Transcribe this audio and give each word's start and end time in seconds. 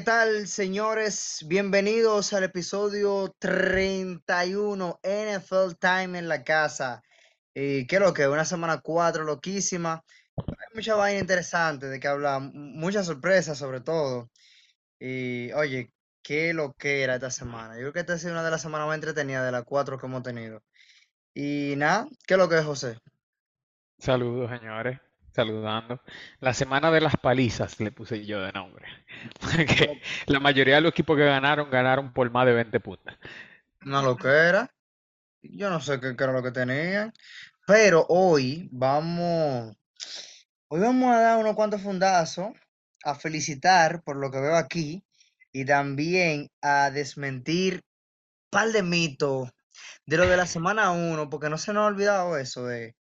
¿qué 0.00 0.06
tal, 0.06 0.48
señores? 0.48 1.44
Bienvenidos 1.46 2.32
al 2.32 2.44
episodio 2.44 3.36
31 3.38 4.98
NFL 5.02 5.74
Time 5.78 6.18
en 6.18 6.26
la 6.26 6.42
casa. 6.42 7.02
Y 7.52 7.86
qué 7.86 8.00
lo 8.00 8.14
que, 8.14 8.26
una 8.26 8.46
semana 8.46 8.80
4 8.80 9.24
loquísima. 9.24 10.02
Hay 10.38 10.74
mucha 10.74 10.94
vaina 10.94 11.20
interesante 11.20 11.88
de 11.88 12.00
que 12.00 12.08
hablar, 12.08 12.40
muchas 12.40 13.04
sorpresas 13.04 13.58
sobre 13.58 13.82
todo. 13.82 14.30
Y 14.98 15.52
oye, 15.52 15.92
qué 16.22 16.54
lo 16.54 16.72
que 16.72 17.02
era 17.02 17.16
esta 17.16 17.30
semana. 17.30 17.74
Yo 17.74 17.80
creo 17.80 17.92
que 17.92 18.00
esta 18.00 18.14
ha 18.14 18.18
sido 18.18 18.32
una 18.32 18.44
de 18.44 18.52
las 18.52 18.62
semanas 18.62 18.86
más 18.86 18.94
entretenidas 18.94 19.44
de 19.44 19.52
las 19.52 19.64
cuatro 19.64 19.98
que 19.98 20.06
hemos 20.06 20.22
tenido. 20.22 20.62
Y 21.34 21.74
nada, 21.76 22.08
¿qué 22.26 22.38
lo 22.38 22.48
que 22.48 22.56
es, 22.56 22.64
José? 22.64 22.96
Saludos, 23.98 24.50
señores. 24.50 24.98
Saludando. 25.32 26.00
La 26.40 26.54
semana 26.54 26.90
de 26.90 27.00
las 27.00 27.16
palizas 27.16 27.78
le 27.80 27.92
puse 27.92 28.26
yo 28.26 28.40
de 28.40 28.52
nombre. 28.52 28.86
Porque 29.40 30.02
la 30.26 30.40
mayoría 30.40 30.76
de 30.76 30.80
los 30.80 30.90
equipos 30.90 31.16
que 31.16 31.24
ganaron, 31.24 31.70
ganaron 31.70 32.12
por 32.12 32.30
más 32.30 32.46
de 32.46 32.52
20 32.54 32.80
puntos. 32.80 33.14
una 33.84 34.02
loquera. 34.02 34.70
Yo 35.42 35.70
no 35.70 35.80
sé 35.80 36.00
qué, 36.00 36.16
qué 36.16 36.24
era 36.24 36.32
lo 36.32 36.42
que 36.42 36.50
tenían. 36.50 37.12
Pero 37.66 38.06
hoy 38.08 38.68
vamos. 38.72 39.76
Hoy 40.68 40.80
vamos 40.80 41.14
a 41.14 41.20
dar 41.20 41.38
unos 41.38 41.54
cuantos 41.54 41.82
fundazos, 41.82 42.48
a 43.04 43.14
felicitar 43.14 44.02
por 44.02 44.16
lo 44.16 44.30
que 44.30 44.40
veo 44.40 44.56
aquí 44.56 45.04
y 45.52 45.64
también 45.64 46.50
a 46.62 46.90
desmentir 46.90 47.74
un 47.74 48.50
par 48.50 48.68
de 48.72 48.82
mitos 48.82 49.50
de 50.06 50.16
lo 50.16 50.26
de 50.26 50.36
la 50.36 50.46
semana 50.46 50.90
uno, 50.90 51.30
porque 51.30 51.50
no 51.50 51.58
se 51.58 51.72
nos 51.72 51.82
ha 51.82 51.86
olvidado 51.86 52.36
eso 52.36 52.66
de, 52.66 52.96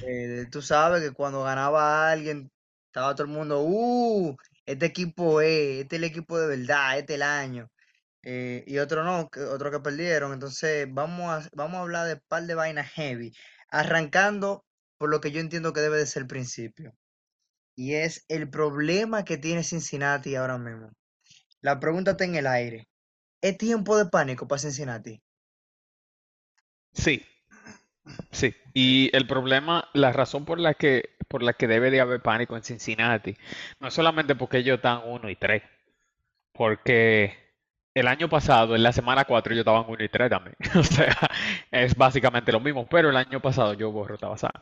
de- 0.00 0.46
tú 0.46 0.62
sabes 0.62 1.02
que 1.02 1.12
cuando 1.12 1.42
ganaba 1.42 2.10
alguien, 2.10 2.50
estaba 2.86 3.14
todo 3.14 3.26
el 3.26 3.32
mundo, 3.32 3.62
uh, 3.62 4.36
este 4.66 4.86
equipo 4.86 5.40
es, 5.40 5.82
este 5.82 5.96
es 5.96 6.02
el 6.02 6.04
equipo 6.04 6.38
de 6.38 6.46
verdad, 6.56 6.98
este 6.98 7.14
es 7.14 7.16
el 7.16 7.22
año, 7.22 7.68
eh, 8.22 8.64
y 8.66 8.78
otro 8.78 9.04
no, 9.04 9.30
otro 9.52 9.70
que 9.70 9.80
perdieron, 9.80 10.32
entonces 10.32 10.88
vamos 10.92 11.46
a, 11.46 11.48
vamos 11.54 11.78
a 11.78 11.82
hablar 11.82 12.06
de 12.08 12.14
un 12.14 12.22
par 12.28 12.44
de 12.44 12.54
vainas 12.54 12.90
heavy, 12.92 13.32
arrancando 13.70 14.64
por 14.98 15.10
lo 15.10 15.20
que 15.20 15.32
yo 15.32 15.40
entiendo 15.40 15.72
que 15.72 15.80
debe 15.80 15.98
de 15.98 16.06
ser 16.06 16.22
el 16.22 16.28
principio. 16.28 16.94
Y 17.76 17.94
es 17.94 18.24
el 18.28 18.50
problema 18.50 19.24
que 19.24 19.38
tiene 19.38 19.64
Cincinnati 19.64 20.34
ahora 20.36 20.58
mismo. 20.58 20.90
La 21.62 21.80
pregunta 21.80 22.12
está 22.12 22.24
en 22.24 22.36
el 22.36 22.46
aire. 22.46 22.88
¿Es 23.42 23.58
tiempo 23.58 23.96
de 23.98 24.06
pánico 24.06 24.48
para 24.48 24.60
Cincinnati? 24.60 25.22
Sí, 26.92 27.22
sí. 28.30 28.54
Y 28.74 29.10
el 29.16 29.26
problema, 29.26 29.88
la 29.92 30.12
razón 30.12 30.44
por 30.44 30.58
la 30.58 30.74
que, 30.74 31.10
por 31.28 31.42
la 31.42 31.52
que 31.52 31.66
debe 31.66 31.90
de 31.90 32.00
haber 32.00 32.20
pánico 32.22 32.56
en 32.56 32.62
Cincinnati, 32.64 33.36
no 33.80 33.88
es 33.88 33.94
solamente 33.94 34.34
porque 34.34 34.58
ellos 34.58 34.76
están 34.76 35.02
uno 35.04 35.28
y 35.30 35.36
3, 35.36 35.62
porque 36.52 37.36
el 37.94 38.08
año 38.08 38.28
pasado, 38.28 38.74
en 38.76 38.82
la 38.82 38.92
semana 38.92 39.24
4, 39.24 39.52
ellos 39.52 39.62
estaban 39.62 39.84
uno 39.88 40.02
y 40.04 40.08
3 40.08 40.30
también. 40.30 40.56
O 40.76 40.82
sea, 40.82 41.16
es 41.70 41.96
básicamente 41.96 42.52
lo 42.52 42.60
mismo, 42.60 42.86
pero 42.86 43.10
el 43.10 43.16
año 43.16 43.40
pasado 43.40 43.74
Joe 43.78 43.90
Burrow 43.90 44.14
estaba 44.14 44.38
sano. 44.38 44.60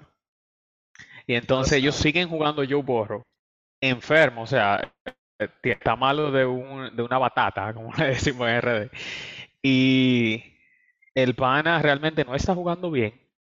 Y 1.27 1.35
entonces 1.35 1.75
ellos 1.79 1.97
siguen 1.97 2.29
jugando 2.29 2.65
Joe 2.69 2.83
Burrow 2.83 3.23
enfermo, 3.81 4.43
o 4.43 4.47
sea, 4.47 4.93
eh, 5.39 5.49
está 5.63 5.97
malo 5.97 6.31
de, 6.31 6.47
un, 6.47 6.95
de 6.95 7.03
una 7.03 7.19
batata, 7.19 7.73
como 7.75 7.93
le 7.95 8.09
decimos 8.09 8.49
en 8.49 8.61
RD. 8.63 8.91
Y 9.63 10.45
el 11.15 11.35
pana 11.35 11.81
realmente 11.83 12.25
no 12.25 12.35
está 12.35 12.55
jugando 12.55 12.91
bien. 12.91 13.15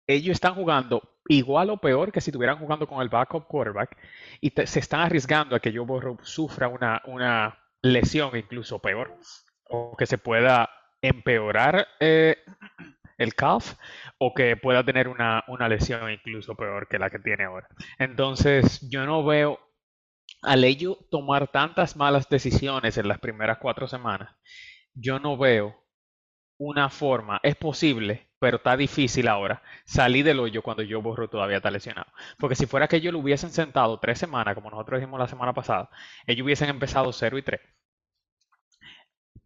Ellos 0.08 0.32
están 0.32 0.54
jugando 0.54 1.02
igual 1.28 1.70
o 1.70 1.76
peor 1.76 2.10
que 2.10 2.20
si 2.20 2.30
estuvieran 2.30 2.58
jugando 2.58 2.88
con 2.88 3.02
el 3.02 3.10
backup 3.10 3.46
quarterback 3.46 3.96
y 4.40 4.50
se 4.64 4.80
están 4.80 5.00
arriesgando 5.00 5.54
a 5.54 5.60
que 5.60 5.70
Joe 5.70 5.84
Burrow 5.84 6.18
sufra 6.22 6.68
una, 6.68 7.02
una 7.04 7.58
lesión 7.82 8.36
incluso 8.36 8.80
peor 8.80 9.14
o 9.64 9.94
que 9.96 10.06
se 10.06 10.18
pueda 10.18 10.70
empeorar 11.02 11.86
eh, 12.00 12.36
el 13.18 13.34
calf 13.34 13.74
o 14.18 14.32
que 14.32 14.56
pueda 14.56 14.82
tener 14.82 15.08
una, 15.08 15.44
una 15.48 15.68
lesión 15.68 16.10
incluso 16.10 16.56
peor 16.56 16.88
que 16.88 16.98
la 16.98 17.10
que 17.10 17.18
tiene 17.18 17.44
ahora. 17.44 17.68
Entonces, 17.98 18.88
yo 18.90 19.04
no 19.04 19.24
veo 19.24 19.60
al 20.42 20.64
ello 20.64 20.98
tomar 21.10 21.48
tantas 21.48 21.96
malas 21.96 22.28
decisiones 22.28 22.96
en 22.96 23.08
las 23.08 23.18
primeras 23.18 23.58
cuatro 23.58 23.88
semanas, 23.88 24.34
yo 24.94 25.18
no 25.18 25.36
veo 25.36 25.84
una 26.58 26.88
forma, 26.88 27.40
es 27.42 27.56
posible, 27.56 28.27
pero 28.38 28.58
está 28.58 28.76
difícil 28.76 29.28
ahora, 29.28 29.62
salir 29.84 30.24
del 30.24 30.40
hoyo 30.40 30.62
cuando 30.62 30.82
yo 30.82 31.02
borro 31.02 31.28
todavía 31.28 31.58
está 31.58 31.70
lesionado. 31.70 32.10
Porque 32.38 32.54
si 32.56 32.66
fuera 32.66 32.88
que 32.88 32.96
ellos 32.96 33.12
lo 33.12 33.18
hubiesen 33.20 33.50
sentado 33.50 33.98
tres 34.00 34.18
semanas, 34.18 34.54
como 34.54 34.70
nosotros 34.70 35.00
dijimos 35.00 35.18
la 35.20 35.28
semana 35.28 35.52
pasada, 35.54 35.90
ellos 36.26 36.44
hubiesen 36.44 36.68
empezado 36.70 37.12
0 37.12 37.38
y 37.38 37.42
3, 37.42 37.60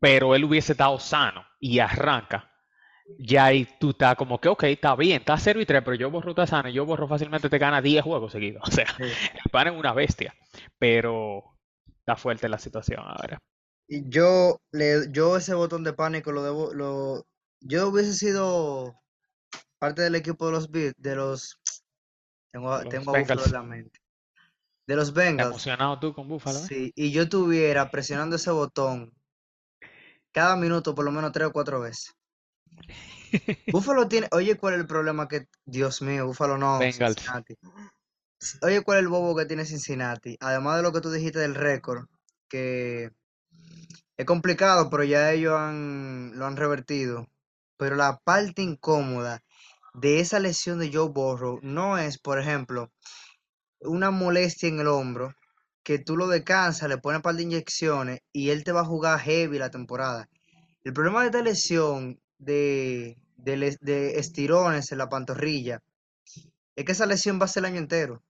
pero 0.00 0.34
él 0.34 0.44
hubiese 0.44 0.72
estado 0.72 0.98
sano 0.98 1.44
y 1.60 1.78
arranca. 1.78 2.50
Ya 3.18 3.46
ahí 3.46 3.68
tú 3.80 3.90
estás 3.90 4.16
como 4.16 4.40
que, 4.40 4.48
ok, 4.48 4.64
está 4.64 4.96
bien, 4.96 5.18
está 5.20 5.36
0 5.38 5.60
y 5.60 5.66
3, 5.66 5.82
pero 5.84 5.96
yo 5.96 6.10
borro 6.10 6.30
está 6.30 6.46
sano 6.46 6.68
y 6.68 6.74
yo 6.74 6.86
borro 6.86 7.08
fácilmente 7.08 7.50
te 7.50 7.58
gana 7.58 7.82
10 7.82 8.04
juegos 8.04 8.32
seguidos. 8.32 8.62
O 8.68 8.72
sea, 8.72 8.86
Sí. 8.96 9.18
el 9.34 9.50
pan 9.52 9.68
es 9.68 9.74
una 9.74 9.92
bestia, 9.94 10.34
pero 10.78 11.44
está 12.00 12.16
fuerte 12.16 12.48
la 12.48 12.58
situación 12.58 13.00
ahora. 13.04 13.38
Y 13.88 14.08
yo, 14.08 14.56
le, 14.72 15.10
yo 15.12 15.36
ese 15.36 15.54
botón 15.54 15.84
de 15.84 15.92
pánico 15.92 16.32
lo 16.32 16.42
debo, 16.42 16.72
lo, 16.74 17.26
yo 17.64 17.88
hubiese 17.88 18.14
sido 18.14 18.94
parte 19.78 20.02
del 20.02 20.14
equipo 20.14 20.46
de 20.46 20.52
los 20.52 20.70
Bills, 20.70 20.94
de 20.98 21.16
los, 21.16 21.58
tengo, 22.52 22.72
a- 22.72 22.82
Los 22.84 22.88
tengo 22.90 23.14
a 23.14 23.20
Buffalo 23.20 23.44
en 23.44 23.52
Bengals, 23.52 23.52
la 23.52 23.62
mente, 23.62 24.00
de 24.86 24.96
los 24.96 25.12
Bengals, 25.12 25.50
emocionado 25.50 25.98
tú 26.00 26.14
con 26.14 26.28
Buffalo, 26.28 26.58
¿eh? 26.58 26.66
sí, 26.68 26.92
y 26.94 27.12
yo 27.12 27.22
estuviera 27.22 27.90
presionando 27.90 28.36
ese 28.36 28.50
botón 28.50 29.12
cada 30.32 30.56
minuto 30.56 30.94
por 30.94 31.04
lo 31.04 31.12
menos 31.12 31.32
tres 31.32 31.48
o 31.48 31.52
cuatro 31.52 31.80
veces. 31.80 32.14
Buffalo 33.72 34.08
tiene, 34.08 34.28
oye, 34.32 34.56
¿cuál 34.56 34.74
es 34.74 34.80
el 34.80 34.86
problema 34.86 35.28
que, 35.28 35.46
Dios 35.64 36.02
mío, 36.02 36.26
Buffalo 36.26 36.58
no, 36.58 36.78
Bengals. 36.78 37.16
Cincinnati. 37.16 37.54
Oye, 38.62 38.82
¿cuál 38.82 38.98
es 38.98 39.02
el 39.02 39.08
bobo 39.08 39.36
que 39.36 39.46
tiene 39.46 39.64
Cincinnati? 39.64 40.36
Además 40.40 40.76
de 40.76 40.82
lo 40.82 40.92
que 40.92 41.00
tú 41.00 41.10
dijiste 41.10 41.38
del 41.38 41.54
récord, 41.54 42.06
que 42.48 43.10
es 44.16 44.26
complicado, 44.26 44.90
pero 44.90 45.04
ya 45.04 45.32
ellos 45.32 45.54
han, 45.54 46.36
lo 46.38 46.46
han 46.46 46.56
revertido. 46.56 47.28
Pero 47.82 47.96
la 47.96 48.20
parte 48.22 48.62
incómoda 48.62 49.42
de 49.92 50.20
esa 50.20 50.38
lesión 50.38 50.78
de 50.78 50.92
Joe 50.92 51.08
Burrow 51.08 51.58
no 51.62 51.98
es, 51.98 52.16
por 52.16 52.38
ejemplo, 52.38 52.92
una 53.80 54.12
molestia 54.12 54.68
en 54.68 54.78
el 54.78 54.86
hombro, 54.86 55.34
que 55.82 55.98
tú 55.98 56.16
lo 56.16 56.28
descansas, 56.28 56.88
le 56.88 56.98
pones 56.98 57.16
un 57.16 57.22
par 57.22 57.34
de 57.34 57.42
inyecciones 57.42 58.20
y 58.32 58.50
él 58.50 58.62
te 58.62 58.70
va 58.70 58.82
a 58.82 58.84
jugar 58.84 59.18
heavy 59.18 59.58
la 59.58 59.72
temporada. 59.72 60.28
El 60.84 60.92
problema 60.92 61.22
de 61.22 61.26
esta 61.26 61.42
lesión 61.42 62.20
de, 62.38 63.18
de, 63.36 64.12
estirones 64.16 64.92
en 64.92 64.98
la 64.98 65.08
pantorrilla 65.08 65.82
es 66.76 66.84
que 66.84 66.92
esa 66.92 67.06
lesión 67.06 67.40
va 67.40 67.46
a 67.46 67.48
ser 67.48 67.62
el 67.62 67.72
año 67.72 67.78
entero. 67.78 68.22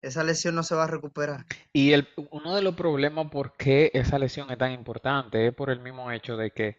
Esa 0.00 0.24
lesión 0.24 0.54
no 0.54 0.62
se 0.62 0.74
va 0.74 0.84
a 0.84 0.86
recuperar. 0.86 1.44
Y 1.74 1.92
el, 1.92 2.08
uno 2.30 2.54
de 2.54 2.62
los 2.62 2.74
problemas 2.76 3.30
por 3.30 3.58
qué 3.58 3.90
esa 3.92 4.18
lesión 4.18 4.50
es 4.50 4.56
tan 4.56 4.72
importante 4.72 5.46
es 5.46 5.54
por 5.54 5.68
el 5.68 5.80
mismo 5.80 6.10
hecho 6.10 6.38
de 6.38 6.50
que 6.50 6.78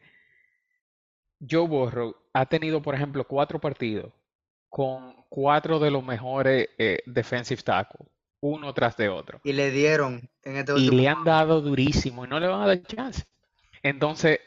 Joe 1.39 1.67
Burrow 1.67 2.15
ha 2.33 2.45
tenido, 2.47 2.81
por 2.81 2.95
ejemplo, 2.95 3.25
cuatro 3.27 3.59
partidos 3.59 4.11
con 4.69 5.15
cuatro 5.29 5.79
de 5.79 5.91
los 5.91 6.03
mejores 6.03 6.69
eh, 6.77 6.99
defensive 7.05 7.61
tackles, 7.63 8.09
uno 8.41 8.73
tras 8.73 8.97
de 8.97 9.09
otro. 9.09 9.41
Y 9.43 9.53
le 9.53 9.71
dieron 9.71 10.29
en 10.43 10.57
este 10.57 10.73
Y 10.73 10.89
le 10.91 11.07
han 11.07 11.23
dado 11.23 11.61
durísimo 11.61 12.25
y 12.25 12.27
no 12.27 12.39
le 12.39 12.47
van 12.47 12.61
a 12.61 12.67
dar 12.67 12.81
chance. 12.83 13.23
Entonces, 13.83 14.39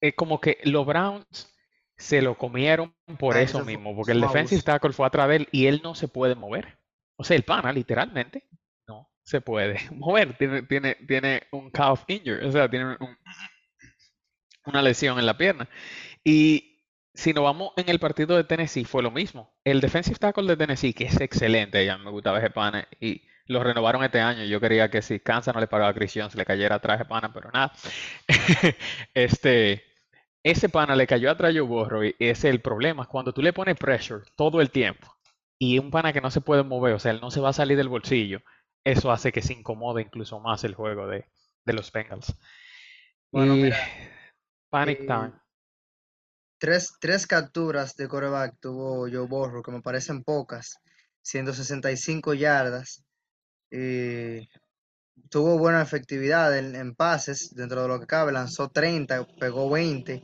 es 0.00 0.14
como 0.14 0.40
que 0.40 0.58
los 0.64 0.86
Browns 0.86 1.54
se 1.96 2.22
lo 2.22 2.36
comieron 2.38 2.94
por 3.18 3.36
Ay, 3.36 3.44
eso 3.44 3.60
eso 3.60 3.66
fue, 3.66 3.80
mismo, 3.80 3.94
porque 3.94 4.12
el 4.12 4.20
defensive 4.20 4.62
abuso. 4.62 4.62
tackle 4.62 4.92
fue 4.92 5.06
atrás 5.06 5.28
de 5.28 5.36
él 5.36 5.48
y 5.52 5.66
él 5.66 5.80
no 5.84 5.94
se 5.94 6.08
puede 6.08 6.34
mover. 6.34 6.78
O 7.16 7.24
sea, 7.24 7.36
el 7.36 7.44
pana, 7.44 7.72
literalmente, 7.72 8.48
no 8.88 9.10
se 9.22 9.40
puede 9.40 9.78
mover. 9.92 10.36
Tiene, 10.38 10.62
tiene, 10.62 10.96
tiene 11.06 11.42
un 11.52 11.70
calf 11.70 12.04
injury, 12.08 12.46
o 12.46 12.52
sea, 12.52 12.70
tiene 12.70 12.96
un- 13.00 13.18
una 14.66 14.82
lesión 14.82 15.18
en 15.18 15.26
la 15.26 15.36
pierna. 15.36 15.68
Y 16.24 16.82
si 17.14 17.32
nos 17.32 17.44
vamos 17.44 17.72
en 17.76 17.88
el 17.88 18.00
partido 18.00 18.36
de 18.36 18.44
Tennessee, 18.44 18.84
fue 18.84 19.02
lo 19.02 19.10
mismo. 19.10 19.54
El 19.64 19.80
defensive 19.80 20.16
tackle 20.18 20.46
de 20.46 20.56
Tennessee, 20.56 20.94
que 20.94 21.04
es 21.04 21.20
excelente, 21.20 21.84
ya 21.84 21.98
me 21.98 22.10
gustaba 22.10 22.38
ese 22.38 22.50
pana, 22.50 22.88
y 23.00 23.22
lo 23.46 23.62
renovaron 23.62 24.02
este 24.04 24.20
año. 24.20 24.44
Yo 24.44 24.60
quería 24.60 24.90
que 24.90 25.02
si 25.02 25.20
Kansas 25.20 25.54
no 25.54 25.60
le 25.60 25.66
pagaba 25.68 25.90
a 25.90 25.94
Chris 25.94 26.12
Jones, 26.14 26.34
le 26.34 26.44
cayera 26.44 26.76
atrás 26.76 27.00
ese 27.00 27.08
pana, 27.08 27.32
pero 27.32 27.50
nada. 27.52 27.72
Este, 29.14 29.84
ese 30.42 30.68
pana 30.68 30.96
le 30.96 31.06
cayó 31.06 31.30
atrás 31.30 31.54
a 31.56 31.62
Burrow 31.62 32.04
y 32.04 32.14
ese 32.18 32.48
es 32.48 32.54
el 32.54 32.60
problema. 32.60 33.06
Cuando 33.06 33.32
tú 33.32 33.42
le 33.42 33.52
pones 33.52 33.76
pressure 33.76 34.24
todo 34.36 34.60
el 34.60 34.70
tiempo 34.70 35.14
y 35.58 35.78
un 35.78 35.90
pana 35.90 36.12
que 36.12 36.20
no 36.20 36.30
se 36.30 36.40
puede 36.40 36.62
mover, 36.62 36.94
o 36.94 36.98
sea, 36.98 37.12
él 37.12 37.20
no 37.20 37.30
se 37.30 37.40
va 37.40 37.50
a 37.50 37.52
salir 37.52 37.76
del 37.76 37.88
bolsillo, 37.88 38.40
eso 38.84 39.10
hace 39.12 39.32
que 39.32 39.42
se 39.42 39.54
incomode 39.54 40.02
incluso 40.02 40.40
más 40.40 40.64
el 40.64 40.74
juego 40.74 41.06
de, 41.06 41.26
de 41.64 41.72
los 41.72 41.90
Bengals. 41.92 42.34
Bueno, 43.30 43.56
Y 43.56 43.62
mira, 43.62 43.78
panic 44.70 45.00
eh, 45.00 45.06
time. 45.06 45.32
Tres, 47.00 47.26
capturas 47.26 47.94
de 47.96 48.08
coreback 48.08 48.56
tuvo 48.60 49.08
Joe 49.10 49.26
Burrow, 49.26 49.62
que 49.62 49.70
me 49.70 49.82
parecen 49.82 50.22
pocas, 50.22 50.78
siendo 51.22 51.52
65 51.52 52.34
yardas. 52.34 53.02
eh, 53.70 54.46
tuvo 55.30 55.58
buena 55.58 55.82
efectividad 55.82 56.56
en, 56.56 56.94
pases 56.94 57.54
dentro 57.54 57.82
de 57.82 57.88
lo 57.88 58.00
que 58.00 58.06
cabe, 58.06 58.32
lanzó 58.32 58.68
30, 58.68 59.26
pegó 59.38 59.68
20. 59.70 60.22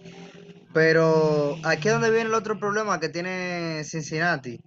Pero 0.72 1.56
aquí 1.64 1.88
es 1.88 1.94
donde 1.94 2.10
viene 2.10 2.28
el 2.28 2.34
otro 2.34 2.58
problema 2.58 3.00
que 3.00 3.08
tiene 3.08 3.82
Cincinnati. 3.84 4.60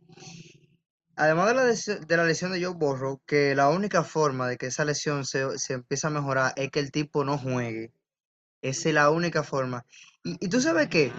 Además 1.16 1.48
de 1.48 1.54
la, 1.54 1.64
lesi- 1.66 2.06
de 2.06 2.18
la 2.18 2.26
lesión 2.26 2.52
de 2.52 2.64
Joe 2.64 2.74
Burrow, 2.76 3.22
que 3.26 3.56
la 3.56 3.70
única 3.70 4.04
forma 4.04 4.48
de 4.48 4.58
que 4.58 4.68
esa 4.68 4.86
lesión 4.86 5.26
se, 5.26 5.58
se 5.58 5.74
empiece 5.74 6.08
a 6.08 6.10
mejorar 6.10 6.54
es 6.56 6.70
que 6.72 6.80
el 6.80 6.92
tipo 6.92 7.24
no 7.24 7.38
juegue. 7.38 7.92
Esa 8.62 8.90
es 8.90 8.96
la 8.96 9.10
única 9.10 9.44
forma. 9.44 9.86
Y, 10.24 10.46
y 10.46 10.50
tú 10.50 10.62
sabes 10.62 10.88
qué, 10.90 11.12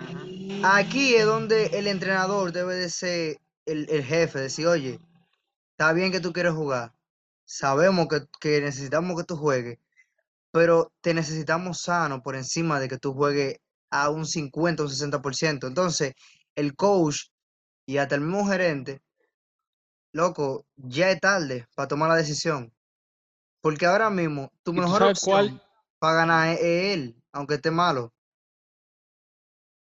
aquí 0.64 1.14
es 1.14 1.26
donde 1.26 1.66
el 1.66 1.86
entrenador 1.86 2.52
debe 2.52 2.74
de 2.74 2.90
ser 2.90 3.38
el, 3.66 3.88
el 3.90 4.04
jefe, 4.04 4.40
decir, 4.40 4.66
oye, 4.66 4.98
está 5.72 5.92
bien 5.92 6.12
que 6.12 6.20
tú 6.20 6.32
quieres 6.32 6.52
jugar, 6.52 6.94
sabemos 7.44 8.08
que, 8.08 8.22
que 8.40 8.60
necesitamos 8.60 9.16
que 9.16 9.24
tú 9.24 9.36
juegues, 9.36 9.78
pero 10.50 10.92
te 11.00 11.14
necesitamos 11.14 11.80
sano 11.80 12.22
por 12.22 12.36
encima 12.36 12.80
de 12.80 12.88
que 12.88 12.98
tú 12.98 13.12
juegues 13.12 13.58
a 13.90 14.10
un 14.10 14.26
50 14.26 14.82
o 14.82 14.86
un 14.86 14.92
60%. 14.92 15.66
Entonces, 15.66 16.14
el 16.54 16.74
coach 16.74 17.28
y 17.86 17.98
hasta 17.98 18.14
el 18.14 18.22
mismo 18.22 18.46
gerente, 18.46 19.02
loco, 20.12 20.64
ya 20.76 21.10
es 21.10 21.20
tarde 21.20 21.66
para 21.74 21.88
tomar 21.88 22.08
la 22.08 22.16
decisión. 22.16 22.72
Porque 23.60 23.86
ahora 23.86 24.10
mismo 24.10 24.52
tu 24.62 24.72
¿Y 24.72 24.76
tú 24.76 24.80
mejor 24.82 24.98
cuál 24.98 25.10
opción 25.10 25.62
para 25.98 26.14
ganar 26.14 26.48
es 26.50 26.60
él, 26.62 27.16
aunque 27.32 27.54
esté 27.54 27.70
malo. 27.70 28.12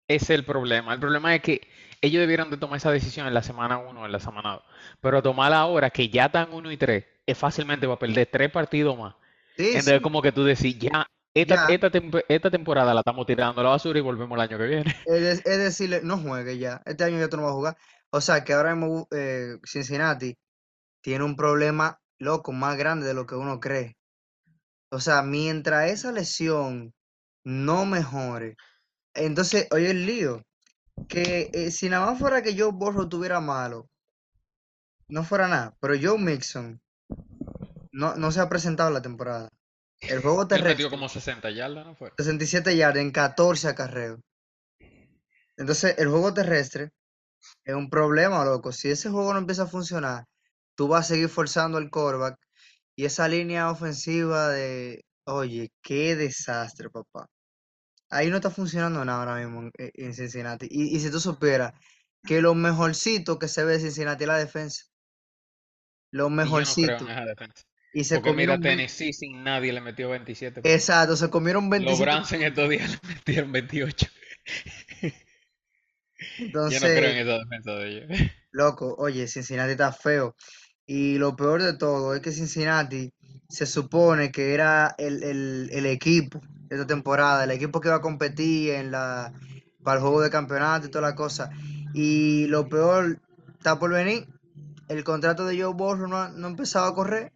Es 0.07 0.29
el 0.29 0.45
problema? 0.45 0.93
El 0.93 0.99
problema 0.99 1.35
es 1.35 1.41
que 1.41 1.67
ellos 2.01 2.19
debieron 2.21 2.49
de 2.49 2.57
tomar 2.57 2.77
esa 2.77 2.91
decisión 2.91 3.27
en 3.27 3.33
la 3.33 3.41
semana 3.43 3.77
uno 3.77 4.01
o 4.01 4.05
en 4.05 4.11
la 4.11 4.19
semana 4.19 4.53
2. 4.53 4.63
Pero 5.01 5.21
tomarla 5.23 5.59
ahora 5.59 5.89
que 5.89 6.09
ya 6.09 6.25
están 6.25 6.53
uno 6.53 6.71
y 6.71 6.77
3, 6.77 7.05
es 7.25 7.37
fácilmente 7.37 7.87
va 7.87 7.95
a 7.95 7.99
perder 7.99 8.27
tres 8.31 8.51
partidos 8.51 8.97
más. 8.97 9.15
Sí, 9.57 9.79
Entonces, 9.79 10.01
sí, 10.01 10.01
como 10.01 10.21
que 10.21 10.31
tú 10.31 10.43
decís, 10.43 10.77
ya, 10.79 11.05
esta, 11.33 11.59
esta, 11.67 11.91
temp- 11.91 12.23
esta 12.29 12.51
temporada 12.51 12.93
la 12.93 13.01
estamos 13.01 13.25
tirando 13.25 13.61
a 13.61 13.63
la 13.63 13.69
basura 13.71 13.99
y 13.99 14.01
volvemos 14.01 14.35
el 14.37 14.41
año 14.41 14.57
que 14.57 14.67
viene. 14.67 14.95
Es, 15.03 15.41
es 15.45 15.57
decirle, 15.57 16.01
no 16.03 16.17
juegue 16.17 16.57
ya. 16.57 16.81
Este 16.85 17.03
año 17.03 17.19
ya 17.19 17.29
tú 17.29 17.37
no 17.37 17.43
vas 17.43 17.51
a 17.51 17.55
jugar. 17.55 17.77
O 18.09 18.21
sea 18.21 18.43
que 18.43 18.53
ahora 18.53 18.75
mismo 18.75 19.07
eh, 19.11 19.57
Cincinnati 19.65 20.37
tiene 21.01 21.23
un 21.25 21.35
problema 21.37 21.99
loco 22.19 22.51
más 22.53 22.77
grande 22.77 23.07
de 23.07 23.13
lo 23.15 23.25
que 23.25 23.35
uno 23.35 23.59
cree. 23.59 23.97
O 24.91 24.99
sea, 24.99 25.21
mientras 25.23 25.91
esa 25.91 26.11
lesión 26.11 26.93
no 27.43 27.85
mejore, 27.85 28.57
entonces, 29.15 29.67
oye 29.71 29.91
el 29.91 30.05
lío, 30.05 30.41
que 31.07 31.49
eh, 31.53 31.71
si 31.71 31.89
nada 31.89 32.05
más 32.05 32.19
fuera 32.19 32.41
que 32.41 32.57
Joe 32.57 32.71
Burrow 32.71 33.09
tuviera 33.09 33.39
malo, 33.39 33.87
no 35.07 35.23
fuera 35.23 35.47
nada, 35.47 35.75
pero 35.79 35.95
Joe 36.01 36.17
Mixon 36.17 36.81
no, 37.91 38.15
no 38.15 38.31
se 38.31 38.39
ha 38.41 38.49
presentado 38.49 38.89
en 38.89 38.95
la 38.95 39.01
temporada. 39.01 39.49
El 40.01 40.21
juego 40.21 40.47
terrestre, 40.47 40.89
como 40.89 41.09
60 41.09 41.49
yardas, 41.51 41.85
¿no 41.85 41.95
fue? 41.95 42.11
67 42.17 42.75
yardas 42.75 43.01
en 43.01 43.11
14 43.11 43.67
acarreos. 43.69 44.19
Entonces, 45.57 45.95
el 45.97 46.09
juego 46.09 46.33
terrestre 46.33 46.91
es 47.63 47.75
un 47.75 47.89
problema, 47.89 48.43
loco. 48.43 48.71
Si 48.71 48.89
ese 48.89 49.09
juego 49.09 49.33
no 49.33 49.39
empieza 49.39 49.63
a 49.63 49.67
funcionar, 49.67 50.25
tú 50.75 50.87
vas 50.87 51.05
a 51.05 51.09
seguir 51.09 51.29
forzando 51.29 51.77
el 51.77 51.89
quarterback 51.89 52.37
y 52.95 53.05
esa 53.05 53.27
línea 53.27 53.69
ofensiva 53.69 54.49
de, 54.49 55.05
oye, 55.25 55.71
qué 55.81 56.15
desastre, 56.15 56.89
papá. 56.89 57.27
Ahí 58.15 58.29
no 58.29 58.37
está 58.37 58.49
funcionando 58.51 59.03
nada 59.05 59.19
ahora 59.19 59.35
mismo 59.45 59.69
en, 59.77 60.13
Cincinnati. 60.13 60.67
Y, 60.69 60.95
y 60.95 60.99
si 60.99 61.11
tú 61.11 61.19
supieras 61.19 61.73
que 62.25 62.41
lo 62.41 62.55
mejorcito 62.55 63.39
que 63.39 63.47
se 63.47 63.63
ve 63.65 63.73
de 63.73 63.79
Cincinnati 63.81 64.23
es 64.23 64.27
la 64.27 64.37
defensa, 64.37 64.85
lo 66.11 66.29
Y 66.39 66.53
yo 66.53 66.65
no 66.65 66.75
creo 66.77 66.99
en 66.99 67.07
mejorcito. 67.07 67.09
esa 67.09 67.25
defensa. 67.25 67.63
Y 67.93 68.03
se 68.05 68.19
Porque 68.19 68.33
mira, 68.33 68.57
comieron, 68.57 68.61
ve- 68.61 68.69
Tennessee 68.69 69.13
sin 69.13 69.43
nadie 69.43 69.73
le 69.73 69.81
metió 69.81 70.09
27 70.09 70.63
puntos. 70.63 70.71
exacto, 70.71 71.15
se 71.15 71.29
comieron 71.29 71.69
Los 71.77 71.97
27. 71.97 72.01
Browns 72.01 72.31
en 72.33 72.43
estos 72.43 72.69
días 72.69 72.91
le 73.03 73.09
metieron 73.15 73.51
28. 73.51 74.07
Yo 76.69 76.79
no 76.79 76.91
creo 76.91 77.09
Entonces, 77.09 77.11
en 77.11 77.17
esa 77.17 77.39
defensa 77.39 77.71
de 77.75 77.87
ellos. 77.89 78.31
loco, 78.51 78.95
oye, 78.97 79.27
Cincinnati 79.27 79.71
está 79.71 79.91
feo. 79.93 80.35
Y 80.85 81.17
lo 81.17 81.35
peor 81.35 81.63
de 81.63 81.77
todo 81.77 82.13
es 82.15 82.21
que 82.21 82.31
Cincinnati 82.31 83.11
se 83.49 83.65
supone 83.65 84.31
que 84.31 84.53
era 84.53 84.95
el, 84.97 85.23
el- 85.23 85.69
el 85.71 85.85
equipo 85.85 86.41
de 86.69 86.75
esta 86.75 86.87
temporada, 86.87 87.43
el 87.43 87.51
equipo 87.51 87.79
que 87.81 87.89
iba 87.89 87.97
a 87.97 88.01
competir 88.01 88.71
en 88.73 88.91
la, 88.91 89.31
para 89.83 89.97
el 89.97 90.01
juego 90.01 90.21
de 90.21 90.29
campeonato 90.29 90.87
y 90.87 90.91
toda 90.91 91.09
la 91.09 91.15
cosa. 91.15 91.51
Y 91.93 92.47
lo 92.47 92.67
peor 92.67 93.19
está 93.57 93.77
por 93.79 93.91
venir. 93.91 94.25
El 94.89 95.03
contrato 95.03 95.45
de 95.45 95.61
Joe 95.61 95.73
Burrow 95.73 96.07
no, 96.07 96.29
no 96.29 96.47
ha 96.47 96.49
empezado 96.49 96.85
a 96.87 96.95
correr. 96.95 97.31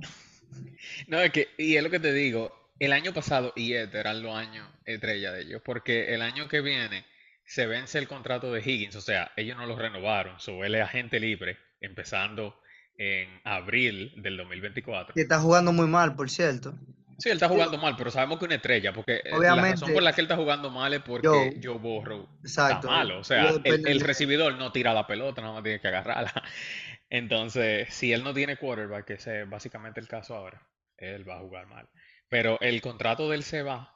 No, 1.08 1.20
es 1.20 1.30
que, 1.30 1.48
y 1.58 1.76
es 1.76 1.82
lo 1.82 1.90
que 1.90 2.00
te 2.00 2.12
digo, 2.12 2.52
el 2.78 2.92
año 2.92 3.12
pasado 3.12 3.52
y 3.56 3.74
este 3.74 3.98
eran 3.98 4.22
los 4.22 4.34
años 4.34 4.68
estrella 4.84 5.32
de 5.32 5.42
ellos, 5.42 5.62
porque 5.64 6.14
el 6.14 6.22
año 6.22 6.48
que 6.48 6.60
viene 6.60 7.04
se 7.44 7.66
vence 7.66 7.98
el 7.98 8.08
contrato 8.08 8.52
de 8.52 8.60
Higgins, 8.60 8.96
o 8.96 9.00
sea, 9.00 9.30
ellos 9.36 9.56
no 9.56 9.66
lo 9.66 9.76
renovaron, 9.78 10.40
so 10.40 10.64
él 10.64 10.74
es 10.74 10.82
agente 10.82 11.20
libre, 11.20 11.58
empezando 11.80 12.58
en 12.98 13.40
abril 13.44 14.12
del 14.16 14.36
2024. 14.36 15.14
Que 15.14 15.22
está 15.22 15.40
jugando 15.40 15.72
muy 15.72 15.86
mal, 15.86 16.14
por 16.16 16.30
cierto. 16.30 16.74
Sí, 17.18 17.30
él 17.30 17.36
está 17.36 17.48
jugando 17.48 17.78
mal, 17.78 17.96
pero 17.96 18.10
sabemos 18.10 18.38
que 18.38 18.44
una 18.44 18.56
estrella, 18.56 18.92
porque 18.92 19.16
eh, 19.16 19.30
la 19.30 19.30
razón 19.30 19.58
obviamente, 19.58 19.92
por 19.92 20.02
la 20.02 20.12
que 20.12 20.20
él 20.20 20.26
está 20.26 20.36
jugando 20.36 20.70
mal 20.70 20.92
es 20.92 21.00
porque 21.00 21.26
Joe, 21.26 21.60
Joe 21.62 21.78
Burrow 21.78 22.28
está 22.44 22.66
exacto, 22.66 22.88
malo. 22.88 23.20
O 23.20 23.24
sea, 23.24 23.54
el, 23.64 24.00
recibidor 24.00 24.54
no 24.56 24.70
tira 24.70 24.92
la 24.92 25.06
pelota, 25.06 25.40
nada 25.40 25.54
más 25.54 25.62
tiene 25.62 25.80
que 25.80 25.88
agarrarla. 25.88 26.42
Entonces, 27.08 27.92
si 27.94 28.12
él 28.12 28.22
no 28.22 28.34
tiene 28.34 28.58
quarterback, 28.58 29.06
que 29.06 29.14
ese 29.14 29.42
es 29.42 29.48
básicamente 29.48 30.00
el 30.00 30.08
caso 30.08 30.34
ahora, 30.34 30.68
él 30.98 31.26
va 31.26 31.36
a 31.36 31.40
jugar 31.40 31.66
mal. 31.66 31.88
Pero 32.28 32.58
el 32.60 32.82
contrato 32.82 33.30
de 33.30 33.36
él 33.36 33.44
se 33.44 33.62
va, 33.62 33.94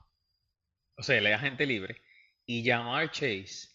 o 0.96 1.02
sea, 1.02 1.18
él 1.18 1.26
es 1.26 1.34
agente 1.34 1.66
libre, 1.66 2.00
y 2.46 2.64
Jamar 2.64 3.10
Chase 3.10 3.68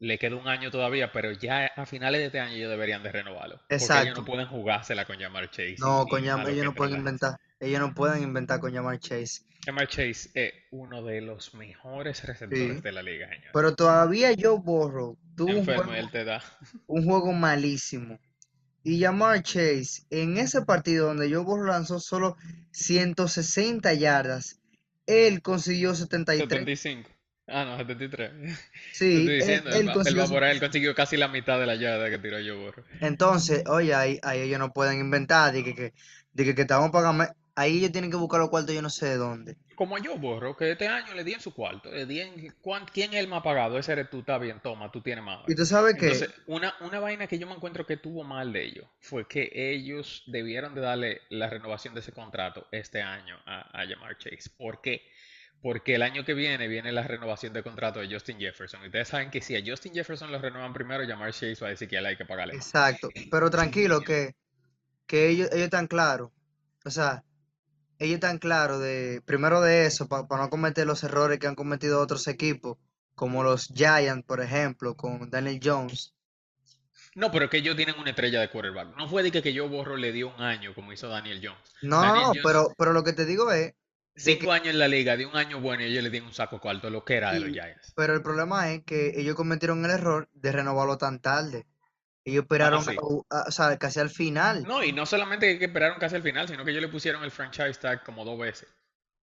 le 0.00 0.18
queda 0.18 0.34
un 0.36 0.48
año 0.48 0.70
todavía, 0.70 1.12
pero 1.12 1.30
ya 1.32 1.66
a 1.76 1.86
finales 1.86 2.20
de 2.20 2.26
este 2.26 2.40
año 2.40 2.54
ellos 2.54 2.70
deberían 2.70 3.02
de 3.02 3.12
renovarlo, 3.12 3.58
porque 3.58 3.74
ellos 3.76 3.88
no 3.90 3.96
Exacto. 3.98 4.24
pueden 4.24 4.46
jugársela 4.46 5.04
con 5.04 5.18
Jamar 5.20 5.50
Chase 5.50 5.76
No, 5.78 6.06
con 6.06 6.22
que 6.22 6.28
ellos 6.50 6.64
no 6.64 6.74
pueden 6.74 6.96
inventar. 6.96 7.38
Ellos 7.60 7.78
no 7.80 7.94
pueden 7.94 8.22
inventar 8.22 8.58
con 8.60 8.72
Jamar 8.72 8.98
Chase. 8.98 9.42
Jamar 9.66 9.86
Chase 9.88 10.30
es 10.32 10.54
uno 10.70 11.02
de 11.02 11.20
los 11.20 11.52
mejores 11.54 12.24
receptores 12.24 12.76
Sí. 12.76 12.80
de 12.80 12.92
la 12.92 13.02
liga, 13.02 13.28
señor. 13.28 13.50
Pero 13.52 13.74
todavía 13.76 14.30
Joe 14.38 14.58
Burrow 14.58 15.18
tuvo 15.36 15.50
un 15.58 15.64
juego, 15.66 15.92
él 15.92 16.10
te 16.10 16.24
da. 16.24 16.42
un 16.86 17.04
juego 17.04 17.32
malísimo. 17.34 18.18
Y 18.82 18.98
Jamar 19.02 19.42
Chase, 19.42 20.04
en 20.08 20.38
ese 20.38 20.62
partido 20.62 21.08
donde 21.08 21.28
Joe 21.30 21.44
Burrow 21.44 21.66
lanzó 21.66 22.00
solo 22.00 22.38
160 22.72 23.92
yardas, 23.94 24.58
él 25.06 25.42
consiguió 25.42 25.94
73. 25.94 26.48
75. 26.48 27.10
Ah, 27.50 27.64
no, 27.64 27.76
73. 27.76 28.30
Te 29.12 29.18
Sí, 29.18 29.18
estoy 29.18 29.36
él, 29.38 29.38
diciendo, 29.38 29.70
él 29.70 29.86
él 29.86 29.88
va, 29.88 30.00
él 30.04 30.18
consiguió 30.18 30.20
va 30.20 30.28
por 30.28 30.44
ahí, 30.44 30.52
él 30.52 30.60
70. 30.60 30.60
consiguió 30.60 30.94
casi 30.94 31.16
la 31.16 31.28
mitad 31.28 31.58
de 31.58 31.66
la 31.66 31.74
yarda 31.74 32.10
que 32.10 32.18
tiró 32.18 32.38
yo 32.40 32.58
Burrow. 32.58 32.84
Entonces, 32.98 33.62
oye, 33.66 33.94
ahí, 33.94 34.18
ahí 34.22 34.40
ellos 34.40 34.58
no 34.58 34.72
pueden 34.72 35.00
inventar, 35.00 35.52
de 35.52 35.64
que, 35.64 35.74
que, 35.74 35.94
de 36.32 36.44
que, 36.44 36.54
que 36.54 36.64
te 36.64 36.74
vamos 36.74 36.90
a 36.90 36.92
pagar 36.92 37.14
más. 37.14 37.30
Ahí 37.54 37.78
ellos 37.78 37.92
tienen 37.92 38.10
que 38.10 38.16
buscar 38.16 38.40
los 38.40 38.50
cuartos, 38.50 38.74
yo 38.74 38.82
no 38.82 38.90
sé 38.90 39.06
de 39.06 39.16
dónde. 39.16 39.58
Como 39.74 39.96
yo 39.98 40.16
Burrow, 40.18 40.54
que 40.56 40.70
este 40.72 40.86
año 40.88 41.14
le 41.14 41.24
di 41.24 41.32
en 41.32 41.40
su 41.40 41.54
cuarto, 41.54 41.90
le 41.90 42.04
di 42.04 42.20
en 42.20 42.50
cuán- 42.60 42.84
quién 42.92 43.14
es 43.14 43.20
el 43.20 43.28
más 43.28 43.42
pagado, 43.42 43.78
ese 43.78 43.92
eres 43.92 44.10
tú, 44.10 44.20
está 44.20 44.36
bien, 44.38 44.60
toma, 44.60 44.90
tú 44.92 45.00
tienes 45.00 45.24
más 45.24 45.40
Y 45.46 45.54
tú 45.54 45.66
sabes 45.66 45.96
que, 45.96 46.26
Entonces, 46.26 46.30
una, 46.46 46.74
una 46.80 47.00
vaina 47.00 47.26
que 47.26 47.38
yo 47.38 47.46
me 47.46 47.54
encuentro 47.54 47.86
que 47.86 47.96
tuvo 47.96 48.22
mal 48.22 48.52
de 48.52 48.62
ellos 48.64 48.86
fue 49.00 49.26
que 49.26 49.50
ellos 49.54 50.22
debieron 50.26 50.74
de 50.74 50.82
darle 50.82 51.20
la 51.30 51.48
renovación 51.48 51.94
de 51.94 52.00
ese 52.00 52.12
contrato 52.12 52.66
este 52.70 53.00
año 53.02 53.38
a, 53.46 53.80
a 53.82 53.86
Jamar 53.88 54.18
Chase. 54.18 54.50
¿Por 54.56 54.82
qué? 54.82 55.02
Porque 55.62 55.94
el 55.94 56.02
año 56.02 56.24
que 56.24 56.32
viene 56.32 56.68
viene 56.68 56.90
la 56.90 57.02
renovación 57.02 57.52
de 57.52 57.62
contrato 57.62 58.00
de 58.00 58.12
Justin 58.12 58.38
Jefferson. 58.38 58.82
Y 58.82 58.86
ustedes 58.86 59.08
saben 59.08 59.30
que 59.30 59.42
si 59.42 59.56
a 59.56 59.62
Justin 59.64 59.92
Jefferson 59.92 60.32
lo 60.32 60.38
renuevan 60.38 60.72
primero, 60.72 61.06
Jamar 61.06 61.32
Chase 61.32 61.58
va 61.60 61.66
a 61.66 61.70
decir 61.70 61.88
que 61.88 61.96
él 61.98 62.06
hay 62.06 62.16
que 62.16 62.24
pagarle 62.24 62.54
exacto, 62.54 63.10
pero 63.30 63.50
tranquilo 63.50 64.00
que, 64.00 64.34
que 65.06 65.28
ellos, 65.28 65.48
ellos 65.52 65.64
están 65.64 65.86
claros. 65.86 66.30
O 66.84 66.90
sea, 66.90 67.24
ellos 67.98 68.14
están 68.14 68.38
claros 68.38 68.80
de, 68.80 69.20
primero 69.26 69.60
de 69.60 69.84
eso, 69.84 70.08
para 70.08 70.24
no 70.42 70.48
cometer 70.48 70.86
los 70.86 71.04
errores 71.04 71.38
que 71.38 71.46
han 71.46 71.54
cometido 71.54 72.00
otros 72.00 72.26
equipos, 72.28 72.78
como 73.14 73.44
los 73.44 73.66
Giants, 73.66 74.24
por 74.26 74.40
ejemplo, 74.40 74.96
con 74.96 75.28
Daniel 75.28 75.60
Jones. 75.62 76.14
No, 77.14 77.30
pero 77.30 77.50
que 77.50 77.58
ellos 77.58 77.76
tienen 77.76 77.96
una 77.98 78.10
estrella 78.10 78.40
de 78.40 78.48
quarterback. 78.48 78.96
No 78.96 79.08
fue 79.08 79.22
de 79.22 79.30
que, 79.30 79.42
que 79.42 79.52
yo 79.52 79.68
borro 79.68 79.96
le 79.98 80.12
dio 80.12 80.34
un 80.34 80.40
año 80.40 80.74
como 80.74 80.92
hizo 80.92 81.08
Daniel 81.08 81.40
Jones. 81.42 81.74
No, 81.82 82.00
Daniel 82.00 82.24
Jones, 82.26 82.42
pero, 82.42 82.68
pero 82.78 82.92
lo 82.94 83.04
que 83.04 83.12
te 83.12 83.26
digo 83.26 83.52
es 83.52 83.74
que, 84.14 84.38
cinco 84.38 84.52
años 84.52 84.68
en 84.68 84.78
la 84.78 84.86
liga, 84.88 85.16
de 85.16 85.26
un 85.26 85.36
año 85.36 85.60
bueno 85.60 85.82
y 85.82 85.86
ellos 85.86 86.04
le 86.04 86.10
dieron 86.10 86.28
un 86.28 86.34
saco 86.34 86.60
cuarto, 86.60 86.90
lo 86.90 87.04
que 87.04 87.16
era 87.16 87.32
de 87.32 87.40
los 87.40 87.50
Giants. 87.50 87.96
pero 87.96 88.14
el 88.14 88.22
problema 88.22 88.70
es 88.72 88.84
que 88.84 89.20
ellos 89.20 89.34
cometieron 89.36 89.84
el 89.84 89.90
error 89.92 90.28
de 90.32 90.52
renovarlo 90.52 90.98
tan 90.98 91.20
tarde. 91.20 91.66
Ellos 92.24 92.42
Ah, 92.58 92.78
esperaron, 92.78 92.86
sí. 92.86 92.96
a- 93.30 93.38
a- 93.40 93.44
o 93.48 93.52
sea, 93.52 93.78
casi 93.78 94.00
al 94.00 94.10
final. 94.10 94.68
No, 94.68 94.82
y 94.84 94.92
no 94.92 95.04
solamente 95.06 95.58
que 95.58 95.66
esperaron 95.66 95.98
casi 95.98 96.16
al 96.16 96.22
final, 96.22 96.48
sino 96.48 96.64
que 96.64 96.70
ellos 96.70 96.82
le 96.82 96.88
pusieron 96.88 97.22
el 97.24 97.30
franchise 97.30 97.78
tag 97.78 98.02
como 98.04 98.24
dos 98.24 98.38
veces. 98.38 98.68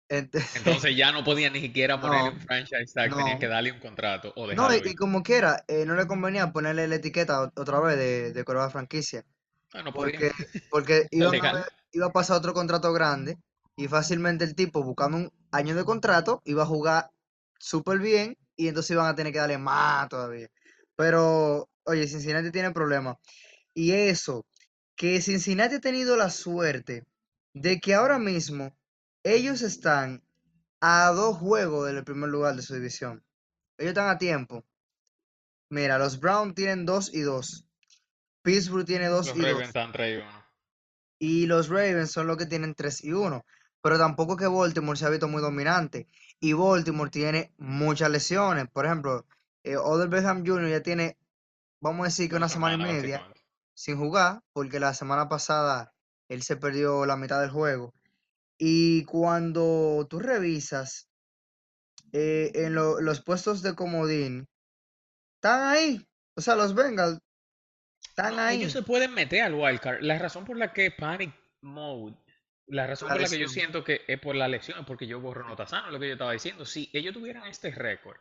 Ent- 0.10 0.36
Entonces 0.54 0.96
ya 0.98 1.12
no 1.14 1.24
podían 1.24 1.54
ni 1.54 1.62
siquiera 1.62 2.02
ponerle 2.02 2.30
No, 2.30 2.32
un 2.32 2.40
franchise 2.42 2.94
tag, 2.94 3.16
tenían 3.16 3.40
que 3.40 3.48
no. 3.48 3.48
darle 3.48 3.72
un 3.72 3.80
contrato 3.80 4.34
o 4.36 4.48
No, 4.50 4.74
y, 4.74 4.96
como 4.96 5.24
quiera, 5.24 5.64
eh, 5.68 5.86
no 5.86 5.96
le 5.96 6.08
convenía 6.08 6.52
ponerle 6.52 6.88
la 6.88 6.96
etiqueta 6.96 7.42
ot- 7.42 7.54
otra 7.60 7.80
vez 7.82 7.98
de, 7.98 8.34
de 8.34 8.44
quarterback 8.46 8.72
franquicia. 8.72 9.26
Ah, 9.74 9.82
no. 9.84 9.92
Porque, 9.92 10.34
porque 10.70 11.08
Es 11.20 11.32
iban 11.32 11.40
a 11.42 11.66
iba 11.92 12.08
a 12.08 12.12
pasar 12.14 12.38
otro 12.38 12.54
contrato 12.54 12.94
grande 12.94 13.38
y 13.78 13.88
fácilmente 13.88 14.44
el 14.44 14.56
tipo 14.56 14.84
buscando 14.84 15.18
un 15.18 15.32
año 15.52 15.76
de 15.76 15.86
contrato 15.86 16.42
iba 16.46 16.64
a 16.64 16.66
jugar 16.66 17.12
súper 17.60 18.00
bien 18.00 18.36
y 18.56 18.68
entonces 18.68 18.92
iban 18.92 19.06
a 19.06 19.16
tener 19.16 19.32
que 19.32 19.40
darle 19.40 19.60
más 19.60 20.10
todavía. 20.10 20.50
Pero, 20.96 21.70
oye, 21.84 22.08
Cincinnati 22.08 22.52
tiene 22.52 22.72
problemas. 22.72 23.18
Y 23.76 23.92
eso, 23.92 24.46
que 24.96 25.22
Cincinnati 25.22 25.76
ha 25.76 25.80
tenido 25.80 26.18
la 26.18 26.32
suerte 26.32 27.06
de 27.54 27.80
que 27.80 27.94
ahora 27.94 28.18
mismo 28.18 28.76
ellos 29.24 29.62
están 29.62 30.24
a 30.82 31.12
dos 31.12 31.38
juegos 31.38 31.86
del 31.86 32.04
primer 32.04 32.30
lugar 32.30 32.56
de 32.56 32.64
su 32.64 32.74
división. 32.74 33.24
Ellos 33.78 33.90
están 33.90 34.10
a 34.10 34.18
tiempo. 34.18 34.66
Mira, 35.70 36.00
los 36.00 36.20
Browns 36.20 36.56
tienen 36.56 36.86
2 36.88 37.14
y 37.14 37.22
2. 37.22 37.68
Pittsburgh 38.42 38.86
tiene 38.86 39.08
2 39.08 39.28
Los 39.28 39.38
y 39.38 39.40
2. 39.40 39.50
Ravens 39.52 39.68
están 39.68 39.92
3 39.92 40.18
y 40.18 40.22
1. 40.22 40.46
Y 41.20 41.46
los 41.46 41.70
Ravens 41.70 42.12
son 42.12 42.26
los 42.26 42.38
que 42.38 42.46
tienen 42.48 42.74
3 42.74 43.04
y 43.04 43.12
1. 43.12 43.46
Pero 43.82 43.98
tampoco 43.98 44.34
es 44.34 44.40
que 44.40 44.48
Baltimore 44.48 44.98
se 44.98 45.06
ha 45.06 45.10
visto 45.10 45.28
muy 45.28 45.42
dominante. 45.42 46.08
Y 46.40 46.54
Baltimore 46.54 47.10
tiene 47.10 47.54
muchas 47.58 48.10
lesiones. 48.10 48.68
Por 48.70 48.86
ejemplo, 48.86 49.26
eh, 49.64 49.78
Odell 49.78 50.10
Beckham 50.10 50.46
Jr. 50.46 50.70
ya 50.70 50.82
tiene, 50.82 51.18
vamos 51.80 52.02
a 52.02 52.10
decir 52.10 52.30
que 52.30 52.36
Una 52.36 52.46
una 52.46 52.54
semana 52.54 52.74
y 52.76 52.78
media 52.78 53.28
sin 53.74 53.98
jugar, 53.98 54.42
porque 54.54 54.80
la 54.80 54.94
semana 54.94 55.30
pasada 55.30 55.94
él 56.30 56.42
se 56.42 56.58
perdió 56.58 57.06
la 57.06 57.16
mitad 57.16 57.40
del 57.42 57.52
juego. 57.52 57.94
Y 58.58 59.04
cuando 59.06 60.08
tú 60.10 60.20
revisas 60.20 61.08
eh, 62.14 62.52
en 62.56 62.74
lo- 62.74 63.02
los 63.02 63.22
puestos 63.22 63.62
de 63.62 63.76
comodín, 63.76 64.48
están 65.36 65.64
ahí. 65.68 66.08
O 66.36 66.42
sea, 66.42 66.56
los 66.56 66.74
Bengals 66.74 67.20
están 68.10 68.36
No, 68.36 68.48
ellos 68.50 68.66
ahí. 68.68 68.72
se 68.72 68.82
pueden 68.82 69.14
meter 69.14 69.44
al 69.44 69.54
wildcard. 69.56 70.02
La 70.02 70.18
razón 70.18 70.46
por 70.46 70.58
la 70.58 70.74
que 70.74 70.90
Panic 70.92 71.34
Mode, 71.62 72.16
la 72.68 72.88
razón 72.88 73.08
La 73.10 73.16
por 73.16 73.22
la 73.24 73.30
que 73.30 73.40
yo 73.40 73.48
siento 73.48 73.84
que 73.84 74.02
es 74.08 74.20
por 74.20 74.36
la 74.36 74.48
lesión, 74.48 74.80
es 74.80 74.86
porque 74.86 75.08
yo 75.08 75.20
borro 75.20 75.44
no 75.46 75.52
está 75.52 75.68
sano, 75.68 75.92
lo 75.92 76.00
que 76.00 76.08
yo 76.08 76.14
estaba 76.14 76.34
diciendo. 76.34 76.66
Si 76.66 76.90
ellos 76.94 77.14
tuvieran 77.14 77.46
este 77.48 77.72
récord 77.72 78.18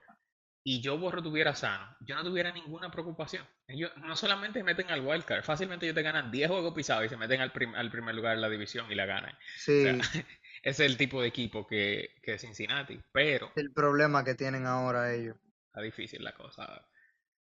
y 0.62 0.80
yo 0.80 0.98
borro 0.98 1.22
tuviera 1.22 1.54
sano, 1.54 1.96
yo 2.00 2.16
no 2.16 2.24
tuviera 2.24 2.50
ninguna 2.52 2.90
preocupación. 2.90 3.46
Ellos 3.68 3.90
no 3.98 4.16
solamente 4.16 4.62
meten 4.64 4.90
al 4.90 5.00
wildcard, 5.04 5.44
fácilmente 5.44 5.86
ellos 5.86 5.94
te 5.94 6.02
ganan 6.02 6.30
10 6.30 6.48
juegos 6.50 6.74
pisados 6.74 7.04
y 7.06 7.08
se 7.08 7.16
meten 7.16 7.40
al, 7.40 7.52
prim- 7.52 7.74
al 7.74 7.90
primer 7.90 8.14
lugar 8.14 8.34
de 8.36 8.40
la 8.42 8.48
división 8.48 8.90
y 8.90 8.94
la 8.96 9.06
ganan. 9.06 9.32
O 9.34 9.80
sea, 9.80 9.94
Sí, 9.94 10.00
ese 10.62 10.84
es 10.84 10.90
el 10.90 10.96
tipo 10.96 11.20
de 11.22 11.28
equipo 11.28 11.66
que, 11.66 12.16
que 12.22 12.34
es 12.34 12.40
Cincinnati, 12.40 13.00
pero 13.12 13.52
el 13.56 13.72
problema 13.72 14.24
que 14.24 14.34
tienen 14.34 14.66
ahora 14.66 15.12
ellos. 15.14 15.36
está 15.68 15.80
difícil 15.82 16.24
la 16.24 16.32
cosa. 16.34 16.88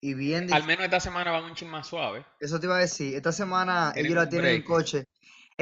Y 0.03 0.15
bien 0.15 0.45
Al 0.53 0.63
difícil. 0.63 0.67
menos 0.67 0.85
esta 0.87 1.01
semana 1.01 1.31
van 1.31 1.45
un 1.45 1.55
chin 1.55 1.69
más 1.69 1.87
suave. 1.89 2.25
Eso 2.39 2.59
te 2.59 2.67
iba 2.67 2.77
a 2.77 2.81
decir. 2.81 3.15
Esta 3.15 3.33
semana 3.33 3.93
ellos 3.95 4.15
la 4.15 4.29
tienen 4.29 4.55
en 4.55 4.63
coche. 4.63 5.05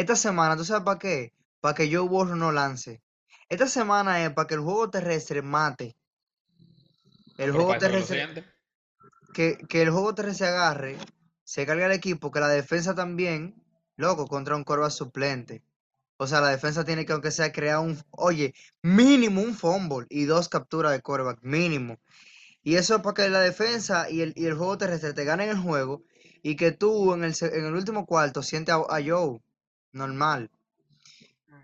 Esta 0.02 0.16
semana, 0.16 0.56
¿tú 0.56 0.64
sabes 0.64 0.84
para 0.84 0.98
qué? 0.98 1.34
Para 1.60 1.74
que 1.74 1.88
Joe 1.94 2.08
Burrow 2.08 2.36
no 2.36 2.52
lance. 2.52 3.02
Esta 3.50 3.66
semana 3.66 4.24
es 4.24 4.30
para 4.32 4.46
que 4.48 4.54
el 4.54 4.60
juego 4.60 4.88
terrestre 4.90 5.42
mate. 5.42 5.96
El 7.36 7.52
juego 7.52 7.76
terrestre, 7.78 8.26
que, 9.34 9.58
que 9.68 9.82
el 9.82 9.90
juego 9.90 10.14
terrestre 10.14 10.48
agarre, 10.48 10.98
se 11.44 11.66
cargue 11.66 11.84
al 11.84 11.92
equipo, 11.92 12.30
que 12.30 12.40
la 12.40 12.48
defensa 12.48 12.94
también, 12.94 13.54
loco, 13.96 14.26
contra 14.26 14.56
un 14.56 14.64
corva 14.64 14.90
suplente. 14.90 15.62
O 16.18 16.26
sea, 16.26 16.40
la 16.40 16.50
defensa 16.50 16.84
tiene 16.84 17.06
que, 17.06 17.12
aunque 17.12 17.30
sea, 17.30 17.52
crear 17.52 17.80
un, 17.80 17.98
oye, 18.10 18.54
mínimo 18.82 19.40
un 19.42 19.54
fumble 19.54 20.06
y 20.10 20.24
dos 20.24 20.48
capturas 20.48 20.92
de 20.92 21.02
quarterback, 21.02 21.40
mínimo. 21.42 21.98
Y 22.62 22.76
eso 22.76 22.96
es 22.96 23.02
para 23.02 23.14
que 23.14 23.28
la 23.30 23.40
defensa 23.40 24.10
y 24.10 24.22
el, 24.22 24.32
y 24.36 24.46
el 24.46 24.54
juego 24.54 24.78
terrestre 24.78 25.14
te 25.14 25.24
ganen 25.24 25.50
el 25.50 25.58
juego 25.58 26.02
y 26.42 26.56
que 26.56 26.72
tú 26.72 27.14
en 27.14 27.24
el, 27.24 27.34
se- 27.34 27.56
en 27.58 27.64
el 27.66 27.74
último 27.74 28.06
cuarto 28.06 28.42
sientes 28.42 28.74
a, 28.74 28.78
a 28.78 29.00
Joe 29.04 29.40
normal. 29.92 30.50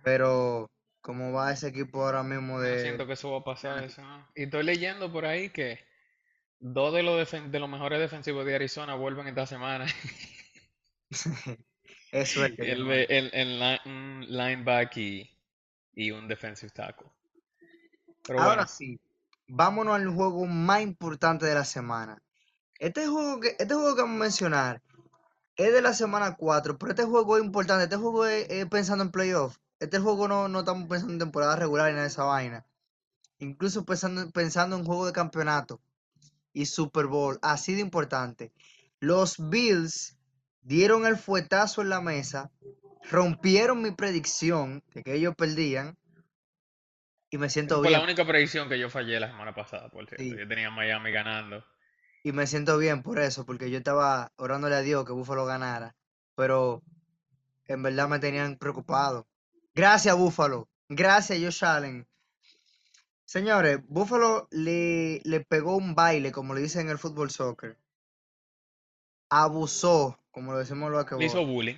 Pero, 0.03 0.71
¿cómo 1.01 1.33
va 1.33 1.53
ese 1.53 1.69
equipo 1.69 2.05
ahora 2.05 2.23
mismo 2.23 2.59
Yo 2.59 2.63
de... 2.63 2.83
siento 2.83 3.07
que 3.07 3.15
eso 3.15 3.31
va 3.33 3.39
a 3.39 3.45
pasar 3.45 3.83
eso, 3.85 4.03
¿no? 4.03 4.27
Y 4.35 4.45
estoy 4.45 4.65
leyendo 4.65 5.13
por 5.13 5.25
ahí 5.27 5.51
que 5.51 5.79
dos 6.61 6.93
de 6.95 7.03
los, 7.03 7.31
de 7.31 7.61
los 7.61 7.69
mejores 7.69 8.01
defensivos 8.01 8.45
de 8.47 8.55
Arizona 8.55 8.95
vuelven 8.95 9.29
esta 9.29 9.47
semana. 9.47 9.87
Es 12.13 12.31
suerte 12.31 12.57
que 12.67 12.73
El, 12.73 12.91
el, 12.91 13.31
el 13.33 13.59
li- 13.61 13.81
un 13.87 14.27
lineback 14.29 14.97
y, 14.97 15.31
y 15.95 16.11
un 16.11 16.29
defensive 16.29 16.71
tackle. 16.73 17.09
Pero 18.27 18.41
Ahora 18.41 18.57
bueno, 18.57 18.67
sí, 18.67 18.99
vámonos 19.49 19.95
al 19.95 20.09
juego 20.09 20.47
más 20.47 20.83
importante 20.83 21.47
de 21.47 21.55
la 21.55 21.65
semana. 21.65 22.23
Este 22.79 23.07
juego 23.07 23.41
que, 23.41 23.49
este 23.59 23.75
juego 23.75 23.95
que 23.97 24.03
vamos 24.03 24.17
a 24.17 24.25
mencionar 24.25 24.83
es 25.57 25.73
de 25.73 25.83
la 25.83 25.93
semana 25.93 26.37
4, 26.37 26.79
pero 26.79 26.91
este 26.91 27.05
juego 27.05 27.37
es 27.37 27.45
importante. 27.45 27.85
Este 27.85 27.97
juego 27.97 28.27
es, 28.27 28.49
es 28.51 28.67
pensando 28.67 29.05
en 29.05 29.11
playoff. 29.11 29.59
Este 29.81 29.99
juego 29.99 30.29
no, 30.29 30.49
no 30.49 30.61
estamos 30.61 30.89
pensando 30.89 31.13
en 31.13 31.19
temporada 31.19 31.57
regular 31.57 31.87
ni 31.87 31.93
nada 31.93 32.03
de 32.03 32.09
esa 32.09 32.25
vaina. 32.25 32.65
Incluso 33.39 33.85
pensando, 33.85 34.31
pensando 34.31 34.77
en 34.77 34.85
juego 34.85 35.07
de 35.07 35.13
campeonato 35.13 35.81
y 36.53 36.67
Super 36.67 37.07
Bowl, 37.07 37.39
así 37.43 37.75
de 37.75 37.81
importante. 37.81 38.53
Los 39.01 39.37
Bills 39.51 40.17
dieron 40.63 41.07
el 41.07 41.17
fuetazo 41.17 41.83
en 41.83 41.91
la 41.91 42.01
mesa, 42.01 42.51
rompieron 43.11 43.83
mi 43.83 43.91
predicción 43.91 44.83
de 44.95 45.03
que 45.03 45.15
ellos 45.15 45.35
perdían 45.37 45.97
y 47.31 47.39
me 47.39 47.51
siento 47.51 47.75
esa 47.75 47.81
fue 47.81 47.91
la 47.91 47.99
bien. 47.99 48.05
única 48.05 48.25
predicción 48.27 48.69
que 48.69 48.79
yo 48.79 48.89
fallé 48.89 49.19
la 49.21 49.29
semana 49.29 49.55
pasada, 49.55 49.89
por 49.89 50.07
cierto. 50.09 50.23
Sí, 50.23 50.35
Yo 50.37 50.47
tenía 50.49 50.71
Miami 50.71 51.11
ganando. 51.13 51.65
Y 52.25 52.33
me 52.33 52.47
siento 52.47 52.79
bien 52.79 53.03
por 53.03 53.19
eso, 53.19 53.45
porque 53.45 53.71
yo 53.71 53.77
estaba 53.77 54.33
orándole 54.37 54.75
a 54.75 54.81
Dios 54.81 55.05
que 55.05 55.13
Buffalo 55.13 55.45
ganara, 55.45 55.95
pero 56.35 56.83
en 57.67 57.83
verdad 57.83 58.09
me 58.09 58.19
tenían 58.19 58.57
preocupado. 58.57 59.29
Gracias, 59.75 60.17
Buffalo. 60.17 60.67
Gracias, 60.89 61.39
Josh 61.39 61.65
Allen. 61.65 62.09
Señores, 63.27 63.81
Buffalo 63.89 64.49
le, 64.51 65.21
le 65.25 65.41
pegó 65.43 65.77
un 65.77 65.95
baile, 65.95 66.33
como 66.33 66.55
le 66.55 66.63
dicen 66.63 66.87
en 66.87 66.93
el 66.93 66.99
fútbol 66.99 67.31
soccer. 67.31 67.79
Abusó, 69.29 70.19
como 70.31 70.53
lo 70.53 70.59
decimos 70.59 70.91
los 70.91 71.11
Le 71.19 71.27
hizo 71.27 71.45
bullying. 71.45 71.77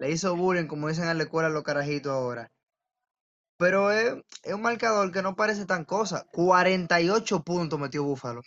Le 0.00 0.10
hizo 0.10 0.34
bullying, 0.34 0.66
como 0.66 0.88
dicen 0.88 1.08
en 1.08 1.18
la 1.18 1.24
escuela 1.24 1.48
los 1.50 1.62
carajitos 1.62 2.12
ahora. 2.12 2.50
Pero 3.58 3.92
es, 3.92 4.16
es 4.42 4.54
un 4.54 4.62
marcador 4.62 5.12
que 5.12 5.22
no 5.22 5.36
parece 5.36 5.66
tan 5.66 5.84
cosa. 5.84 6.26
48 6.32 7.44
puntos 7.44 7.78
metió 7.78 8.02
Buffalo. 8.02 8.42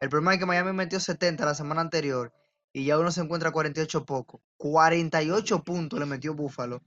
El 0.00 0.10
problema 0.10 0.34
es 0.34 0.38
que 0.38 0.46
Miami 0.46 0.72
metió 0.72 1.00
70 1.00 1.44
la 1.44 1.54
semana 1.54 1.80
anterior 1.80 2.32
y 2.72 2.84
ya 2.84 2.98
uno 2.98 3.10
se 3.10 3.22
encuentra 3.22 3.48
a 3.48 3.52
48 3.52 4.04
poco. 4.04 4.42
48 4.58 5.64
puntos 5.64 5.98
le 5.98 6.06
metió 6.06 6.34
Buffalo. 6.34 6.82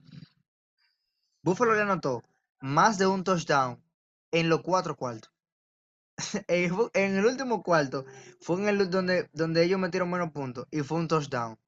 Buffalo 1.42 1.74
le 1.74 1.82
anotó 1.82 2.22
más 2.60 2.98
de 2.98 3.06
un 3.06 3.24
touchdown 3.24 3.82
en 4.30 4.48
los 4.48 4.62
cuatro 4.62 4.96
cuartos. 4.96 5.32
En 6.46 7.16
el, 7.16 7.26
último 7.26 7.62
cuarto 7.62 8.04
fue 8.40 8.60
en 8.60 8.68
el 8.68 8.90
donde, 8.90 9.28
donde 9.32 9.64
ellos 9.64 9.80
metieron 9.80 10.10
menos 10.10 10.30
puntos 10.30 10.66
y 10.70 10.82
fue 10.82 10.98
un 10.98 11.08
touchdown. 11.08 11.58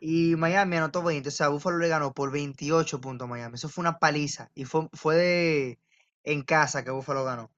Y 0.00 0.34
Miami 0.36 0.76
anotó 0.76 1.02
20, 1.02 1.28
o 1.28 1.32
sea, 1.32 1.48
Buffalo 1.48 1.78
le 1.78 1.88
ganó 1.88 2.12
por 2.12 2.32
28 2.32 3.00
puntos 3.00 3.26
a 3.26 3.28
Miami. 3.28 3.54
Eso 3.54 3.68
fue 3.68 3.82
una 3.82 3.98
paliza 3.98 4.50
y 4.54 4.64
fue, 4.64 4.88
fue 4.92 5.16
de, 5.16 5.78
en 6.24 6.42
casa 6.42 6.82
que 6.82 6.90
Buffalo 6.90 7.24
ganó. 7.24 7.52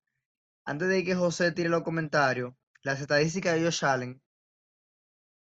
Antes 0.65 0.89
de 0.89 1.05
que 1.05 1.15
José 1.15 1.53
tire 1.53 1.69
los 1.69 1.83
comentarios, 1.83 2.55
las 2.85 3.01
estadísticas 3.01 3.55
de 3.55 3.65
Josh 3.65 3.85
Allen 3.85 4.23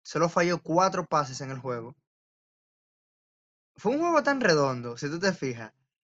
solo 0.03 0.29
falló 0.29 0.63
cuatro 0.63 1.07
pases 1.07 1.41
en 1.41 1.51
el 1.51 1.59
juego. 1.59 1.97
Fue 3.77 3.93
un 3.93 4.01
juego 4.01 4.23
tan 4.23 4.43
redondo, 4.43 4.99
si 4.99 5.09
tú 5.09 5.19
te 5.19 5.33
fijas, 5.33 5.73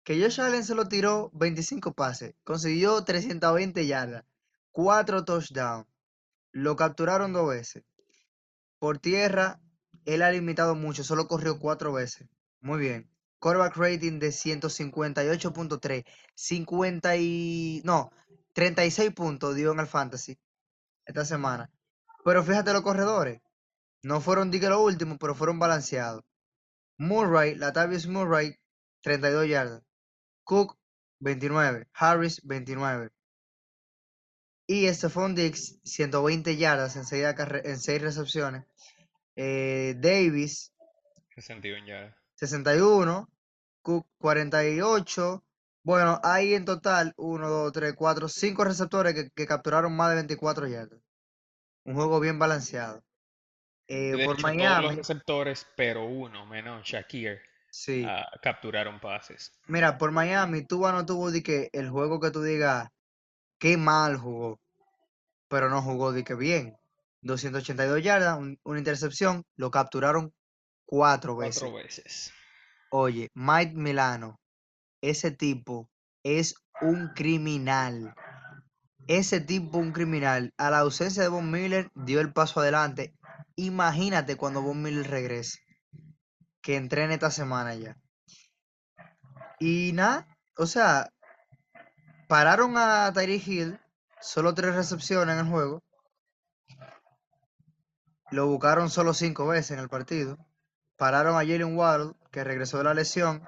que 0.03 0.19
Josh 0.19 0.41
Allen 0.41 0.65
solo 0.65 0.87
tiró 0.87 1.29
25 1.33 1.93
pases, 1.93 2.33
consiguió 2.43 3.03
320 3.03 3.85
yardas, 3.85 4.25
cuatro 4.71 5.23
touchdowns, 5.23 5.85
lo 6.53 6.75
capturaron 6.75 7.33
dos 7.33 7.49
veces. 7.49 7.83
Por 8.79 8.97
tierra, 8.97 9.61
él 10.05 10.23
ha 10.23 10.31
limitado 10.31 10.73
mucho, 10.73 11.03
solo 11.03 11.27
corrió 11.27 11.59
cuatro 11.59 11.93
veces. 11.93 12.27
Muy 12.61 12.79
bien. 12.79 13.11
Quarterback 13.37 13.77
rating 13.77 14.17
de 14.17 14.29
158.3, 14.29 16.03
50 16.33 17.17
y... 17.17 17.81
no, 17.85 18.11
36 18.53 19.13
puntos 19.13 19.55
dio 19.55 19.71
en 19.71 19.79
el 19.79 19.87
fantasy 19.87 20.39
esta 21.11 21.25
semana. 21.25 21.69
Pero 22.23 22.43
fíjate 22.43 22.73
los 22.73 22.81
corredores, 22.81 23.41
no 24.03 24.19
fueron 24.21 24.51
dique 24.51 24.67
los 24.67 24.81
últimos, 24.81 25.17
pero 25.19 25.35
fueron 25.35 25.59
balanceados. 25.59 26.23
Murray, 26.97 27.55
Latavius 27.55 28.07
Murray, 28.07 28.55
32 29.01 29.47
yardas. 29.47 29.83
Cook, 30.43 30.77
29. 31.19 31.87
Harris, 31.93 32.41
29. 32.43 33.09
Y 34.67 34.87
Stephon 34.93 35.35
Diggs, 35.35 35.79
120 35.83 36.57
yardas 36.57 36.95
en 36.95 37.05
6, 37.05 37.35
en 37.63 37.79
seis 37.79 38.01
recepciones. 38.01 38.65
Eh, 39.35 39.95
Davis, 39.97 40.73
61 41.35 41.87
ya. 41.87 42.15
61. 42.35 43.29
Cook, 43.81 44.07
48. 44.17 45.43
Bueno, 45.83 46.19
hay 46.23 46.53
en 46.53 46.65
total 46.65 47.13
1, 47.17 47.49
2, 47.49 47.71
3, 47.71 47.93
4, 47.95 48.27
5 48.27 48.63
receptores 48.63 49.13
que, 49.15 49.29
que 49.35 49.47
capturaron 49.47 49.95
más 49.95 50.09
de 50.09 50.15
24 50.15 50.67
yardas. 50.67 50.99
Un 51.85 51.95
juego 51.95 52.19
bien 52.19 52.37
balanceado. 52.37 53.03
Eh, 53.87 54.11
De 54.15 54.25
por 54.25 54.35
hecho, 54.35 54.43
todos 54.43 54.55
los 54.55 54.57
Miami, 54.57 54.95
receptores, 54.97 55.67
pero 55.75 56.05
uno, 56.05 56.45
menos 56.45 56.85
Shakir, 56.85 57.41
Sí. 57.71 58.05
ah, 58.07 58.29
capturaron 58.41 58.99
pases. 58.99 59.51
Mira, 59.67 59.97
por 59.97 60.11
Miami, 60.11 60.65
Tua 60.65 60.91
no 60.91 61.05
tuvo 61.05 61.31
de 61.31 61.41
que 61.41 61.69
el 61.73 61.89
juego 61.89 62.19
que 62.19 62.31
tú 62.31 62.43
digas, 62.43 62.89
qué 63.59 63.77
mal 63.77 64.17
jugó, 64.17 64.59
pero 65.47 65.69
no 65.69 65.81
jugó 65.81 66.11
de 66.11 66.23
que 66.23 66.35
bien. 66.35 66.75
282 67.21 68.03
yardas, 68.03 68.37
un- 68.37 68.59
una 68.63 68.79
intercepción, 68.79 69.43
lo 69.55 69.71
capturaron 69.71 70.33
cuatro 70.85 71.35
veces. 71.37 71.61
Cuatro 71.63 71.77
veces. 71.77 72.31
Oye, 72.91 73.29
Mike 73.33 73.73
Milano, 73.75 74.40
ese 75.01 75.31
tipo 75.31 75.89
es 76.23 76.55
un 76.81 77.09
criminal. 77.09 78.15
Ese 79.07 79.41
tipo 79.41 79.77
un 79.77 79.91
criminal. 79.91 80.53
A 80.57 80.69
la 80.69 80.79
ausencia 80.79 81.23
de 81.23 81.29
Von 81.29 81.51
Miller 81.51 81.91
dio 81.95 82.21
el 82.21 82.33
paso 82.33 82.59
adelante. 82.59 83.13
Imagínate 83.55 84.37
cuando 84.37 84.61
Von 84.61 84.81
Miller 84.81 85.09
regrese. 85.09 85.59
Que 86.61 86.75
entrene 86.75 87.15
esta 87.15 87.31
semana 87.31 87.75
ya. 87.75 87.97
Y 89.59 89.91
nada, 89.93 90.27
o 90.57 90.65
sea, 90.65 91.11
pararon 92.27 92.77
a 92.77 93.11
Tyreek 93.13 93.47
Hill, 93.47 93.79
solo 94.19 94.53
tres 94.53 94.75
recepciones 94.75 95.33
en 95.33 95.45
el 95.45 95.51
juego. 95.51 95.83
Lo 98.31 98.47
buscaron 98.47 98.89
solo 98.89 99.13
cinco 99.13 99.47
veces 99.47 99.71
en 99.71 99.79
el 99.79 99.89
partido. 99.89 100.37
Pararon 100.95 101.35
a 101.35 101.39
Jalen 101.39 101.75
Waddle, 101.75 102.13
que 102.31 102.43
regresó 102.43 102.77
de 102.77 102.85
la 102.85 102.93
lesión. 102.93 103.47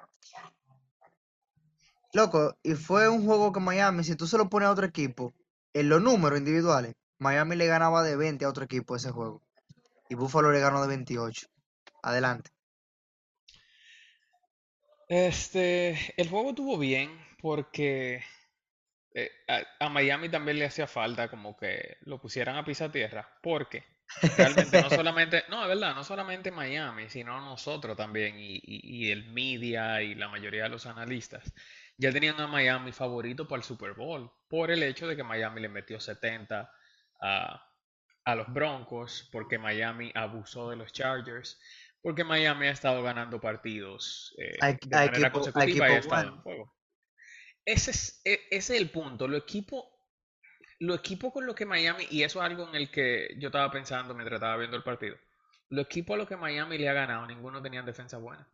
Loco, 2.14 2.56
y 2.64 2.76
fue 2.76 3.10
un 3.10 3.26
juego 3.26 3.52
que 3.52 3.60
Miami, 3.60 4.04
si 4.06 4.16
tú 4.16 4.26
se 4.26 4.38
lo 4.38 4.50
pones 4.50 4.68
a 4.68 4.72
otro 4.72 4.86
equipo, 4.86 5.34
en 5.74 5.90
los 5.90 6.02
números 6.02 6.40
individuales, 6.40 6.96
Miami 7.20 7.56
le 7.58 7.68
ganaba 7.68 8.04
de 8.04 8.16
20 8.16 8.46
a 8.46 8.50
otro 8.50 8.64
equipo 8.64 8.96
ese 8.96 9.12
juego. 9.12 9.42
Y 10.10 10.16
Buffalo 10.16 10.52
le 10.52 10.60
ganó 10.62 10.82
de 10.82 10.88
28. 10.90 11.48
Adelante. 12.04 12.52
Este, 15.08 15.98
el 16.18 16.30
juego 16.30 16.50
estuvo 16.50 16.78
bien 16.78 17.12
porque 17.42 18.24
eh, 19.14 19.32
a, 19.48 19.86
a 19.88 19.90
Miami 19.90 20.30
también 20.30 20.60
le 20.60 20.66
hacía 20.66 20.88
falta 20.88 21.30
como 21.30 21.58
que 21.58 21.98
lo 22.04 22.20
pusieran 22.22 22.58
a 22.58 22.66
pisar 22.66 22.92
tierra, 22.92 23.30
porque 23.44 23.84
realmente 24.36 24.80
no 24.80 24.90
solamente, 24.92 25.44
no, 25.50 25.64
es 25.64 25.70
verdad, 25.70 25.96
no 25.96 26.04
solamente 26.06 26.52
Miami, 26.52 27.10
sino 27.10 27.40
nosotros 27.42 27.98
también 27.98 28.40
y, 28.40 28.56
y- 28.58 29.08
y 29.08 29.12
el 29.12 29.26
media 29.32 30.02
y 30.04 30.16
la 30.16 30.30
mayoría 30.30 30.64
de 30.66 30.70
los 30.70 30.86
analistas 30.88 31.54
ya 31.98 32.12
tenían 32.12 32.40
a 32.40 32.48
Miami 32.48 32.92
favorito 32.92 33.48
para 33.48 33.60
el 33.60 33.64
Super 33.64 33.94
Bowl 33.94 34.32
por 34.48 34.72
el 34.72 34.84
hecho 34.84 35.08
de 35.08 35.16
que 35.16 35.24
Miami 35.24 35.62
le 35.62 35.70
metió 35.70 36.00
70 36.00 36.72
a, 37.22 37.68
a 38.26 38.36
los 38.36 38.52
Broncos, 38.54 39.30
porque 39.32 39.58
Miami 39.58 40.12
abusó 40.16 40.70
de 40.70 40.76
los 40.78 40.92
Chargers, 40.94 41.60
porque 42.02 42.24
Miami 42.24 42.68
ha 42.68 42.72
estado 42.72 43.02
ganando 43.04 43.40
partidos 43.42 44.36
eh, 44.40 44.76
de 44.84 45.00
manera 45.00 45.32
consecutiva 45.32 45.90
y 45.90 45.94
ha 45.96 46.00
estado 46.00 46.28
en 46.30 46.38
juego. 46.38 46.74
Ese 47.66 47.92
es, 47.92 48.22
e- 48.26 48.42
ese 48.52 48.76
es 48.76 48.82
el 48.82 48.90
punto. 48.92 49.28
Lo 49.28 49.38
equipo, 49.38 49.90
lo 50.80 50.96
equipo 50.96 51.32
con 51.34 51.46
lo 51.46 51.56
que 51.56 51.66
Miami, 51.66 52.06
y 52.12 52.24
eso 52.24 52.40
es 52.40 52.46
algo 52.46 52.68
en 52.70 52.76
el 52.76 52.92
que 52.92 53.36
yo 53.40 53.48
estaba 53.50 53.72
pensando 53.72 54.14
mientras 54.14 54.38
estaba 54.38 54.58
viendo 54.58 54.78
el 54.78 54.84
partido. 54.84 55.18
Lo 55.70 55.82
equipo 55.82 56.14
a 56.14 56.18
lo 56.18 56.28
que 56.28 56.38
Miami 56.38 56.78
le 56.78 56.90
ha 56.90 56.94
ganado, 56.94 57.26
ninguno 57.28 57.62
tenían 57.62 57.86
defensa 57.86 58.18
buena. 58.18 58.48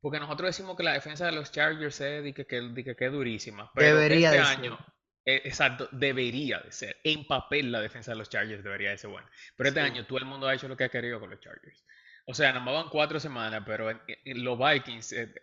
Porque 0.00 0.20
nosotros 0.20 0.48
decimos 0.48 0.76
que 0.76 0.82
la 0.82 0.92
defensa 0.92 1.26
de 1.26 1.32
los 1.32 1.50
Chargers 1.50 2.00
es 2.00 2.22
de 2.24 2.34
que, 2.34 2.46
que, 2.46 2.60
de 2.60 3.10
durísima. 3.10 3.70
Pero 3.74 3.96
Debería 3.96 4.28
este 4.30 4.38
de 4.40 4.44
ser. 4.46 4.58
año, 4.58 4.78
eh, 5.24 5.42
exacto, 5.44 5.88
debería 5.92 6.58
de 6.60 6.72
ser. 6.72 6.96
En 7.04 7.26
papel 7.26 7.72
la 7.72 7.80
defensa 7.80 8.12
de 8.12 8.18
los 8.18 8.28
Chargers 8.28 8.62
debería 8.62 8.90
de 8.90 8.98
ser 8.98 9.10
buena. 9.10 9.30
Pero 9.56 9.68
este 9.68 9.80
Sí. 9.80 9.86
año 9.86 10.06
todo 10.06 10.18
el 10.18 10.24
mundo 10.26 10.46
ha 10.46 10.54
hecho 10.54 10.68
lo 10.68 10.76
que 10.76 10.84
ha 10.84 10.88
querido 10.90 11.18
con 11.20 11.30
los 11.30 11.40
Chargers. 11.40 11.84
O 12.26 12.34
sea, 12.34 12.52
nada 12.52 12.64
más 12.64 12.74
van 12.74 12.88
cuatro 12.90 13.18
semanas, 13.20 13.62
pero 13.66 13.90
en, 13.90 14.00
en 14.06 14.44
los 14.44 14.58
Vikings, 14.58 15.12
eh, 15.12 15.34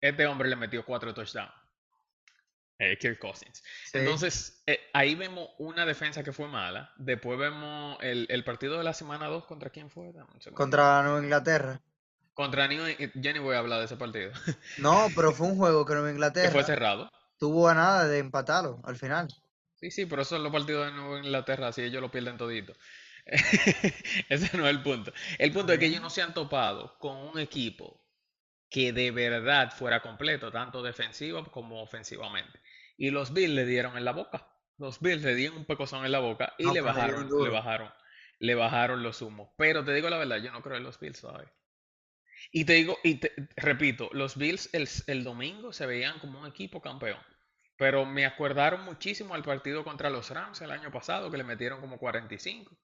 este 0.00 0.26
hombre 0.26 0.48
le 0.48 0.56
metió 0.56 0.84
cuatro 0.84 1.12
touchdowns. 1.14 1.52
Eh, 2.78 2.96
Kirk 2.98 3.18
Cousins. 3.18 3.62
Sí. 3.84 3.98
Entonces, 3.98 4.62
eh, 4.66 4.80
ahí 4.94 5.14
vemos 5.14 5.50
una 5.58 5.84
defensa 5.84 6.24
que 6.24 6.32
fue 6.32 6.48
mala. 6.48 6.90
Después 6.96 7.38
vemos 7.38 7.98
el, 8.00 8.26
el 8.30 8.42
partido 8.42 8.78
de 8.78 8.84
la 8.84 8.94
semana 8.94 9.26
2. 9.26 9.44
¿Contra 9.44 9.68
quién 9.68 9.90
fue? 9.90 10.12
Contra 10.54 11.02
Nueva 11.02 11.20
Inglaterra. 11.22 11.82
Contra 12.40 12.66
Eng- 12.66 13.12
Yo 13.14 13.32
ni 13.32 13.38
voy 13.38 13.54
a 13.54 13.58
hablar 13.58 13.78
de 13.80 13.84
ese 13.86 13.96
partido. 13.96 14.32
No, 14.74 15.12
pero 15.14 15.32
fue 15.32 15.46
un 15.46 15.56
juego 15.56 15.84
que 15.86 15.94
Nueva 15.94 16.10
que 16.40 16.50
fue 16.50 16.64
Inglaterra 16.64 16.64
cerrado. 16.64 17.08
tuvo 17.38 17.68
a 17.68 17.74
nada 17.74 18.08
de 18.08 18.18
empatarlo 18.18 18.80
al 18.84 18.96
final. 18.96 19.28
Sí, 19.74 19.90
sí, 19.90 20.06
pero 20.06 20.22
esos 20.22 20.36
son 20.36 20.42
los 20.42 20.52
partidos 20.52 20.86
de 20.86 20.92
Nueva 20.92 21.18
Inglaterra, 21.18 21.68
así 21.68 21.82
ellos 21.82 22.02
lo 22.02 22.10
pierden 22.10 22.36
todito. 22.36 22.74
Ese 24.28 24.56
no 24.56 24.66
es 24.66 24.70
el 24.70 24.82
punto. 24.82 25.12
El 25.38 25.52
punto 25.52 25.72
es 25.72 25.78
que 25.78 25.86
ellos 25.86 26.00
no 26.02 26.10
se 26.10 26.22
han 26.22 26.34
topado 26.34 26.98
con 26.98 27.16
un 27.16 27.38
equipo 27.38 28.06
que 28.70 28.92
de 28.92 29.10
verdad 29.12 29.72
fuera 29.72 30.02
completo, 30.02 30.52
tanto 30.52 30.82
defensivo 30.82 31.44
como 31.46 31.82
ofensivamente. 31.82 32.60
Y 32.98 33.10
los 33.10 33.32
Bills 33.34 33.54
le 33.54 33.66
dieron 33.66 33.96
en 33.98 34.04
la 34.04 34.12
boca. 34.12 34.48
Los 34.78 35.00
Bills 35.00 35.22
le 35.24 35.34
dieron 35.36 35.58
un 35.58 35.66
pecozón 35.66 36.04
en 36.06 36.12
la 36.12 36.20
boca 36.20 36.54
y 36.58 36.70
No, 36.70 36.72
le 36.72 36.82
dieron 36.92 37.26
bajaron, 37.26 37.32
le 37.36 37.50
bajaron, 37.50 37.92
le 38.40 38.54
bajaron 38.56 39.02
los 39.02 39.22
humos. 39.22 39.50
Pero 39.58 39.84
te 39.84 39.94
digo 39.94 40.10
la 40.10 40.18
verdad, 40.18 40.38
yo 40.38 40.52
no 40.52 40.62
creo 40.62 40.78
en 40.78 40.84
los 40.84 40.98
Bills 41.00 41.20
todavía. 41.20 41.52
Y 42.52 42.64
te 42.64 42.74
digo, 42.74 42.98
y 43.04 43.16
te 43.16 43.32
repito, 43.56 44.10
los 44.12 44.36
Bills 44.36 44.70
el, 44.72 44.88
el 45.06 45.24
domingo 45.24 45.72
se 45.72 45.86
veían 45.86 46.18
como 46.18 46.40
un 46.40 46.46
equipo 46.46 46.80
campeón. 46.80 47.20
Pero 47.76 48.04
me 48.04 48.26
acordaron 48.26 48.84
muchísimo 48.84 49.34
al 49.34 49.42
partido 49.42 49.84
contra 49.84 50.10
los 50.10 50.30
Rams 50.30 50.60
el 50.60 50.70
año 50.70 50.90
pasado, 50.90 51.30
que 51.30 51.38
le 51.38 51.44
metieron 51.44 51.80
como 51.80 51.98
45. 51.98 52.76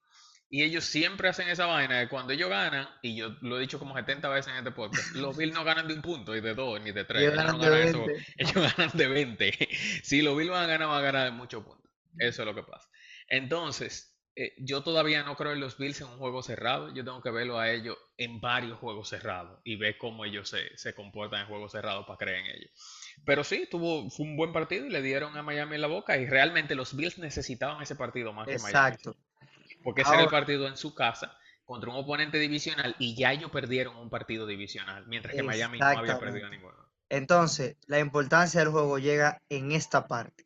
Y 0.48 0.62
ellos 0.62 0.84
siempre 0.84 1.28
hacen 1.28 1.48
esa 1.48 1.66
vaina 1.66 1.98
de 1.98 2.08
cuando 2.08 2.32
ellos 2.32 2.48
ganan, 2.48 2.88
y 3.02 3.16
yo 3.16 3.36
lo 3.40 3.58
he 3.58 3.60
dicho 3.60 3.78
como 3.80 3.96
70 3.96 4.28
veces 4.28 4.52
en 4.52 4.58
este 4.58 4.70
podcast, 4.70 5.14
los 5.16 5.36
Bills 5.36 5.52
no 5.52 5.64
ganan 5.64 5.88
de 5.88 5.94
un 5.94 6.02
punto, 6.02 6.36
y 6.36 6.40
de 6.40 6.54
dos, 6.54 6.80
ni 6.80 6.92
de 6.92 7.04
tres. 7.04 7.22
Ellos 7.22 7.34
ganan 7.34 7.58
no 7.58 7.64
de 7.64 7.70
ganan 7.70 7.88
eso, 7.88 8.06
20. 8.06 8.34
ellos 8.38 8.54
ganan 8.76 8.96
de 8.96 9.08
20. 9.08 9.68
Si 10.02 10.22
los 10.22 10.36
Bills 10.36 10.50
van 10.50 10.64
a 10.64 10.66
ganar, 10.66 10.88
van 10.88 10.98
a 10.98 11.02
ganar 11.02 11.24
de 11.24 11.32
muchos 11.32 11.64
puntos. 11.64 11.90
Eso 12.18 12.42
es 12.42 12.46
lo 12.46 12.54
que 12.54 12.62
pasa. 12.62 12.88
Entonces, 13.28 14.15
eh, 14.38 14.52
yo 14.58 14.82
todavía 14.82 15.22
no 15.22 15.34
creo 15.34 15.52
en 15.52 15.60
los 15.60 15.78
Bills 15.78 16.02
en 16.02 16.08
un 16.08 16.18
juego 16.18 16.42
cerrado. 16.42 16.92
Yo 16.92 17.02
tengo 17.04 17.22
que 17.22 17.30
verlo 17.30 17.58
a 17.58 17.70
ellos 17.70 17.96
en 18.18 18.38
varios 18.38 18.78
juegos 18.78 19.08
cerrados 19.08 19.58
y 19.64 19.76
ver 19.76 19.96
cómo 19.96 20.26
ellos 20.26 20.50
se, 20.50 20.76
se 20.76 20.94
comportan 20.94 21.40
en 21.40 21.46
juegos 21.46 21.72
cerrados 21.72 22.04
para 22.06 22.18
creer 22.18 22.40
en 22.40 22.46
ellos. 22.56 22.70
Pero 23.24 23.44
sí, 23.44 23.66
tuvo, 23.70 24.10
fue 24.10 24.26
un 24.26 24.36
buen 24.36 24.52
partido 24.52 24.84
y 24.84 24.90
le 24.90 25.00
dieron 25.00 25.34
a 25.38 25.42
Miami 25.42 25.76
en 25.76 25.80
la 25.80 25.86
boca. 25.86 26.18
Y 26.18 26.26
realmente 26.26 26.74
los 26.74 26.94
Bills 26.94 27.16
necesitaban 27.16 27.82
ese 27.82 27.96
partido 27.96 28.34
más 28.34 28.46
que 28.46 28.58
Miami. 28.58 28.68
Exacto. 28.68 29.16
Porque 29.82 30.02
ese 30.02 30.12
era 30.12 30.24
el 30.24 30.28
partido 30.28 30.68
en 30.68 30.76
su 30.76 30.94
casa 30.94 31.38
contra 31.64 31.90
un 31.90 31.96
oponente 31.96 32.38
divisional 32.38 32.94
y 32.98 33.16
ya 33.16 33.32
ellos 33.32 33.50
perdieron 33.50 33.96
un 33.96 34.10
partido 34.10 34.46
divisional, 34.46 35.06
mientras 35.06 35.34
que 35.34 35.42
Miami 35.42 35.78
no 35.78 35.86
había 35.86 36.18
perdido 36.18 36.50
ninguno. 36.50 36.76
Entonces, 37.08 37.76
la 37.86 38.00
importancia 38.00 38.60
del 38.60 38.68
juego 38.68 38.98
llega 38.98 39.40
en 39.48 39.72
esta 39.72 40.06
parte. 40.06 40.44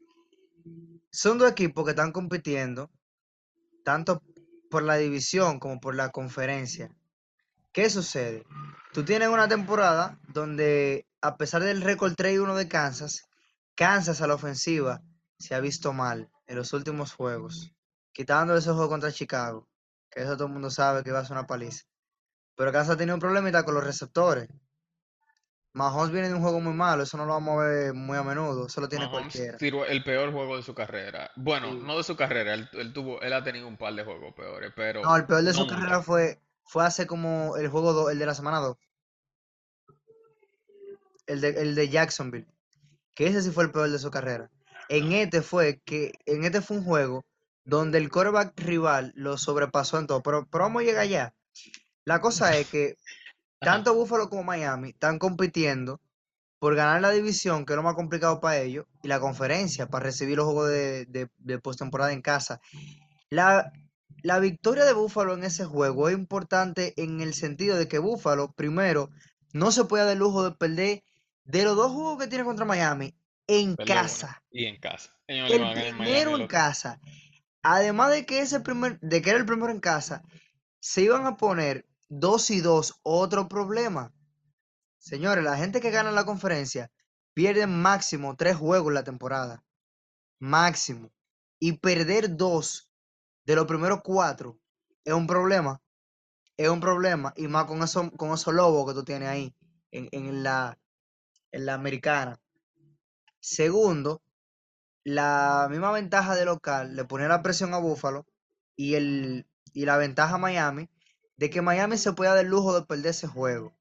Son 1.10 1.38
dos 1.38 1.50
equipos 1.50 1.84
que 1.84 1.90
están 1.90 2.12
compitiendo 2.12 2.88
tanto 3.90 4.22
por 4.70 4.84
la 4.84 4.94
división 4.96 5.58
como 5.58 5.80
por 5.80 5.96
la 5.96 6.10
conferencia. 6.10 6.94
¿Qué 7.72 7.90
sucede? 7.90 8.44
Tú 8.92 9.04
tienes 9.04 9.28
una 9.28 9.48
temporada 9.48 10.16
donde, 10.28 11.08
a 11.20 11.36
pesar 11.36 11.64
del 11.64 11.82
récord 11.82 12.12
3-1 12.12 12.54
de 12.54 12.68
Kansas, 12.68 13.24
Kansas 13.74 14.22
a 14.22 14.28
la 14.28 14.34
ofensiva 14.34 15.02
se 15.40 15.56
ha 15.56 15.60
visto 15.60 15.92
mal 15.92 16.30
en 16.46 16.56
los 16.56 16.72
últimos 16.72 17.12
juegos, 17.14 17.72
quitando 18.12 18.56
ese 18.56 18.70
juego 18.70 18.88
contra 18.88 19.10
Chicago, 19.10 19.68
que 20.08 20.20
eso 20.22 20.36
todo 20.36 20.46
el 20.46 20.52
mundo 20.52 20.70
sabe 20.70 21.02
que 21.02 21.10
va 21.10 21.18
a 21.18 21.24
ser 21.24 21.32
una 21.32 21.48
paliza. 21.48 21.82
Pero 22.54 22.70
Kansas 22.70 22.96
tiene 22.96 23.12
un 23.12 23.18
problemita 23.18 23.64
con 23.64 23.74
los 23.74 23.82
receptores. 23.82 24.48
Mahomes 25.72 26.10
viene 26.10 26.28
de 26.28 26.34
un 26.34 26.42
juego 26.42 26.60
muy 26.60 26.74
malo, 26.74 27.04
eso 27.04 27.16
no 27.16 27.24
lo 27.26 27.32
vamos 27.34 27.60
a 27.60 27.64
ver 27.66 27.94
muy 27.94 28.16
a 28.18 28.22
menudo, 28.24 28.66
eso 28.66 28.80
lo 28.80 28.88
tiene 28.88 29.06
Mahomes 29.06 29.32
cualquiera. 29.32 29.58
tiró 29.58 29.86
el 29.86 30.02
peor 30.02 30.32
juego 30.32 30.56
de 30.56 30.62
su 30.62 30.74
carrera. 30.74 31.30
Bueno, 31.36 31.68
Sí. 31.72 31.78
no 31.82 31.96
de 31.96 32.02
su 32.02 32.16
carrera, 32.16 32.54
él, 32.54 32.68
él 32.72 32.92
tuvo, 32.92 33.20
él 33.22 33.32
ha 33.32 33.44
tenido 33.44 33.68
un 33.68 33.76
par 33.76 33.94
de 33.94 34.04
juegos 34.04 34.34
peores, 34.34 34.72
pero 34.74 35.02
No, 35.02 35.14
el 35.16 35.26
peor 35.26 35.42
de 35.42 35.52
su 35.54 35.66
carrera 35.66 36.02
fue, 36.02 36.40
fue 36.64 36.84
hace 36.84 37.06
como 37.06 37.56
el 37.56 37.68
juego, 37.68 37.92
do- 37.92 38.10
el 38.10 38.18
de 38.18 38.26
la 38.26 38.34
semana 38.34 38.58
2, 38.58 38.76
el 41.26 41.40
de, 41.40 41.48
el 41.50 41.74
de 41.76 41.88
Jacksonville, 41.88 42.46
que 43.14 43.28
ese 43.28 43.42
sí 43.42 43.50
fue 43.52 43.64
el 43.64 43.70
peor 43.70 43.90
de 43.90 43.98
su 43.98 44.10
carrera. 44.10 44.50
En 44.88 45.12
este 45.12 45.40
fue 45.42 45.80
que, 45.84 46.12
en 46.26 46.44
este 46.44 46.62
fue 46.62 46.78
un 46.78 46.84
juego 46.84 47.24
donde 47.64 47.98
el 47.98 48.10
quarterback 48.10 48.58
rival 48.58 49.12
lo 49.14 49.38
sobrepasó 49.38 49.98
en 50.00 50.08
todo, 50.08 50.20
pero, 50.22 50.46
pero 50.50 50.64
vamos 50.64 50.82
a 50.82 50.84
llegar 50.84 51.02
allá. 51.02 51.34
La 52.04 52.20
cosa 52.20 52.56
es 52.56 52.66
que. 52.68 52.96
Tanto 53.60 53.94
Buffalo 53.94 54.28
como 54.28 54.44
Miami 54.44 54.90
están 54.90 55.18
compitiendo 55.18 56.00
por 56.58 56.74
ganar 56.74 57.00
la 57.00 57.10
división, 57.10 57.64
que 57.64 57.72
es 57.72 57.76
lo 57.76 57.82
más 57.82 57.94
complicado 57.94 58.40
para 58.40 58.58
ellos, 58.58 58.86
y 59.02 59.08
la 59.08 59.20
conferencia 59.20 59.86
para 59.86 60.04
recibir 60.04 60.36
los 60.36 60.46
juegos 60.46 60.68
de, 60.68 61.06
de, 61.06 61.28
de 61.38 61.58
postemporada 61.58 62.12
en 62.12 62.22
casa. 62.22 62.60
La, 63.30 63.72
la 64.22 64.38
victoria 64.40 64.84
de 64.84 64.92
Buffalo 64.92 65.34
en 65.34 65.44
ese 65.44 65.64
juego 65.64 66.08
es 66.08 66.14
importante 66.16 66.94
en 67.02 67.20
el 67.20 67.32
sentido 67.34 67.76
de 67.76 67.88
que 67.88 67.98
Buffalo, 67.98 68.52
primero, 68.52 69.10
no 69.52 69.72
se 69.72 69.84
puede 69.84 70.04
dar 70.04 70.12
el 70.12 70.18
lujo 70.18 70.44
de 70.44 70.56
perder 70.56 71.02
de 71.44 71.64
los 71.64 71.76
dos 71.76 71.92
juegos 71.92 72.18
que 72.18 72.28
tiene 72.28 72.44
contra 72.44 72.64
Miami 72.66 73.14
en 73.46 73.74
casa. 73.76 74.42
Y 74.50 74.66
en 74.66 74.78
casa. 74.78 75.16
Ellos 75.26 75.50
El 75.50 75.62
en 75.62 75.96
primero 75.96 76.36
el 76.36 76.42
en 76.42 76.46
casa. 76.46 77.00
Además 77.62 78.10
de 78.10 78.26
que 78.26 78.40
ese 78.40 78.60
primer, 78.60 78.98
de 79.00 79.22
que 79.22 79.30
era 79.30 79.38
el 79.38 79.46
primero 79.46 79.72
en 79.72 79.80
casa, 79.80 80.22
se 80.78 81.02
iban 81.02 81.26
a 81.26 81.36
poner 81.36 81.86
dos 82.10 82.50
y 82.50 82.60
dos, 82.60 83.00
otro 83.02 83.48
problema. 83.48 84.12
Señores, 84.98 85.42
la 85.42 85.56
gente 85.56 85.80
que 85.80 85.90
gana 85.90 86.10
la 86.10 86.26
conferencia 86.26 86.90
pierde 87.32 87.66
máximo 87.66 88.36
tres 88.36 88.56
juegos 88.56 88.88
en 88.88 88.94
la 88.94 89.04
temporada. 89.04 89.64
Máximo. 90.38 91.10
Y 91.58 91.78
perder 91.78 92.36
dos 92.36 92.90
de 93.46 93.54
los 93.54 93.66
primeros 93.66 94.00
cuatro 94.02 94.58
es 95.04 95.14
un 95.14 95.26
problema. 95.26 95.80
Es 96.56 96.68
un 96.68 96.80
problema. 96.80 97.32
Y 97.36 97.48
más 97.48 97.64
con, 97.64 97.82
eso, 97.82 98.10
con 98.12 98.32
esos 98.32 98.52
lobos 98.52 98.86
que 98.86 98.98
tú 98.98 99.04
tienes 99.04 99.28
ahí 99.28 99.54
en, 99.92 100.08
en 100.12 100.42
la, 100.42 100.78
en 101.52 101.64
la 101.64 101.74
americana. 101.74 102.40
Segundo, 103.38 104.20
la 105.04 105.68
misma 105.70 105.92
ventaja 105.92 106.34
de 106.34 106.44
local 106.44 106.96
le 106.96 107.04
pone 107.04 107.28
la 107.28 107.40
presión 107.40 107.72
a 107.72 107.78
Buffalo 107.78 108.26
y, 108.76 108.94
el, 108.94 109.46
y 109.72 109.84
la 109.84 109.96
ventaja 109.96 110.34
a 110.34 110.38
Miami 110.38 110.90
de 111.40 111.48
que 111.48 111.62
Miami 111.62 111.96
se 111.96 112.12
pueda 112.12 112.34
dar 112.34 112.44
el 112.44 112.50
lujo 112.50 112.78
de 112.78 112.84
perder 112.86 113.06
ese 113.12 113.26
juego. 113.26 113.72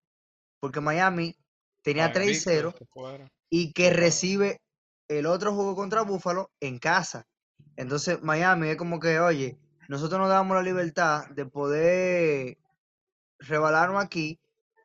Porque 0.62 0.80
Miami 0.80 1.36
tenía 1.84 2.06
Estaba 2.08 2.26
invicto, 2.26 2.50
3-0 2.52 2.78
se 2.78 2.86
fuera. 2.86 3.28
y 3.50 3.74
que 3.74 3.90
recibe 3.92 4.62
el 5.10 5.26
otro 5.26 5.54
juego 5.54 5.76
contra 5.76 6.04
Buffalo 6.04 6.50
en 6.62 6.80
casa. 6.80 7.26
Entonces 7.76 8.22
Miami 8.24 8.70
es 8.70 8.78
como 8.78 9.00
que, 9.02 9.20
oye, 9.20 9.58
nosotros 9.90 10.20
nos 10.22 10.30
damos 10.30 10.56
la 10.56 10.64
libertad 10.64 11.28
de 11.32 11.46
poder 11.46 12.58
rebalarnos 13.40 14.02
aquí 14.04 14.40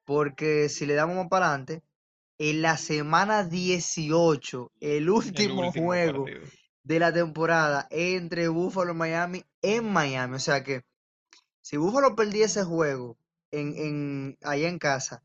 porque 0.05 0.69
si 0.69 0.85
le 0.85 0.95
damos 0.95 1.15
más 1.17 1.29
para 1.29 1.47
adelante, 1.51 1.83
en 2.39 2.61
la 2.61 2.77
semana 2.77 3.45
18, 3.45 4.73
el 4.81 4.91
El 4.91 5.11
último 5.11 5.67
último 5.67 5.87
juego 5.87 6.25
partido. 6.25 6.47
de 6.83 6.99
la 6.99 7.13
temporada 7.13 7.87
entre 7.91 8.49
Buffalo 8.49 8.93
y 8.93 8.97
Miami 8.97 9.45
en 9.63 9.93
Miami. 9.93 10.35
O 10.35 10.41
sea 10.41 10.65
que 10.65 10.83
si 11.65 11.79
Buffalo 11.79 12.15
perdía 12.15 12.45
ese 12.45 12.63
juego 12.63 13.17
en, 13.51 13.75
en, 13.79 14.39
allá 14.43 14.69
en 14.69 14.79
casa, 14.79 15.25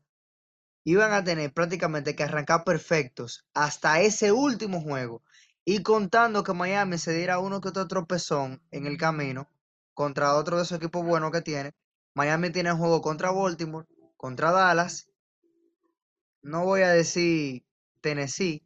iban 0.84 1.12
a 1.12 1.22
tener 1.22 1.52
prácticamente 1.52 2.16
que 2.16 2.22
arrancar 2.22 2.64
perfectos 2.64 3.44
hasta 3.52 4.00
ese 4.00 4.32
último 4.32 4.80
juego. 4.80 5.22
Y 5.66 5.82
contando 5.82 6.42
que 6.42 6.54
Miami 6.54 6.96
se 6.96 7.12
diera 7.12 7.40
uno 7.40 7.60
que 7.60 7.68
otro 7.68 7.86
tropezón 7.86 8.62
en 8.70 8.86
el 8.86 8.96
camino 8.96 9.50
contra 9.92 10.34
otro 10.34 10.56
de 10.56 10.62
esos 10.62 10.78
equipos 10.78 11.04
buenos 11.04 11.30
que 11.30 11.42
tiene. 11.42 11.74
Miami 12.14 12.48
tiene 12.48 12.72
un 12.72 12.78
juego 12.78 13.02
contra 13.02 13.30
Baltimore, 13.30 13.86
contra 14.16 14.50
Dallas. 14.50 15.10
No 16.40 16.64
voy 16.64 16.80
a 16.80 16.88
decir 16.88 17.66
Tennessee, 18.00 18.64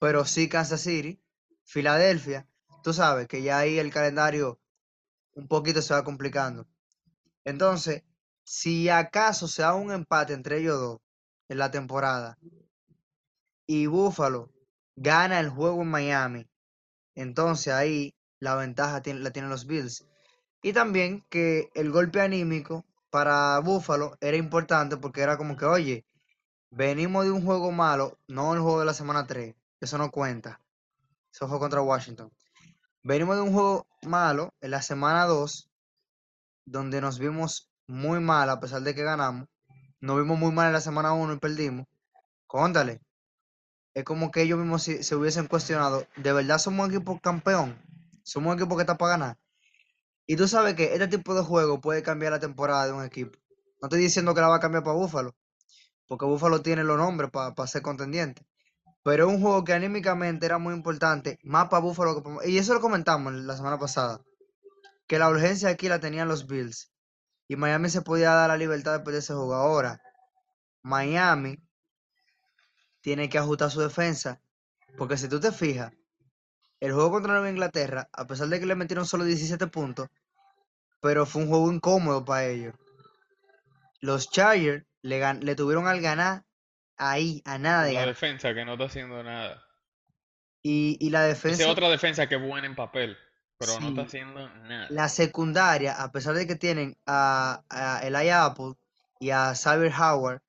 pero 0.00 0.24
sí 0.24 0.48
Kansas 0.48 0.80
City, 0.80 1.22
Filadelfia. 1.62 2.48
Tú 2.82 2.92
sabes 2.92 3.28
que 3.28 3.40
ya 3.40 3.58
ahí 3.58 3.78
el 3.78 3.92
calendario 3.92 4.58
un 5.34 5.46
poquito 5.46 5.80
se 5.80 5.94
va 5.94 6.02
complicando. 6.02 6.66
Entonces, 7.44 8.02
si 8.44 8.88
acaso 8.88 9.48
se 9.48 9.62
da 9.62 9.74
un 9.74 9.92
empate 9.92 10.32
entre 10.32 10.58
ellos 10.58 10.80
dos 10.80 11.00
en 11.48 11.58
la 11.58 11.70
temporada 11.70 12.38
y 13.66 13.86
Buffalo 13.86 14.50
gana 14.96 15.40
el 15.40 15.50
juego 15.50 15.82
en 15.82 15.88
Miami, 15.88 16.48
entonces 17.14 17.72
ahí 17.72 18.14
la 18.40 18.54
ventaja 18.56 19.02
la 19.06 19.30
tienen 19.30 19.50
los 19.50 19.66
Bills. 19.66 20.06
Y 20.62 20.72
también 20.72 21.24
que 21.28 21.70
el 21.74 21.90
golpe 21.90 22.20
anímico 22.20 22.84
para 23.10 23.58
Buffalo 23.60 24.16
era 24.20 24.36
importante 24.36 24.96
porque 24.96 25.20
era 25.20 25.36
como 25.36 25.56
que, 25.56 25.66
oye, 25.66 26.06
venimos 26.70 27.24
de 27.24 27.30
un 27.30 27.44
juego 27.44 27.70
malo, 27.70 28.18
no 28.26 28.54
el 28.54 28.60
juego 28.60 28.80
de 28.80 28.86
la 28.86 28.94
semana 28.94 29.26
3, 29.26 29.54
eso 29.80 29.98
no 29.98 30.10
cuenta. 30.10 30.60
Eso 31.32 31.48
fue 31.48 31.58
contra 31.58 31.82
Washington. 31.82 32.32
Venimos 33.02 33.36
de 33.36 33.42
un 33.42 33.52
juego 33.52 33.86
malo 34.02 34.54
en 34.60 34.70
la 34.70 34.82
semana 34.82 35.26
2, 35.26 35.70
donde 36.64 37.00
nos 37.00 37.18
vimos 37.18 37.70
muy 37.86 38.20
mal 38.20 38.48
a 38.50 38.60
pesar 38.60 38.82
de 38.82 38.94
que 38.94 39.02
ganamos. 39.02 39.48
Nos 40.00 40.16
vimos 40.16 40.38
muy 40.38 40.52
mal 40.52 40.68
en 40.68 40.72
la 40.72 40.80
semana 40.80 41.12
1 41.12 41.34
y 41.34 41.38
perdimos. 41.38 41.86
Cóntale. 42.46 43.00
Es 43.94 44.04
como 44.04 44.30
que 44.30 44.42
ellos 44.42 44.58
mismos 44.58 44.82
se, 44.82 45.02
se 45.02 45.14
hubiesen 45.16 45.46
cuestionado, 45.46 46.06
¿de 46.16 46.32
verdad 46.32 46.58
somos 46.58 46.86
un 46.86 46.94
equipo 46.94 47.18
campeón? 47.20 47.80
¿Somos 48.22 48.52
un 48.52 48.58
equipo 48.58 48.76
que 48.76 48.82
está 48.82 48.96
para 48.96 49.12
ganar? 49.12 49.38
Y 50.26 50.36
tú 50.36 50.48
sabes 50.48 50.74
que 50.74 50.94
este 50.94 51.08
tipo 51.08 51.34
de 51.34 51.42
juego 51.42 51.80
puede 51.80 52.02
cambiar 52.02 52.32
la 52.32 52.40
temporada 52.40 52.86
de 52.86 52.92
un 52.92 53.04
equipo. 53.04 53.38
No 53.80 53.88
estoy 53.88 54.00
diciendo 54.00 54.34
que 54.34 54.40
la 54.40 54.48
va 54.48 54.56
a 54.56 54.60
cambiar 54.60 54.82
para 54.82 54.96
Búfalo, 54.96 55.36
porque 56.08 56.24
Búfalo 56.24 56.62
tiene 56.62 56.82
los 56.84 56.96
nombres 56.96 57.30
para 57.30 57.66
ser 57.66 57.82
contendiente. 57.82 58.46
Pero 59.02 59.28
es 59.28 59.34
un 59.34 59.42
juego 59.42 59.64
que 59.64 59.74
anímicamente 59.74 60.46
era 60.46 60.56
muy 60.58 60.72
importante, 60.72 61.38
más 61.42 61.68
para 61.68 61.82
Búfalo 61.82 62.16
que 62.16 62.22
para... 62.22 62.46
Y 62.46 62.56
eso 62.56 62.72
lo 62.72 62.80
comentamos 62.80 63.34
la 63.34 63.56
semana 63.56 63.78
pasada, 63.78 64.20
que 65.06 65.18
la 65.18 65.28
urgencia 65.30 65.68
aquí 65.68 65.88
la 65.88 66.00
tenían 66.00 66.28
los 66.28 66.46
Bills. 66.46 66.92
Y 67.48 67.56
Miami 67.56 67.90
se 67.90 68.02
podía 68.02 68.32
dar 68.32 68.48
la 68.48 68.56
libertad 68.56 68.92
de 68.98 69.04
perder 69.04 69.20
ese 69.20 69.34
juego. 69.34 69.54
Ahora, 69.54 70.00
Miami 70.82 71.58
tiene 73.00 73.28
que 73.28 73.38
ajustar 73.38 73.70
su 73.70 73.80
defensa, 73.80 74.40
porque 74.96 75.16
si 75.16 75.28
tú 75.28 75.38
te 75.40 75.52
fijas, 75.52 75.92
el 76.80 76.92
juego 76.92 77.10
contra 77.12 77.32
Nueva 77.34 77.50
Inglaterra, 77.50 78.08
a 78.12 78.26
pesar 78.26 78.48
de 78.48 78.60
que 78.60 78.66
le 78.66 78.74
metieron 78.74 79.06
solo 79.06 79.24
17 79.24 79.66
puntos, 79.68 80.08
pero 81.00 81.26
fue 81.26 81.42
un 81.42 81.48
juego 81.48 81.72
incómodo 81.72 82.24
para 82.24 82.46
ellos. 82.46 82.74
Los 84.00 84.30
Chargers 84.30 84.84
le, 85.02 85.34
le 85.34 85.54
tuvieron 85.56 85.86
al 85.88 86.00
ganar 86.00 86.44
ahí, 86.96 87.42
a 87.44 87.58
nada 87.58 87.84
de 87.84 87.92
La 87.92 88.00
ganar. 88.00 88.14
defensa 88.14 88.54
que 88.54 88.64
no 88.64 88.74
está 88.74 88.84
haciendo 88.84 89.22
nada. 89.22 89.62
Y, 90.62 90.96
y 91.00 91.10
la 91.10 91.28
Esa 91.46 91.62
es 91.62 91.68
defensa, 91.68 91.70
otra 91.70 91.88
defensa 91.88 92.26
que 92.28 92.36
es 92.36 92.42
buena 92.42 92.66
en 92.66 92.74
papel, 92.74 93.16
pero 93.66 93.80
no 93.80 93.88
está 93.88 94.02
haciendo 94.02 94.48
nada. 94.64 94.86
la 94.90 95.08
secundaria, 95.08 96.00
a 96.02 96.10
pesar 96.12 96.34
de 96.34 96.46
que 96.46 96.56
tienen 96.56 96.96
a, 97.06 97.62
a 97.68 98.00
Elijah 98.06 98.44
Apple 98.44 98.74
y 99.20 99.30
a 99.30 99.54
Xavier 99.54 99.92
Howard, 99.92 100.42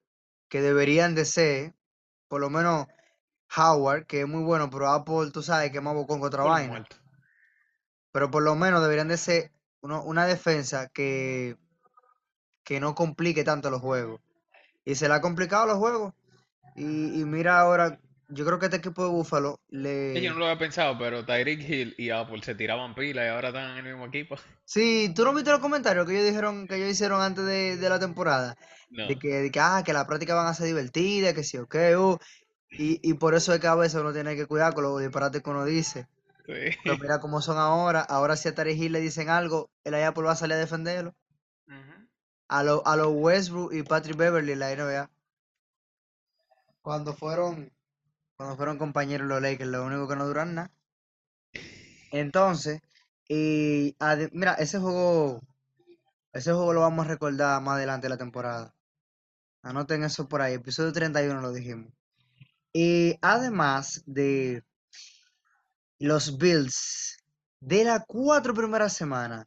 que 0.49 0.62
deberían 0.62 1.15
de 1.15 1.25
ser, 1.25 1.73
por 2.28 2.41
lo 2.41 2.49
menos 2.49 2.88
Howard, 3.56 4.06
que 4.06 4.21
es 4.21 4.28
muy 4.28 4.43
bueno, 4.43 4.69
pero 4.69 4.89
Apple, 4.89 5.32
tú 5.32 5.41
sabes 5.41 5.71
que 5.71 5.78
es 5.78 5.84
más 5.84 5.93
bocón 5.93 6.19
que 6.19 6.28
otra 6.28 6.43
vaina. 6.43 6.69
muerto. 6.69 6.97
Pero 8.12 8.32
por 8.32 8.43
lo 8.43 8.56
menos 8.56 8.82
deberían 8.82 9.08
de 9.08 9.17
ser 9.17 9.51
uno- 9.82 10.04
una 10.04 10.25
defensa 10.25 10.88
que, 10.88 11.58
que 12.63 12.80
no 12.80 12.95
complique 12.95 13.43
tanto 13.43 13.69
los 13.69 13.82
juegos. 13.82 14.21
Y 14.86 14.95
se 14.95 15.08
le 15.08 15.13
ha 15.15 15.21
complicado 15.21 15.65
los 15.67 15.78
juegos. 15.78 16.13
Y, 16.75 17.21
y 17.21 17.25
mira 17.25 17.60
ahora, 17.60 17.99
yo 18.29 18.45
creo 18.45 18.59
que 18.59 18.65
este 18.65 18.77
equipo 18.77 19.03
de 19.03 19.09
Búfalo 19.09 19.61
Sí, 20.13 20.21
yo 20.21 20.29
le... 20.29 20.29
no 20.31 20.39
lo 20.39 20.45
había 20.45 20.57
pensado, 20.57 20.97
pero 20.97 21.25
Tyreek 21.25 21.61
Hill 21.69 21.95
y 21.97 22.09
Apple 22.09 22.41
se 22.41 22.55
tiraban 22.55 22.95
pila 22.95 23.25
y 23.25 23.29
ahora 23.29 23.49
están 23.49 23.71
en 23.71 23.85
el 23.85 23.93
mismo 23.93 24.05
equipo. 24.07 24.38
Sí, 24.63 25.11
¿tú 25.15 25.23
no 25.23 25.33
viste 25.33 25.51
los 25.51 25.59
comentarios 25.59 26.05
que 26.05 26.13
ellos 26.13 26.25
dijeron, 26.27 26.67
que 26.67 26.77
ellos 26.77 26.89
hicieron 26.89 27.21
antes 27.21 27.45
de, 27.45 27.77
de 27.77 27.89
la 27.89 27.99
temporada? 27.99 28.55
No. 28.89 29.07
De 29.07 29.17
que, 29.17 29.27
de 29.27 29.51
que, 29.51 29.59
ah, 29.59 29.83
que 29.85 29.93
las 29.93 30.05
prácticas 30.05 30.35
van 30.35 30.47
a 30.47 30.53
ser 30.53 30.67
divertidas, 30.67 31.33
que 31.33 31.43
sí, 31.43 31.57
ok, 31.57 31.75
uh, 31.97 32.17
y, 32.69 32.99
y 33.09 33.13
por 33.15 33.35
eso 33.35 33.53
es 33.53 33.59
que 33.59 33.67
a 33.67 33.75
veces 33.75 34.01
uno 34.01 34.13
tiene 34.13 34.35
que 34.35 34.47
cuidar 34.47 34.73
con 34.73 34.83
los 34.83 34.99
disparates 34.99 35.41
que 35.41 35.49
uno 35.49 35.65
dice. 35.65 36.07
Pero 36.45 36.97
mira 36.99 37.19
cómo 37.19 37.41
son 37.41 37.57
ahora. 37.57 38.01
Ahora 38.01 38.35
si 38.35 38.49
a 38.49 38.55
Tarek 38.55 38.77
Hill 38.77 38.91
le 38.91 38.99
dicen 38.99 39.29
algo, 39.29 39.71
el 39.83 39.95
Apple 39.95 40.23
va 40.23 40.33
a 40.33 40.35
salir 40.35 40.55
a 40.55 40.59
defenderlo. 40.59 41.15
A 42.47 42.63
los 42.63 42.81
a 42.85 42.95
los 42.95 43.07
Westbrook 43.09 43.73
y 43.73 43.81
Patrick 43.81 44.17
Beverly 44.17 44.51
en 44.51 44.59
la 44.59 44.75
NBA. 44.75 45.09
Cuando 46.81 47.15
fueron, 47.15 47.71
cuando 48.38 48.56
fueron 48.56 48.78
compañeros 48.78 49.28
los 49.28 49.41
Lakers, 49.41 49.69
lo 49.69 49.86
único 49.86 50.08
que 50.08 50.15
no 50.15 50.28
duran 50.28 50.56
nada. 50.56 50.71
Entonces, 52.12 52.82
y 53.28 53.95
mira, 54.32 54.54
ese 54.54 54.80
juego, 54.80 55.41
ese 56.34 56.52
juego 56.52 56.74
lo 56.74 56.82
vamos 56.82 57.06
a 57.06 57.10
recordar 57.10 57.62
más 57.62 57.76
adelante 57.76 58.06
de 58.06 58.10
la 58.10 58.17
temporada. 58.17 58.74
Anoten 59.63 60.04
eso 60.04 60.28
por 60.28 60.41
ahí, 60.41 60.54
episodio 60.54 60.93
31 60.93 61.41
lo 61.41 61.52
dijimos. 61.52 61.91
Y 62.71 63.17
además 63.21 64.04
de 64.06 64.63
los 66.00 66.38
Bills, 66.38 67.17
de 67.60 67.84
las 67.84 68.04
cuatro 68.06 68.54
primeras 68.54 68.93
semanas, 68.93 69.45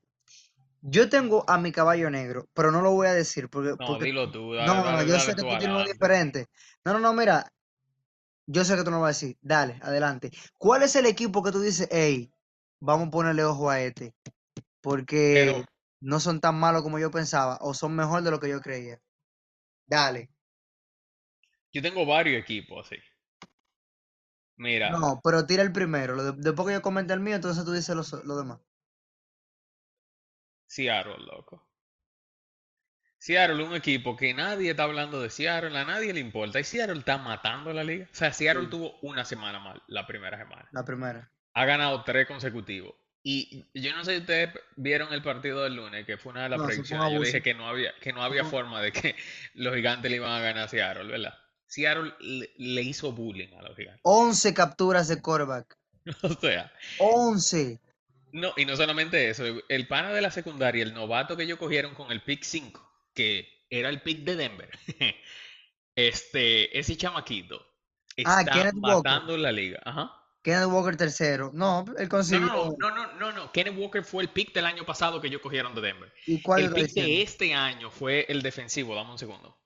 yo 0.81 1.09
tengo 1.09 1.44
a 1.48 1.59
mi 1.59 1.72
caballo 1.72 2.11
negro, 2.11 2.48
pero 2.55 2.70
no 2.70 2.81
lo 2.81 2.92
voy 2.92 3.07
a 3.07 3.14
decir 3.14 3.48
porque, 3.48 3.70
No, 3.70 3.77
porque 3.77 4.07
dilo 4.07 4.31
tú, 4.31 4.53
no, 4.53 4.55
dale, 4.55 4.66
no, 4.66 4.85
dale, 4.85 5.09
yo 5.09 5.18
sé 5.20 5.35
que 5.35 5.42
tú 5.42 5.48
tienes 5.48 5.68
uno 5.68 5.85
diferente. 5.85 6.46
No, 6.85 6.94
no, 6.94 7.01
no, 7.01 7.12
mira, 7.12 7.46
yo 8.48 8.64
sé 8.64 8.76
que 8.76 8.84
tú 8.84 8.90
no 8.90 9.00
vas 9.00 9.08
a 9.22 9.26
decir. 9.26 9.38
Dale, 9.42 9.78
adelante. 9.82 10.30
¿Cuál 10.58 10.82
es 10.82 10.96
el 10.96 11.06
equipo 11.06 11.42
que 11.42 11.52
tú 11.52 11.61
dices, 11.61 11.88
hey, 11.92 12.32
vamos 12.80 13.08
a 13.08 13.11
ponerle 13.11 13.44
ojo 13.44 13.70
a 13.70 13.80
este? 13.80 14.14
Porque 14.80 15.34
Pero 15.34 15.64
no 16.00 16.20
son 16.20 16.40
tan 16.40 16.58
malos 16.58 16.82
como 16.82 16.98
yo 16.98 17.11
pensaba, 17.11 17.58
o 17.61 17.74
son 17.74 17.94
mejor 17.96 18.22
de 18.22 18.30
lo 18.30 18.40
que 18.40 18.48
yo 18.50 18.61
creía. 18.61 19.00
Dale. 19.87 20.30
yo 21.72 21.82
tengo 21.82 22.04
varios 22.06 22.42
equipos 22.42 22.87
así. 22.87 22.96
Mira, 24.56 24.90
No, 24.90 25.20
pero 25.22 25.46
tira 25.46 25.62
el 25.62 25.72
primero. 25.72 26.32
después 26.32 26.66
que 26.68 26.74
yo 26.74 26.82
comente 26.82 27.12
el 27.14 27.20
mío, 27.20 27.37
entonces 27.37 27.64
tú 27.64 27.72
dices 27.72 27.94
los- 27.94 28.24
lo 28.24 28.37
demás. 28.37 28.58
Seattle, 30.68 31.18
loco. 31.26 31.67
Seattle 33.18 33.62
un 33.64 33.74
equipo 33.74 34.16
que 34.16 34.33
nadie 34.35 34.70
está 34.70 34.85
hablando 34.85 35.20
de 35.20 35.31
Seattle, 35.31 35.76
a 35.76 35.85
nadie 35.85 36.12
le 36.12 36.20
importa. 36.20 36.61
Y 36.61 36.64
Seattle 36.64 36.98
está 36.98 37.18
matando 37.18 37.72
la 37.72 37.85
liga. 37.85 38.07
O 38.11 38.14
sea, 38.14 38.33
Seattle 38.33 38.64
Sí. 38.64 38.70
tuvo 38.70 38.98
una 39.02 39.24
semana 39.24 39.59
mal, 39.59 39.83
la 39.88 40.07
primera 40.07 40.38
semana. 40.38 40.68
La 40.72 40.85
primera. 40.85 41.31
Ha 41.54 41.64
ganado 41.64 42.04
tres 42.04 42.26
consecutivos. 42.26 42.94
Y 43.22 43.66
yo 43.74 43.94
no 43.94 44.04
sé 44.04 44.14
si 44.14 44.20
ustedes 44.20 44.50
vieron 44.76 45.12
el 45.12 45.22
partido 45.22 45.64
del 45.64 45.74
lunes, 45.74 46.07
que 46.07 46.16
fue 46.16 46.33
una 46.33 46.44
de 46.44 46.48
las 46.50 46.59
No, 46.61 46.66
predicciones. 46.66 47.12
Yo 47.12 47.20
dije 47.20 47.42
que 47.42 47.54
no 47.54 47.68
había, 47.68 47.92
que 48.00 48.12
no 48.12 48.22
había 48.22 48.44
No. 48.44 48.50
forma 48.50 48.81
de 48.81 48.92
que 48.92 49.16
los 49.54 49.74
gigantes 49.74 50.11
le 50.11 50.16
iban 50.16 50.31
a 50.31 50.40
ganar 50.40 50.64
a 50.64 50.68
Seattle, 50.68 51.04
¿verdad? 51.09 51.35
Seattle 51.66 52.14
le, 52.20 52.50
le 52.57 52.83
hizo 52.83 53.12
bullying 53.12 53.52
a 53.59 53.62
los 53.62 53.76
gigantes. 53.76 54.00
11 54.04 54.54
capturas 54.54 55.09
de 55.09 55.20
quarterback. 55.20 55.76
O 56.22 56.33
sea, 56.40 56.72
11. 57.00 57.81
no, 58.33 58.52
y 58.57 58.64
no 58.64 58.76
solamente 58.76 59.28
eso, 59.28 59.44
el 59.68 59.88
pana 59.88 60.11
de 60.12 60.20
la 60.22 60.31
secundaria, 60.31 60.83
el 60.83 60.94
novato 60.94 61.37
que 61.37 61.42
ellos 61.42 61.59
cogieron 61.59 61.94
con 61.94 62.11
el 62.12 62.22
pick 62.22 62.44
5, 62.44 62.88
que 63.18 63.48
era 63.70 63.88
el 63.88 64.00
pick 64.02 64.20
de 64.20 64.37
Denver, 64.37 64.70
este, 65.96 66.78
ese 66.78 66.96
chamaquito 66.96 67.64
Ah, 68.24 68.40
está 68.40 68.52
Walker. 68.57 68.74
matando 68.74 69.37
la 69.37 69.52
liga. 69.52 69.81
Ajá. 69.85 70.12
Kenneth 70.42 70.66
Walker 70.70 70.96
tercero. 70.96 71.50
No, 71.54 71.85
él 71.98 72.09
consiguió. 72.09 72.46
no, 72.48 72.76
no, 72.76 72.90
no, 72.90 73.12
no, 73.14 73.33
no. 73.33 73.52
Kenneth 73.52 73.76
Walker 73.78 74.02
fue 74.02 74.24
el 74.24 74.31
pick 74.31 74.52
del 74.52 74.66
año 74.66 74.85
pasado 74.85 75.20
que 75.20 75.28
ellos 75.28 75.40
cogieron 75.40 75.72
de 75.74 75.81
Denver. 75.83 76.12
¿Y 76.26 76.42
cuál 76.42 76.64
El 76.64 76.72
pick 76.72 76.94
de 76.94 77.22
este 77.22 77.54
año 77.54 77.90
fue 77.92 78.26
el 78.28 78.42
defensivo, 78.42 78.94
dame 78.96 79.12
un 79.12 79.18
segundo. 79.18 79.57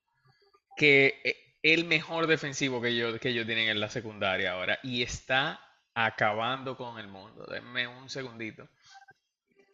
Que 0.77 1.21
eh, 1.25 1.37
el 1.63 1.87
mejor 1.87 2.27
defensivo 2.27 2.83
que 2.83 2.89
ellos, 2.89 3.19
que 3.21 3.31
ellos 3.31 3.47
tienen 3.47 3.69
en 3.71 3.81
la 3.81 3.89
secundaria 3.89 4.53
ahora. 4.53 4.79
Y 4.83 5.03
está 5.03 5.59
acabando 5.95 6.77
con 6.77 6.99
el 6.99 7.09
mundo. 7.09 7.47
Denme 7.51 7.87
un 7.87 8.11
segundito. 8.11 8.69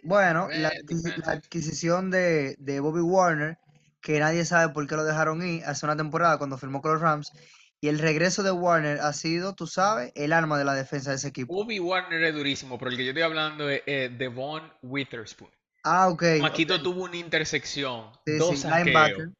Bueno, 0.04 0.48
la, 0.52 0.68
Eh, 0.68 0.82
la 1.26 1.32
adquisición 1.32 2.10
de, 2.12 2.54
de 2.58 2.78
Bobby 2.78 3.00
Warner, 3.00 3.58
que 4.00 4.18
nadie 4.20 4.44
sabe 4.44 4.72
por 4.72 4.86
qué 4.86 4.96
lo 4.96 5.04
dejaron 5.04 5.42
ir 5.46 5.64
hace 5.64 5.86
una 5.86 5.96
temporada 5.96 6.38
cuando 6.38 6.58
firmó 6.58 6.80
con 6.82 6.92
los 6.92 7.00
Rams, 7.00 7.32
y 7.80 7.88
el 7.88 7.98
regreso 7.98 8.42
de 8.42 8.50
Warner 8.50 8.98
ha 9.00 9.12
sido, 9.12 9.54
tú 9.54 9.66
sabes, 9.66 10.12
el 10.16 10.32
arma 10.32 10.58
de 10.58 10.64
la 10.64 10.74
defensa 10.74 11.10
de 11.10 11.16
ese 11.16 11.28
equipo. 11.28 11.54
Bobby 11.54 11.78
Warner 11.78 12.22
es 12.24 12.34
durísimo, 12.34 12.78
pero 12.78 12.90
el 12.90 12.96
que 12.96 13.04
yo 13.04 13.10
estoy 13.10 13.22
hablando 13.22 13.68
es 13.70 13.82
eh, 13.86 14.10
Devon 14.16 14.62
Witherspoon. 14.82 15.50
Ah, 15.84 16.08
ok. 16.08 16.22
Maquito 16.40 16.82
tuvo 16.82 17.04
una 17.04 17.16
intersección, 17.16 18.10
Sí, 18.26 18.36
dos 18.36 18.58
sí, 18.60 18.66
linebacker. 18.68 19.30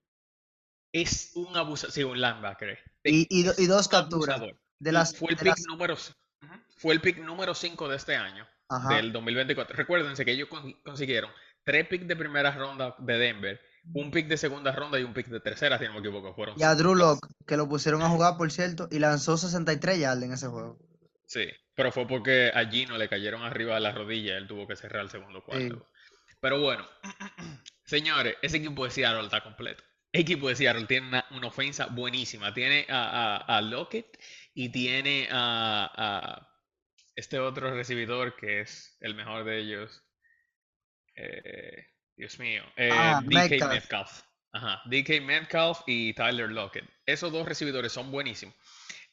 Es 0.93 1.33
un 1.35 1.57
abusador, 1.57 1.93
sí, 1.93 2.03
un 2.05 2.21
linebacker. 2.21 2.71
eh. 2.71 2.79
Y, 3.05 3.27
y 3.29 3.43
do- 3.43 3.55
y 3.59 3.67
dos 3.67 3.89
capturas. 3.89 4.41
De 4.81 4.93
las, 4.93 5.17
fue 5.17 5.31
el 5.33 5.37
de 5.37 5.43
pick 5.43 5.51
las- 5.59 5.67
número 5.67 5.97
fue 6.77 6.95
el 6.95 7.01
pick 7.01 7.19
número 7.19 7.55
5 7.55 7.89
de 7.89 7.97
este 7.97 8.15
año, 8.15 8.47
Ajá. 8.69 8.95
del 8.95 9.13
2024. 9.13 9.77
Recuérdense 9.77 10.25
que 10.25 10.31
ellos 10.33 10.49
con- 10.49 10.73
consiguieron 10.85 11.31
tres 11.65 11.89
picks 11.89 12.07
de 12.07 12.15
primera 12.15 12.53
ronda 12.53 12.95
de 12.99 13.19
Denver, 13.19 13.61
un 13.93 14.11
pick 14.11 14.27
de 14.29 14.37
segunda 14.37 14.73
ronda 14.73 14.99
y 14.99 15.05
un 15.05 15.15
pick 15.15 15.29
de 15.29 15.41
tercera, 15.41 15.79
si 15.79 15.85
no 15.85 15.95
me 15.95 16.01
equivoco. 16.01 16.35
Fueron 16.35 16.57
Y 16.57 16.63
a 16.63 16.75
Drew 16.75 16.95
picks. 16.95 16.99
Lock, 16.99 17.27
que 17.47 17.57
lo 17.57 17.69
pusieron 17.69 18.03
a 18.03 18.09
jugar, 18.09 18.37
por 18.37 18.51
cierto, 18.51 18.89
y 18.91 18.99
lanzó 18.99 19.37
63 19.37 19.99
yardas 19.99 20.25
en 20.25 20.33
ese 20.33 20.49
juego. 20.49 20.79
Sí, 21.27 21.49
pero 21.75 21.93
fue 21.93 22.07
porque 22.07 22.51
a 22.55 22.65
Gino 22.67 22.97
le 22.97 23.09
cayeron 23.09 23.43
arriba 23.43 23.75
de 23.75 23.81
la 23.81 23.93
rodilla, 23.93 24.37
él 24.37 24.47
tuvo 24.49 24.67
que 24.67 24.77
cerrar 24.77 25.03
el 25.03 25.11
segundo 25.11 25.43
cuarto. 25.45 25.87
Pero 26.41 26.61
bueno, 26.61 26.87
señores, 27.85 28.37
ese 28.43 28.59
equipo 28.59 28.85
de 28.85 28.91
Seattle 28.91 29.25
está 29.25 29.43
completo. 29.43 29.85
El 30.13 30.23
equipo 30.23 30.49
de 30.49 30.57
Seattle 30.57 30.87
tiene 30.87 31.09
una, 31.09 31.27
una 31.33 31.49
ofensa 31.49 31.87
buenísima. 31.87 32.55
Tiene 32.55 32.87
a, 32.89 33.37
a, 33.37 33.59
a 33.59 33.61
Lockett 33.61 34.19
y 34.55 34.71
tiene 34.71 35.29
a, 35.31 35.91
a 35.95 36.49
este 37.15 37.39
otro 37.39 37.75
recibidor 37.75 38.37
que 38.37 38.61
es 38.61 38.97
el 39.01 39.15
mejor 39.15 39.45
de 39.45 39.59
ellos. 39.59 40.03
Eh, 41.15 41.87
Dios 42.19 42.39
mío. 42.39 42.63
eh, 42.77 42.91
Ah, 42.93 43.21
DK 43.25 43.33
Metcalf. 43.33 43.73
Metcalf. 43.73 44.23
Ajá, 44.53 44.83
DK 44.87 45.21
Metcalf 45.23 45.81
y 45.87 46.13
Tyler 46.15 46.51
Lockett. 46.51 46.85
Esos 47.07 47.31
dos 47.33 47.47
recibidores 47.47 47.93
son 47.93 48.11
buenísimos. 48.11 48.55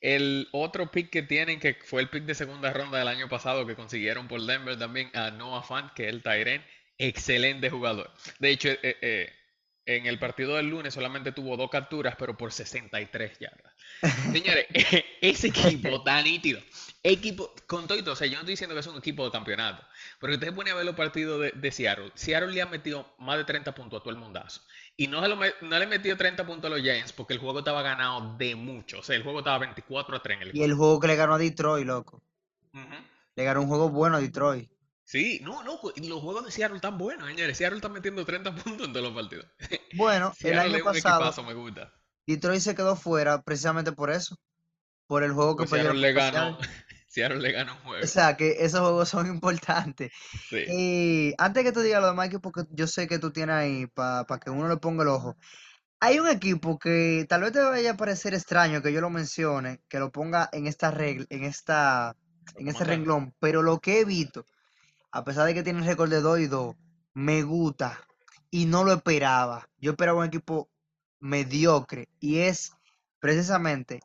El 0.01 0.49
otro 0.51 0.89
pick 0.91 1.09
que 1.11 1.21
tienen, 1.21 1.59
que 1.59 1.75
fue 1.75 2.01
el 2.01 2.09
pick 2.09 2.23
de 2.23 2.35
segunda 2.35 2.73
ronda 2.73 2.97
del 2.99 3.07
año 3.07 3.29
pasado 3.29 3.65
que 3.65 3.75
consiguieron 3.75 4.27
por 4.27 4.41
Denver 4.41 4.77
también, 4.77 5.09
a 5.13 5.31
Noah 5.31 5.63
Fant, 5.63 5.93
que 5.93 6.07
es 6.07 6.09
el 6.13 6.23
Tyren, 6.23 6.65
excelente 6.97 7.69
jugador. 7.69 8.11
De 8.39 8.49
hecho, 8.49 8.69
eh, 8.69 8.97
eh, 9.01 9.33
en 9.85 10.07
el 10.07 10.17
partido 10.17 10.55
del 10.55 10.69
lunes 10.69 10.93
solamente 10.93 11.31
tuvo 11.31 11.57
dos 11.57 11.69
capturas, 11.69 12.15
pero 12.17 12.35
por 12.35 12.51
63 12.51 13.37
yardas. 13.39 13.74
Señores, 14.31 14.65
ese 15.21 15.47
equipo 15.47 16.01
tan 16.03 16.23
nítido. 16.23 16.60
Equipo, 17.03 17.53
con 17.67 17.88
todo, 17.88 17.99
y 17.99 18.01
todo, 18.01 18.13
o 18.13 18.15
sea, 18.15 18.25
yo 18.25 18.34
no 18.34 18.39
estoy 18.39 18.53
diciendo 18.53 18.73
que 18.73 18.79
es 18.79 18.88
un 18.88 18.97
equipo 18.97 19.23
de 19.25 19.31
campeonato, 19.31 19.84
pero 20.19 20.34
usted 20.34 20.55
pone 20.55 20.71
a 20.71 20.75
ver 20.75 20.86
los 20.86 20.95
partidos 20.95 21.39
de, 21.39 21.51
de 21.51 21.71
Seattle. 21.71 22.12
Seattle 22.15 22.51
le 22.51 22.63
ha 22.63 22.65
metido 22.65 23.13
más 23.19 23.38
de 23.38 23.43
30 23.43 23.75
puntos 23.75 23.99
a 23.99 24.03
todo 24.03 24.12
el 24.12 24.19
mundazo. 24.19 24.62
Y 24.97 25.05
no, 25.08 25.21
se 25.21 25.27
lo 25.27 25.36
no 25.36 25.79
le 25.79 25.86
metió 25.86 26.17
30 26.17 26.47
puntos 26.47 26.71
a 26.71 26.73
los 26.73 26.81
Giants 26.81 27.13
porque 27.13 27.34
el 27.34 27.39
juego 27.39 27.60
estaba 27.60 27.84
ganado 27.84 28.36
de 28.38 28.55
mucho. 28.55 28.99
O 28.99 29.03
sea, 29.03 29.15
el 29.15 29.21
juego 29.21 29.39
estaba 29.39 29.60
24 29.60 30.15
a 30.15 30.23
3 30.23 30.36
en 30.36 30.47
el 30.47 30.55
Y 30.55 30.63
el 30.63 30.73
juego 30.73 30.99
que 30.99 31.08
le 31.08 31.15
ganó 31.15 31.36
a 31.36 31.38
Detroit, 31.38 31.86
loco. 31.86 32.23
Le 33.36 33.43
ganó 33.43 33.62
un 33.62 33.67
juego 33.67 33.89
bueno 33.89 34.17
a 34.17 34.21
Detroit. 34.21 34.67
Sí, 35.03 35.39
no, 35.43 35.63
no, 35.63 35.79
y 35.95 36.08
los 36.08 36.19
juegos 36.19 36.45
de 36.45 36.51
Seattle 36.51 36.77
están 36.77 36.97
buenos, 36.97 37.27
señores. 37.27 37.55
Seattle 37.55 37.77
está 37.77 37.89
metiendo 37.89 38.25
30 38.25 38.55
puntos 38.55 38.88
en 38.88 38.93
todos 38.93 39.05
los 39.05 39.13
partidos. 39.13 39.45
Bueno, 39.93 40.34
el 40.41 40.58
año 40.58 40.84
pasado, 40.84 41.19
equipazo, 41.19 41.43
me 41.43 41.53
gusta. 41.53 41.93
Detroit 42.27 42.61
se 42.61 42.75
quedó 42.75 42.95
fuera 42.95 43.41
precisamente 43.41 43.91
por 43.91 44.11
eso. 44.11 44.38
Por 45.07 45.23
el 45.23 45.33
juego 45.33 45.55
que 45.55 45.67
Seattle 45.67 45.93
le 45.93 46.13
ganó, 46.13 46.57
Seattle. 47.07 47.39
Le 47.41 47.51
ganó 47.51 47.73
un 47.73 47.79
juego. 47.81 48.03
O 48.03 48.07
sea, 48.07 48.35
que 48.35 48.57
esos 48.59 48.79
juegos 48.79 49.09
son 49.09 49.27
importantes. 49.33 50.11
Sí. 50.49 50.65
Y 50.67 51.33
antes 51.38 51.63
que 51.63 51.71
tú 51.71 51.81
digas 51.81 52.01
lo 52.01 52.07
de 52.07 52.13
Mikey, 52.13 52.39
porque 52.39 52.63
yo 52.71 52.88
sé 52.88 53.07
que 53.07 53.19
tú 53.19 53.31
tienes 53.31 53.55
ahí 53.55 53.88
para 53.88 54.25
que 54.43 54.49
uno 54.49 54.67
le 54.67 54.77
ponga 54.77 55.03
el 55.03 55.09
ojo. 55.09 55.38
Hay 55.99 56.19
un 56.19 56.27
equipo 56.27 56.77
que 56.77 57.25
tal 57.29 57.41
vez 57.41 57.53
te 57.53 57.59
vaya 57.59 57.91
a 57.91 57.97
parecer 57.97 58.33
extraño 58.33 58.81
que 58.81 58.91
yo 58.91 58.99
lo 58.99 59.09
mencione, 59.09 59.81
que 59.88 59.99
lo 59.99 60.11
ponga 60.11 60.49
en 60.51 60.67
esta 60.67 60.91
regla, 60.91 61.25
en 61.29 61.43
esta, 61.43 62.15
en 62.57 62.67
este 62.67 62.83
renglón, 62.83 63.33
pero 63.39 63.63
lo 63.63 63.79
que 63.79 64.01
he 64.01 64.05
visto, 64.05 64.45
a 65.11 65.23
pesar 65.23 65.45
de 65.45 65.53
que 65.53 65.63
tiene 65.63 65.85
récord 65.85 66.09
de 66.09 66.19
2 66.19 66.39
y 66.39 66.47
2, 66.47 66.75
me 67.13 67.43
gusta 67.43 67.99
y 68.51 68.65
no 68.65 68.83
lo 68.83 68.91
esperaba. 68.93 69.69
Yo 69.77 69.91
esperaba 69.91 70.19
un 70.19 70.25
equipo 70.25 70.69
mediocre 71.25 72.07
y 72.19 72.39
es 72.39 72.71
precisamente 73.19 73.99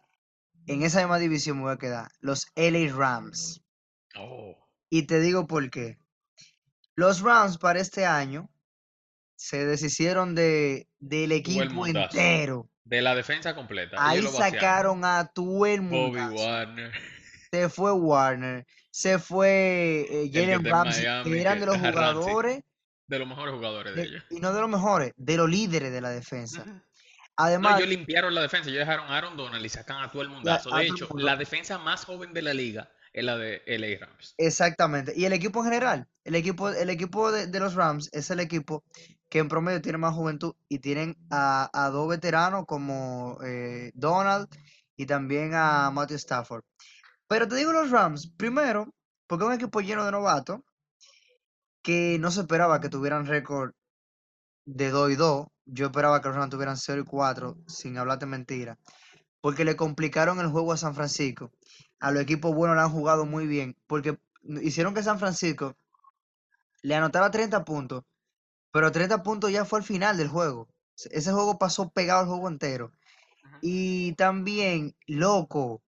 en 0.67 0.83
esa 0.83 1.01
misma 1.01 1.19
división 1.19 1.59
me 1.59 1.65
voy 1.65 1.73
a 1.73 1.79
quedar, 1.79 2.11
los 2.21 2.47
LA 2.57 2.93
Rams. 2.95 3.61
Oh, 4.17 4.57
Y 4.89 5.03
te 5.05 5.21
digo 5.21 5.47
por 5.47 5.69
qué. 5.71 5.99
Los 6.95 7.21
Rams 7.21 7.59
para 7.59 7.81
este 7.81 8.07
año 8.07 8.51
se 9.37 9.65
deshicieron 9.65 10.35
de, 10.35 10.89
del 10.99 11.33
equipo 11.33 11.87
entero. 11.87 12.69
de 12.85 13.01
la 13.03 13.15
defensa 13.15 13.55
completa. 13.55 13.97
Ahí 13.99 14.23
sacaron 14.27 15.05
a 15.05 15.27
todo 15.33 15.67
el 15.67 15.81
Bobby 15.81 16.21
mundo. 16.21 16.35
Warner. 16.43 16.93
Se 17.51 17.69
fue 17.69 17.93
Warner, 17.93 18.67
se 18.91 19.19
fue 19.19 20.07
eh, 20.09 20.31
Jalen 20.33 20.65
Ramsey, 20.65 21.05
Miami, 21.05 21.31
que 21.31 21.41
eran 21.41 21.59
de 21.61 21.67
los 21.67 21.77
Ramsey. 21.83 21.93
jugadores 21.93 22.63
De 23.09 23.19
los 23.19 23.27
mejores 23.29 23.55
jugadores 23.55 23.95
de 23.97 24.03
de- 24.03 24.09
ellos. 24.09 24.25
y 24.31 24.39
no 24.41 24.53
de 24.53 24.61
los 24.61 24.71
mejores, 24.71 25.13
de 25.17 25.37
los 25.37 25.51
líderes 25.51 25.91
de 25.93 26.01
la 26.01 26.11
defensa. 26.11 26.65
Además, 27.45 27.79
ellos 27.79 27.89
limpiaron 27.89 28.35
la 28.35 28.43
defensa. 28.43 28.69
Ellos 28.69 28.81
dejaron 28.81 29.07
a 29.07 29.17
Aaron 29.17 29.37
Donald 29.37 29.65
y 29.65 29.69
sacan 29.69 30.03
a 30.03 30.11
todo 30.11 30.23
el 30.23 30.29
mundazo. 30.29 30.71
De 30.71 30.87
hecho, 30.87 31.09
la 31.15 31.37
defensa 31.37 31.79
más 31.79 32.05
joven 32.05 32.33
de 32.33 32.43
la 32.43 32.55
liga 32.55 32.91
es 33.13 33.25
la 33.25 33.37
de 33.37 33.63
LA 33.67 34.07
Rams. 34.07 34.35
Exactamente. 34.37 35.13
Y 35.17 35.25
el 35.25 35.33
equipo 35.33 35.61
en 35.61 35.65
general, 35.65 36.09
el 36.25 36.35
equipo, 36.35 36.69
el 36.69 36.91
equipo 36.91 37.33
de, 37.33 37.47
de 37.47 37.61
los 37.61 37.75
Rams 37.75 38.11
es 38.13 38.31
el 38.31 38.41
equipo 38.41 38.85
que 39.31 39.39
en 39.39 39.49
promedio 39.49 39.81
tiene 39.81 39.99
más 39.99 40.15
juventud 40.15 40.55
y 40.69 40.81
tienen 40.81 41.17
a, 41.31 41.71
a 41.73 41.91
dos 41.91 42.09
veteranos 42.09 42.67
como 42.67 43.39
eh, 43.45 43.91
Donald 43.95 44.49
y 44.97 45.07
también 45.07 45.55
a 45.55 45.91
Matthew 45.91 46.17
Stafford. 46.17 46.63
Pero 47.27 47.49
te 47.49 47.55
digo 47.55 47.73
los 47.73 47.91
Rams, 47.91 48.33
primero, 48.37 48.93
porque 49.27 49.45
es 49.45 49.49
un 49.49 49.55
equipo 49.55 49.81
lleno 49.81 50.05
de 50.05 50.11
novatos 50.11 50.61
que 51.83 52.19
no 52.21 52.31
se 52.31 52.41
esperaba 52.41 52.81
que 52.81 52.89
tuvieran 52.89 53.27
récord 53.27 53.73
de 54.67 54.91
2 54.91 55.13
y 55.13 55.17
2. 55.17 55.47
Yo 55.73 55.87
esperaba 55.87 56.21
que 56.21 56.29
los 56.29 56.37
Rams 56.37 56.51
tuvieran 56.51 56.77
0 56.77 57.03
y 57.03 57.05
4, 57.05 57.57
sin 57.67 57.97
hablarte 57.99 58.27
mentira. 58.27 58.79
Porque 59.41 59.65
le 59.65 59.77
complicaron 59.77 60.41
el 60.41 60.49
juego 60.49 60.73
a 60.73 60.77
San 60.79 60.95
Francisco. 60.95 61.53
A 62.01 62.11
los 62.13 62.23
equipos 62.23 62.55
buenos 62.55 62.77
le 62.77 62.83
han 62.83 62.91
jugado 62.93 63.27
muy 63.27 63.47
bien. 63.47 63.77
Porque 63.87 64.19
hicieron 64.63 64.95
que 64.95 65.03
San 65.03 65.19
Francisco 65.19 65.77
le 66.83 66.95
anotara 66.95 67.31
30 67.31 67.65
puntos. 67.65 68.05
Pero 68.73 68.93
30 68.93 69.23
puntos 69.23 69.51
ya 69.53 69.65
fue 69.65 69.81
al 69.81 69.85
final 69.85 70.17
del 70.17 70.29
juego. 70.29 70.69
Se- 70.95 71.11
Ese 71.17 71.33
juego 71.33 71.59
pasó 71.59 71.91
pegado 71.91 72.21
al 72.21 72.27
juego 72.29 72.49
entero. 72.49 72.93
Y 73.63 74.15
también, 74.15 74.97
loco, 75.07 75.83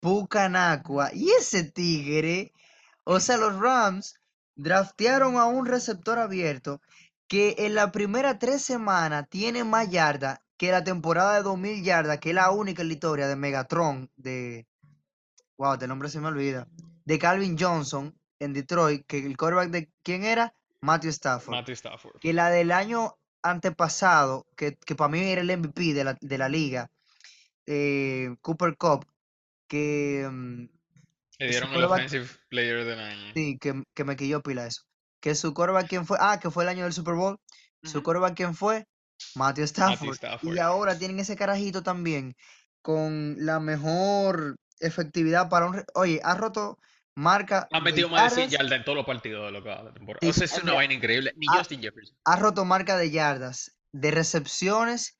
Pucanacua. 0.00 1.10
Y 1.14 1.30
ese 1.32 1.64
tigre, 1.64 2.52
o 3.04 3.20
sea, 3.20 3.36
los 3.38 3.58
Rams 3.58 4.16
draftearon 4.56 5.36
a 5.38 5.46
un 5.46 5.66
receptor 5.66 6.18
abierto 6.18 6.80
que 7.28 7.54
en 7.58 7.74
la 7.74 7.90
primera 7.92 8.38
tres 8.38 8.62
semanas 8.62 9.26
tiene 9.28 9.64
más 9.64 9.90
yardas 9.90 10.38
que 10.56 10.70
la 10.70 10.84
temporada 10.84 11.36
de 11.36 11.42
2000 11.42 11.82
yardas, 11.82 12.18
que 12.18 12.30
es 12.30 12.34
la 12.34 12.50
única 12.50 12.82
en 12.82 12.88
la 12.88 12.94
historia 12.94 13.26
de 13.26 13.36
Megatron, 13.36 14.10
de, 14.16 14.66
wow, 15.58 15.76
el 15.80 15.88
nombre 15.88 16.08
se 16.08 16.20
me 16.20 16.28
olvida, 16.28 16.68
de 17.04 17.18
Calvin 17.18 17.56
Johnson 17.58 18.16
en 18.38 18.52
Detroit, 18.52 19.04
que 19.06 19.18
el 19.18 19.36
quarterback 19.36 19.70
de, 19.70 19.90
¿quién 20.02 20.24
era? 20.24 20.54
Matthew 20.80 21.10
Stafford 21.10 21.54
Matthew 21.54 21.74
Stafford. 21.74 22.18
que 22.20 22.32
la 22.32 22.50
del 22.50 22.70
año 22.70 23.16
antepasado, 23.42 24.46
que, 24.56 24.76
que 24.76 24.94
para 24.94 25.08
mí 25.08 25.20
era 25.20 25.40
el 25.40 25.58
MVP 25.58 25.94
de 25.94 26.04
la, 26.04 26.16
de 26.20 26.38
la 26.38 26.48
liga, 26.48 26.90
eh, 27.66 28.34
Cooper 28.42 28.76
Cup, 28.76 29.06
que, 29.66 30.28
mm, 30.30 30.68
Le 31.38 31.48
dieron 31.48 31.72
el 31.72 31.84
Offensive 31.84 32.28
Player 32.48 32.84
del 32.84 33.00
año. 33.00 33.32
sí, 33.34 33.58
que, 33.58 33.82
que 33.94 34.04
me 34.04 34.16
quilló 34.16 34.42
pila 34.42 34.66
eso. 34.66 34.82
Que 35.24 35.34
su 35.34 35.54
quarterback, 35.54 35.88
¿quién 35.88 36.04
fue? 36.04 36.18
Ah, 36.20 36.38
que 36.38 36.50
fue 36.50 36.64
el 36.64 36.68
año 36.68 36.84
del 36.84 36.92
Super 36.92 37.14
Bowl. 37.14 37.40
Su 37.82 38.02
quarterback, 38.02 38.34
¿quién 38.36 38.54
fue? 38.54 38.86
Matthew 39.36 39.64
Stafford. 39.64 40.16
Stafford. 40.16 40.54
Y 40.54 40.58
ahora 40.58 40.98
tienen 40.98 41.18
ese 41.18 41.34
carajito 41.34 41.82
también, 41.82 42.36
con 42.82 43.34
la 43.38 43.58
mejor 43.58 44.56
efectividad 44.80 45.48
para 45.48 45.64
un... 45.64 45.82
Oye, 45.94 46.20
ha 46.22 46.34
roto 46.34 46.78
marca 47.14 47.66
Ha 47.72 47.80
metido 47.80 48.10
más 48.10 48.36
de 48.36 48.48
100 48.48 48.50
yardas, 48.50 48.72
en 48.80 48.84
todos 48.84 48.96
los 48.96 49.06
partidos 49.06 49.46
de 49.46 49.52
lo 49.52 49.62
que 49.62 49.70
va 49.70 49.82
la 49.82 49.94
temporada. 49.94 50.18
Sí, 50.20 50.28
O 50.28 50.32
sea, 50.34 50.44
es 50.44 50.62
una 50.62 50.74
vaina 50.74 50.92
increíble. 50.92 51.32
Ni 51.38 51.46
ha, 51.48 51.56
Justin 51.56 51.80
Jefferson. 51.80 52.14
ha 52.26 52.36
roto 52.36 52.66
marca 52.66 52.98
de 52.98 53.10
yardas, 53.10 53.78
de 53.92 54.10
recepciones 54.10 55.18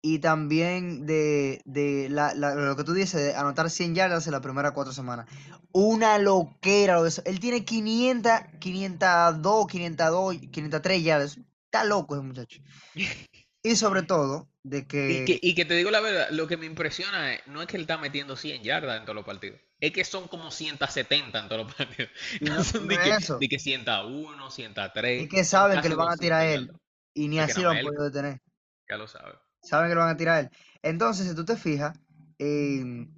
y 0.00 0.20
también 0.20 1.06
de, 1.06 1.60
de 1.64 2.08
la- 2.10 2.34
la- 2.34 2.54
lo 2.54 2.76
que 2.76 2.84
tú 2.84 2.92
dices, 2.94 3.20
de 3.20 3.34
anotar 3.34 3.68
100 3.70 3.94
yardas 3.94 4.26
en 4.26 4.32
las 4.32 4.40
primeras 4.42 4.72
cuatro 4.72 4.92
semanas. 4.92 5.26
Una 5.72 6.18
loquera. 6.18 6.94
lo 6.94 7.02
de 7.02 7.08
eso. 7.10 7.22
Él 7.24 7.40
tiene 7.40 7.64
500, 7.64 8.32
502, 8.60 9.66
502, 9.66 10.36
503 10.50 11.02
yardas. 11.04 11.38
Está 11.64 11.84
loco 11.84 12.14
ese 12.16 12.24
muchacho. 12.24 12.60
Y 13.62 13.76
sobre 13.76 14.02
todo, 14.02 14.48
de 14.62 14.78
Y 14.78 14.84
que... 15.24 15.38
y 15.42 15.54
que 15.54 15.64
te 15.64 15.74
digo 15.74 15.90
la 15.90 16.00
verdad, 16.00 16.28
lo 16.30 16.46
que 16.46 16.56
me 16.56 16.66
impresiona 16.66 17.34
es, 17.34 17.46
no 17.46 17.60
es 17.60 17.66
que 17.66 17.76
él 17.76 17.82
está 17.82 17.98
metiendo 17.98 18.36
100 18.36 18.62
yardas 18.62 18.98
en 18.98 19.04
todos 19.04 19.16
los 19.16 19.24
partidos, 19.24 19.60
es 19.80 19.92
que 19.92 20.04
son 20.04 20.28
como 20.28 20.50
170 20.50 21.40
en 21.40 21.48
todos 21.48 21.66
los 21.66 21.74
partidos. 21.74 22.10
No 22.40 22.54
no, 22.54 22.64
son 22.64 22.82
no 22.82 22.88
de 22.88 22.94
es 23.10 23.26
que, 23.26 23.34
de 23.40 23.48
que 23.48 23.58
101, 23.58 24.50
103, 24.50 25.22
Es 25.24 25.28
que 25.28 25.44
saben 25.44 25.80
que 25.80 25.88
le 25.88 25.94
van 25.96 26.12
a 26.12 26.16
tirar 26.16 26.42
a 26.42 26.44
200 26.44 26.74
él. 26.76 26.80
Y 27.14 27.28
ni 27.28 27.40
así 27.40 27.60
lo 27.60 27.70
han 27.70 27.82
podido 27.82 28.04
detener. 28.04 28.40
ya 28.88 28.96
lo 28.96 29.08
sabes. 29.08 29.34
Saben 29.68 29.88
que 29.88 29.94
lo 29.94 30.00
van 30.02 30.10
a 30.14 30.16
tirar 30.16 30.34
a 30.36 30.40
él. 30.40 30.50
Entonces, 30.82 31.28
si 31.28 31.34
tú 31.34 31.44
te 31.44 31.56
fijas, 31.56 31.96
em, 32.38 33.08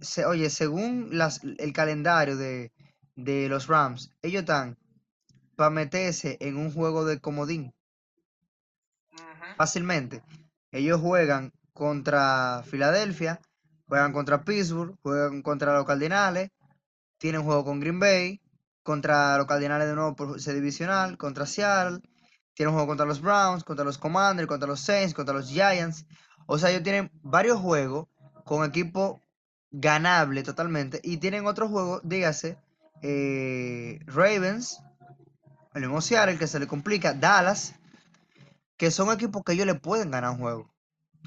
se- 0.00 0.24
oye, 0.24 0.50
según 0.50 1.08
las, 1.18 1.42
el 1.58 1.72
calendario 1.72 2.36
de, 2.36 2.72
de 3.16 3.48
los 3.48 3.66
Rams, 3.66 4.10
ellos 4.22 4.40
están 4.42 4.78
para 5.56 5.70
meterse 5.70 6.36
en 6.40 6.56
un 6.56 6.72
juego 6.72 7.04
de 7.04 7.20
comodín 7.20 7.72
fácilmente. 9.56 10.22
Ellos 10.72 11.00
juegan 11.00 11.52
contra 11.72 12.62
Filadelfia, 12.64 13.40
juegan 13.86 14.12
contra 14.12 14.44
Pittsburgh, 14.44 14.96
juegan 15.02 15.42
contra 15.42 15.74
los 15.74 15.84
Cardinales, 15.84 16.50
tienen 17.18 17.42
juego 17.44 17.64
con 17.64 17.80
Green 17.80 18.00
Bay, 18.00 18.40
contra 18.82 19.36
los 19.38 19.46
Cardinales 19.46 19.88
de 19.88 19.94
nuevo 19.94 20.16
por 20.16 20.40
ser 20.40 20.54
divisional, 20.54 21.16
contra 21.18 21.46
Seattle, 21.46 22.00
tienen 22.54 22.72
juego 22.72 22.88
contra 22.88 23.06
los 23.06 23.20
Browns, 23.20 23.64
contra 23.64 23.84
los 23.84 23.98
Commanders, 23.98 24.48
contra 24.48 24.68
los 24.68 24.80
Saints, 24.80 25.14
contra 25.14 25.34
los 25.34 25.48
Giants. 25.48 26.06
O 26.46 26.58
sea, 26.58 26.70
ellos 26.70 26.82
tienen 26.82 27.10
varios 27.22 27.60
juegos 27.60 28.08
con 28.44 28.64
equipo 28.64 29.20
ganable 29.70 30.42
totalmente 30.42 31.00
y 31.02 31.16
tienen 31.16 31.46
otros 31.46 31.70
juegos, 31.70 32.00
dígase, 32.04 32.58
eh, 33.02 33.98
Ravens, 34.06 34.80
el 35.74 35.82
mismo 35.82 36.00
Seattle 36.00 36.38
que 36.38 36.46
se 36.46 36.60
le 36.60 36.66
complica, 36.66 37.12
Dallas, 37.12 37.74
que 38.76 38.90
son 38.90 39.12
equipos 39.12 39.42
que 39.44 39.52
ellos 39.52 39.66
le 39.66 39.74
pueden 39.74 40.10
ganar 40.10 40.30
un 40.30 40.38
juego, 40.38 40.74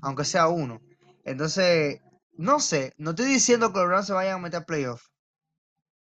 aunque 0.02 0.24
sea 0.24 0.48
uno. 0.48 0.80
Entonces, 1.26 2.02
no 2.38 2.60
sé, 2.60 2.94
no 2.98 3.12
estoy 3.12 3.26
diciendo 3.26 3.74
que 3.74 3.80
los 3.80 3.90
Rams 3.90 4.08
se 4.08 4.14
vayan 4.14 4.36
a 4.36 4.42
meter 4.42 4.62
a 4.62 4.66
playoff, 4.66 5.08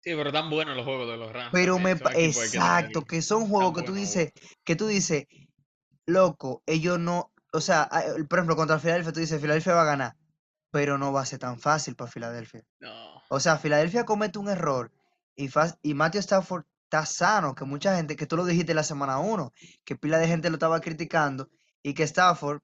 Sí, 0.01 0.15
pero 0.15 0.33
tan 0.33 0.49
buenos 0.49 0.77
los 0.77 0.85
juegos 0.85 1.09
de 1.09 1.17
los 1.17 1.33
Rams 1.33 1.51
pero 1.53 1.79
me 1.79 1.97
que 1.97 2.05
que 2.05 2.25
exacto, 2.27 3.03
que 3.03 3.21
son 3.23 3.49
juegos 3.49 3.75
que 3.75 3.83
tú 3.83 3.93
buenos. 3.93 4.09
dices, 4.09 4.33
que 4.65 4.77
tú 4.77 4.87
dices, 4.87 5.27
loco, 6.07 6.63
ellos 6.67 6.99
no, 6.99 7.33
o 7.53 7.61
sea, 7.61 7.89
por 8.29 8.39
ejemplo, 8.39 8.57
contra 8.57 8.79
Filadelfia 8.79 9.13
tú 9.13 9.21
dices, 9.21 9.41
Filadelfia 9.41 9.75
va 9.75 9.83
a 9.83 9.87
ganar, 9.87 10.17
pero 10.71 10.99
no 10.99 11.13
va 11.13 11.23
a 11.23 11.27
ser 11.27 11.39
tan 11.39 11.59
fácil 11.59 11.97
para 11.97 12.11
Filadelfia. 12.11 12.63
No. 12.81 13.23
O 13.29 13.41
sea, 13.41 13.59
Filadelfia 13.59 14.05
comete 14.05 14.39
un 14.39 14.49
error 14.49 14.93
y, 15.37 15.51
y 15.83 15.95
Matthew 15.95 16.21
Stafford 16.21 16.65
está 16.85 17.05
sano, 17.05 17.55
que 17.55 17.65
mucha 17.65 17.95
gente, 17.97 18.17
que 18.17 18.27
tú 18.27 18.37
lo 18.37 18.45
dijiste 18.45 18.73
la 18.75 18.83
semana 18.83 19.19
1, 19.19 19.53
que 19.85 19.97
pila 19.97 20.19
de 20.19 20.29
gente 20.29 20.49
lo 20.49 20.57
estaba 20.57 20.81
criticando 20.81 21.51
y 21.83 21.95
que 21.95 22.05
Stafford 22.05 22.61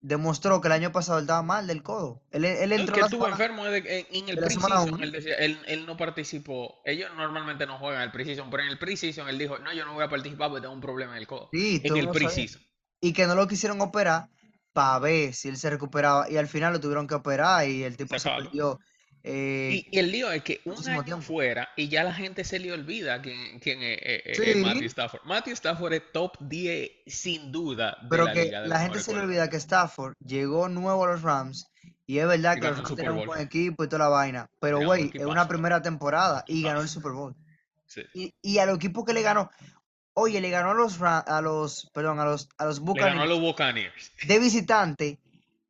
demostró 0.00 0.60
que 0.60 0.68
el 0.68 0.72
año 0.72 0.92
pasado 0.92 1.18
él 1.18 1.24
estaba 1.24 1.42
mal 1.42 1.66
del 1.66 1.82
codo. 1.82 2.22
Él, 2.30 2.44
él 2.44 2.72
entró 2.72 2.94
que 2.94 3.00
la 3.00 3.06
estuvo 3.06 3.24
semana 3.26 3.44
enfermo 3.44 3.64
que 3.64 4.06
en, 4.10 4.24
en 4.24 4.28
el 4.28 4.36
preseason. 4.38 4.94
1. 4.94 5.04
Él 5.04 5.12
decía, 5.12 5.34
él, 5.36 5.58
él 5.66 5.86
no 5.86 5.96
participó. 5.96 6.80
Ellos 6.84 7.10
normalmente 7.16 7.66
no 7.66 7.78
juegan 7.78 8.02
el 8.02 8.12
preseason, 8.12 8.50
pero 8.50 8.62
en 8.62 8.70
el 8.70 8.78
preseason 8.78 9.28
él 9.28 9.38
dijo, 9.38 9.58
no, 9.58 9.72
yo 9.72 9.84
no 9.84 9.94
voy 9.94 10.04
a 10.04 10.08
participar 10.08 10.50
porque 10.50 10.62
tengo 10.62 10.74
un 10.74 10.80
problema 10.80 11.12
en 11.12 11.18
el 11.18 11.26
codo. 11.26 11.48
Sí, 11.52 11.80
En 11.84 11.96
el 11.96 12.08
preseason. 12.10 12.62
Y 13.00 13.12
que 13.12 13.26
no 13.26 13.34
lo 13.34 13.46
quisieron 13.46 13.80
operar 13.80 14.28
para 14.72 14.98
ver 14.98 15.34
si 15.34 15.48
él 15.48 15.56
se 15.56 15.70
recuperaba. 15.70 16.30
Y 16.30 16.36
al 16.36 16.48
final 16.48 16.72
lo 16.72 16.80
tuvieron 16.80 17.06
que 17.06 17.14
operar 17.14 17.68
y 17.68 17.82
el 17.82 17.96
tipo 17.96 18.18
se 18.18 18.30
perdió 18.30 18.78
eh, 19.24 19.84
Y, 19.90 19.96
y 19.96 19.98
el 19.98 20.10
lío 20.12 20.30
es 20.30 20.42
que 20.42 20.60
un 20.64 20.88
año 20.88 21.04
tiempo. 21.04 21.22
fuera 21.22 21.68
y 21.76 21.88
ya 21.88 22.04
la 22.04 22.12
gente 22.14 22.44
se 22.44 22.58
le 22.58 22.72
olvida 22.72 23.20
quién, 23.20 23.58
quién 23.60 23.82
es, 23.82 23.98
eh, 24.02 24.22
eh, 24.24 24.54
Matthew 24.56 24.86
Stafford. 24.86 25.20
Matthew 25.24 25.52
Stafford 25.54 25.92
es 25.94 26.02
top 26.12 26.36
10 26.40 26.90
sin 27.06 27.50
duda 27.52 27.96
de 28.02 28.08
pero 28.08 28.24
la 28.24 28.32
que 28.32 28.44
liga 28.44 28.62
de 28.62 28.68
la 28.68 28.80
gente 28.80 29.00
se 29.00 29.12
le 29.12 29.20
olvida 29.20 29.48
que 29.50 29.56
Stafford 29.56 30.14
llegó 30.24 30.68
nuevo 30.68 31.04
a 31.04 31.12
los 31.12 31.22
Rams. 31.22 31.66
Y 32.06 32.18
es 32.18 32.26
verdad 32.26 32.56
Y 32.56 32.60
que 32.60 32.68
los 32.68 32.76
Rams 32.78 32.96
tenían 32.96 33.18
un 33.18 33.26
buen 33.26 33.40
equipo 33.40 33.84
y 33.84 33.88
toda 33.88 34.04
la 34.04 34.08
vaina. 34.08 34.50
Pero, 34.60 34.80
güey, 34.80 35.10
es 35.12 35.26
una 35.26 35.46
primera 35.46 35.82
temporada 35.82 36.42
y 36.46 36.62
ganó 36.62 36.80
el. 36.80 36.88
Super 36.88 37.12
Bowl. 37.12 37.34
Sí. 37.86 38.02
Y, 38.14 38.34
y 38.40 38.58
a 38.58 38.66
los 38.66 38.76
equipos 38.76 39.04
que 39.04 39.12
le 39.12 39.20
ganó, 39.22 39.50
oye, 40.14 40.40
le 40.40 40.50
ganó 40.50 40.70
a 40.70 40.74
los, 40.74 41.00
a 41.00 41.40
los, 41.42 41.90
perdón, 41.92 42.18
a 42.20 42.24
los, 42.24 42.48
a 42.58 42.64
los 42.64 42.80
Le 42.80 42.94
ganó 42.94 43.22
a 43.22 43.26
los 43.26 43.40
Buccaneers. 43.40 44.12
de 44.26 44.38
visitante 44.38 45.18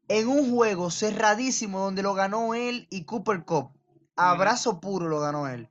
en 0.08 0.28
un 0.28 0.50
juego 0.54 0.90
cerradísimo 0.90 1.80
donde 1.80 2.02
lo 2.02 2.14
ganó 2.14 2.54
él 2.54 2.86
y 2.90 3.04
Cooper 3.04 3.44
Cup. 3.44 3.70
Abrazo 4.16 4.80
puro 4.80 5.08
lo 5.08 5.20
ganó 5.20 5.48
él. 5.48 5.68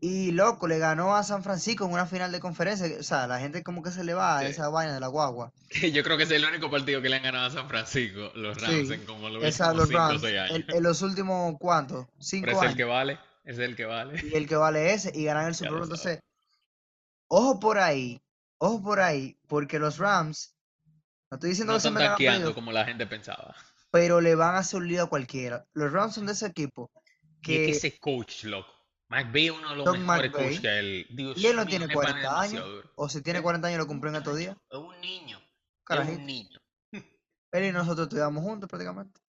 Y 0.00 0.32
loco, 0.32 0.68
le 0.68 0.78
ganó 0.78 1.16
a 1.16 1.22
San 1.22 1.42
Francisco 1.42 1.86
en 1.86 1.92
una 1.92 2.04
final 2.06 2.30
de 2.30 2.38
conferencia. 2.38 2.86
O 3.00 3.02
sea, 3.02 3.26
la 3.26 3.38
gente 3.40 3.62
como 3.62 3.82
que 3.82 3.90
se 3.90 4.04
le 4.04 4.12
va 4.12 4.36
a 4.38 4.40
Sí. 4.42 4.46
esa 4.48 4.68
vaina 4.68 4.92
de 4.92 5.00
la 5.00 5.06
guagua. 5.08 5.50
Yo 5.94 6.02
creo 6.02 6.18
que 6.18 6.24
es 6.24 6.30
el 6.30 6.44
único 6.44 6.70
partido 6.70 7.00
que 7.00 7.08
le 7.08 7.16
han 7.16 7.22
ganado 7.22 7.46
a 7.46 7.50
San 7.50 7.68
Francisco, 7.68 8.30
los 8.34 8.60
Rams, 8.60 8.88
Sí, 8.88 8.92
en 8.94 9.06
como 9.06 9.30
los 9.30 9.42
esa 9.42 9.72
últimos 9.72 9.88
los 9.88 9.88
5 9.88 10.02
o 10.02 10.08
Rams. 10.08 10.20
6 10.20 10.34
En, 10.34 10.38
años. 10.56 10.68
en 10.76 10.82
los 10.82 11.02
últimos, 11.02 11.54
¿cuántos? 11.58 12.04
Pero 12.06 12.16
Cinco 12.22 12.50
es 12.50 12.70
el 12.70 12.76
que 12.76 12.84
vale, 12.84 13.18
es 13.44 13.58
el 13.58 13.76
que 13.76 13.84
vale. 13.86 14.22
Y 14.30 14.34
el 14.36 14.46
que 14.46 14.56
vale 14.56 14.92
ese 14.92 15.10
y 15.14 15.24
ganan 15.24 15.46
el 15.46 15.54
Super 15.54 15.72
lo 15.72 15.78
Bowl. 15.78 15.84
Entonces, 15.84 16.20
ojo 17.28 17.58
por 17.58 17.78
ahí, 17.78 18.20
ojo 18.58 18.82
por 18.82 19.00
ahí, 19.00 19.38
porque 19.48 19.78
los 19.78 19.96
Rams, 19.98 20.53
no 21.34 21.36
estoy 21.36 21.50
diciendo 21.50 21.72
No 21.72 21.76
que 21.78 21.80
se 21.82 21.88
están 21.88 22.02
tanqueando 22.02 22.54
como 22.54 22.72
la 22.72 22.84
gente 22.84 23.06
pensaba. 23.06 23.54
pero 23.90 24.20
le 24.20 24.34
van 24.34 24.54
a 24.56 24.58
hacer 24.58 24.80
un 24.80 24.88
lío 24.88 25.02
a 25.04 25.08
cualquiera. 25.08 25.66
Los 25.72 25.92
Rams 25.92 26.14
son 26.14 26.26
de 26.26 26.32
ese 26.32 26.46
equipo 26.46 26.90
Y 27.46 27.56
es 27.56 27.66
que 27.66 27.66
que 27.66 27.70
ese 27.70 27.98
coach, 27.98 28.44
loco. 28.44 28.72
McVay 29.08 29.46
es 29.46 29.50
uno 29.52 29.70
de 29.70 29.76
los 29.76 29.84
Don 29.84 30.00
mejores 30.00 30.32
coaches 30.32 30.60
que 30.60 30.78
él. 30.78 31.06
Dios 31.10 31.36
y 31.38 31.46
él 31.46 31.56
no 31.56 31.66
tiene 31.66 31.84
ese 31.86 31.94
pana 31.94 32.08
es 32.10 32.24
40 32.24 32.40
años, 32.40 32.84
o 32.96 33.08
si 33.08 33.22
tiene 33.22 33.38
Es 33.38 33.42
40 33.42 33.68
años 33.68 33.78
lo 33.78 33.86
cumplió 33.86 34.10
en 34.10 34.16
estos 34.16 34.36
días. 34.36 34.56
es 34.70 34.78
un 34.78 35.00
niño. 35.00 35.38
Es 35.38 35.42
un 35.42 35.84
Carajito. 35.84 36.20
niño. 36.20 36.60
Él 37.52 37.64
y 37.66 37.72
nosotros 37.72 38.06
estudiamos 38.06 38.42
juntos 38.42 38.68
prácticamente. 38.68 39.20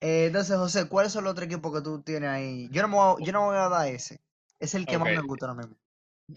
Eh, 0.00 0.26
entonces, 0.26 0.56
José, 0.56 0.88
¿cuáles 0.88 1.12
son 1.12 1.24
los 1.24 1.32
otros 1.32 1.46
equipos 1.46 1.72
que 1.72 1.82
tú 1.82 2.02
tienes 2.02 2.30
ahí? 2.30 2.68
Yo 2.72 2.82
no 2.82 2.88
me 2.88 2.94
voy 2.96 3.22
a, 3.22 3.24
yo 3.24 3.32
no 3.32 3.46
voy 3.46 3.56
a 3.56 3.68
dar 3.68 3.88
ese. 3.88 4.20
Es 4.58 4.74
el 4.74 4.86
que 4.86 4.98
más 4.98 5.08
me 5.08 5.20
gusta 5.20 5.46
ahora 5.46 5.62
mismo. 5.62 5.76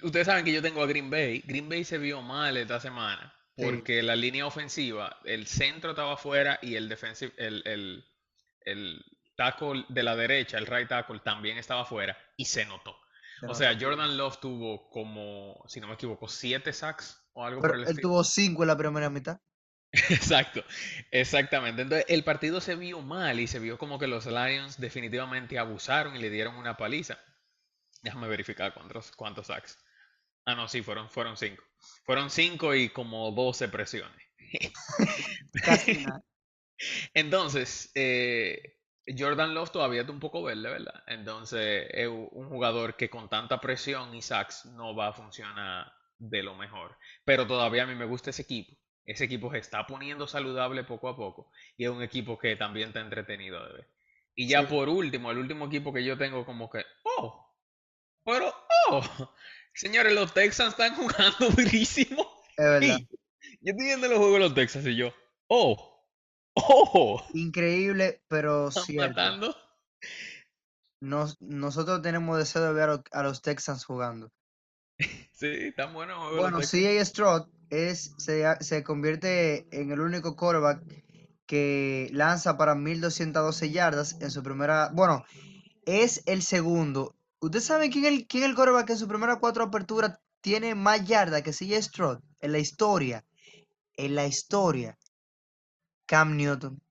Ustedes 0.03 0.27
saben 0.27 0.43
que 0.45 0.51
yo 0.53 0.61
tengo 0.61 0.81
a 0.83 0.85
Green 0.85 1.09
Bay. 1.09 1.41
Green 1.45 1.69
Bay 1.69 1.83
se 1.83 1.97
vio 1.97 2.21
mal 2.21 2.57
esta 2.57 2.79
semana 2.79 3.33
Sí. 3.57 3.65
porque 3.65 4.03
la 4.03 4.15
línea 4.15 4.45
ofensiva, 4.45 5.19
el 5.25 5.47
centro 5.47 5.91
estaba 5.91 6.13
afuera 6.13 6.59
y 6.61 6.75
el 6.75 6.89
defensive, 6.89 7.33
el, 7.37 7.63
el, 7.65 8.05
el 8.61 9.03
tackle 9.35 9.85
de 9.89 10.03
la 10.03 10.15
derecha, 10.15 10.57
el 10.57 10.67
right 10.67 10.87
tackle, 10.87 11.19
también 11.19 11.57
estaba 11.57 11.81
afuera 11.81 12.17
y 12.37 12.45
se 12.45 12.65
notó. 12.65 12.95
se 13.39 13.47
O 13.47 13.53
sea, 13.55 13.77
Jordan 13.79 14.17
Love 14.17 14.39
tuvo 14.39 14.89
como, 14.89 15.63
si 15.67 15.79
no 15.79 15.87
me 15.87 15.95
equivoco, 15.95 16.27
siete 16.27 16.71
sacks 16.73 17.19
o 17.33 17.45
algo 17.45 17.61
Pero 17.61 17.73
por 17.73 17.75
el 17.75 17.85
él 17.87 17.89
estilo. 17.89 18.09
tuvo 18.09 18.23
5 18.23 18.63
en 18.63 18.67
la 18.67 18.77
primera 18.77 19.09
mitad. 19.09 19.39
Exacto, 20.09 20.63
exactamente. 21.11 21.81
Entonces, 21.81 22.05
el 22.09 22.23
partido 22.23 22.61
se 22.61 22.75
vio 22.75 23.01
mal 23.01 23.39
y 23.39 23.47
se 23.47 23.59
vio 23.59 23.77
como 23.77 23.97
que 23.99 24.07
los 24.07 24.25
Lions 24.25 24.77
definitivamente 24.79 25.57
abusaron 25.57 26.15
y 26.15 26.19
le 26.19 26.29
dieron 26.29 26.55
una 26.55 26.77
paliza. 26.77 27.17
Déjame 28.01 28.27
verificar 28.27 28.73
cuántos, 28.73 29.11
cuántos 29.13 29.47
sacks. 29.47 29.79
Ah, 30.47 30.55
no, 30.55 30.67
sí, 30.67 30.81
fueron, 30.81 31.09
fueron 31.09 31.37
cinco. 31.37 31.63
Fueron 32.05 32.29
cinco 32.31 32.73
y 32.73 32.89
como 32.89 33.31
12 33.31 33.67
presiones. 33.69 34.17
Casi 35.61 35.97
nada. 35.99 36.23
Entonces, 37.13 37.91
eh, 37.95 38.79
Jordan 39.17 39.53
Love 39.53 39.71
todavía 39.71 40.01
está 40.01 40.13
un 40.13 40.19
poco 40.19 40.43
verde, 40.43 40.69
¿verdad? 40.69 41.03
Entonces, 41.07 41.87
es 41.91 42.07
un 42.07 42.49
jugador 42.49 42.97
que 42.97 43.09
con 43.09 43.29
tanta 43.29 43.61
presión 43.61 44.15
y 44.15 44.21
sacks 44.21 44.65
no 44.65 44.95
va 44.95 45.09
a 45.09 45.13
funcionar 45.13 45.91
de 46.19 46.43
lo 46.43 46.55
mejor. 46.55 46.97
Pero 47.25 47.47
todavía 47.47 47.83
a 47.83 47.87
mí 47.87 47.95
me 47.95 48.05
gusta 48.05 48.31
ese 48.31 48.43
equipo. 48.43 48.75
Ese 49.05 49.25
equipo 49.25 49.51
se 49.51 49.59
está 49.59 49.87
poniendo 49.87 50.27
saludable 50.27 50.85
poco 50.85 51.09
a 51.09 51.17
poco 51.17 51.51
y 51.77 51.85
es 51.85 51.91
un 51.91 52.03
equipo 52.03 52.39
que 52.39 52.55
también 52.57 52.89
está 52.89 53.01
entretenido 53.01 53.65
de 53.67 53.73
ver. 53.73 53.89
Y 54.35 54.49
ya 54.49 54.63
Sí. 54.63 54.67
por 54.67 54.89
último, 54.89 55.31
el 55.31 55.39
último 55.39 55.67
equipo 55.67 55.93
que 55.93 56.05
yo 56.05 56.17
tengo 56.17 56.45
como 56.45 56.69
que, 56.69 56.85
oh, 57.03 57.55
pero, 58.25 58.53
oh, 58.89 59.33
señores, 59.77 60.13
los 60.13 60.33
Texans 60.33 60.71
están 60.71 60.95
jugando 60.95 61.49
durísimo. 61.55 62.27
Es 62.57 62.65
verdad. 62.65 62.99
Yo 63.61 63.71
estoy 63.71 63.85
viendo 63.85 64.07
los 64.07 64.17
juegos 64.17 64.33
de 64.33 64.39
los 64.39 64.53
Texans 64.53 64.87
y 64.87 64.95
yo, 64.95 65.13
oh, 65.47 66.03
oh, 66.55 67.23
Increíble, 67.33 68.21
pero 68.27 68.69
están 68.69 68.83
cierto. 68.83 69.09
matando. 69.09 69.55
Nos, 71.01 71.39
nosotros 71.41 72.01
tenemos 72.01 72.37
deseo 72.37 72.63
de 72.63 72.73
ver 72.73 73.01
a, 73.11 73.23
los 73.23 73.41
Texans 73.41 73.85
jugando. 73.85 74.31
Sí, 75.31 75.45
están 75.45 75.93
buenos 75.93 76.35
Bueno. 76.35 76.61
CJ 76.61 77.05
Stroud 77.05 77.43
es, 77.69 78.15
se, 78.17 78.43
se 78.61 78.83
convierte 78.83 79.67
en 79.69 79.91
el 79.91 79.99
único 79.99 80.35
quarterback 80.35 80.81
que 81.45 82.09
lanza 82.11 82.57
para 82.57 82.73
1212 82.73 83.69
yardas 83.69 84.19
en 84.19 84.31
su 84.31 84.41
primera, 84.41 84.89
bueno, 84.93 85.25
es 85.85 86.23
el 86.25 86.41
segundo. 86.41 87.16
¿Usted 87.39 87.59
sabe 87.61 87.89
quién 87.89 88.05
es 88.05 88.11
el, 88.11 88.27
quién 88.27 88.43
es 88.43 88.49
el 88.49 88.55
quarterback 88.55 88.85
que 88.87 88.93
en 88.93 88.99
su 88.99 89.07
primera 89.07 89.39
cuatro 89.39 89.63
aperturas 89.63 90.19
tiene 90.41 90.75
más 90.75 91.05
yardas 91.07 91.41
que 91.41 91.51
CJ 91.53 91.81
Stroud 91.81 92.19
en 92.41 92.51
la 92.51 92.59
historia? 92.59 93.25
En 93.97 94.15
la 94.15 94.25
historia. 94.27 94.97
Cam 96.07 96.35
Newton 96.37 96.81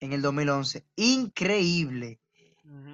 en 0.00 0.12
el 0.12 0.22
2011. 0.22 0.86
Increíble. 0.96 2.20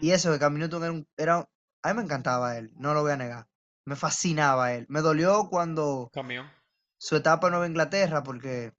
Y 0.00 0.10
eso 0.12 0.32
que 0.32 0.38
Cam 0.38 0.58
Newton 0.58 0.82
era, 0.84 0.92
un- 0.92 1.08
era 1.16 1.48
a 1.82 1.88
mí 1.88 1.96
me 1.98 2.02
encantaba 2.04 2.56
él, 2.58 2.70
no 2.76 2.94
lo 2.94 3.02
voy 3.02 3.12
a 3.12 3.16
negar. 3.16 3.46
Me 3.84 3.96
fascinaba 3.96 4.72
él. 4.74 4.86
Me 4.88 5.00
dolió 5.00 5.48
cuando 5.50 6.10
Camión. 6.12 6.50
su 6.98 7.16
etapa 7.16 7.48
en 7.48 7.52
Nueva 7.52 7.66
Inglaterra 7.68 8.22
porque 8.22 8.72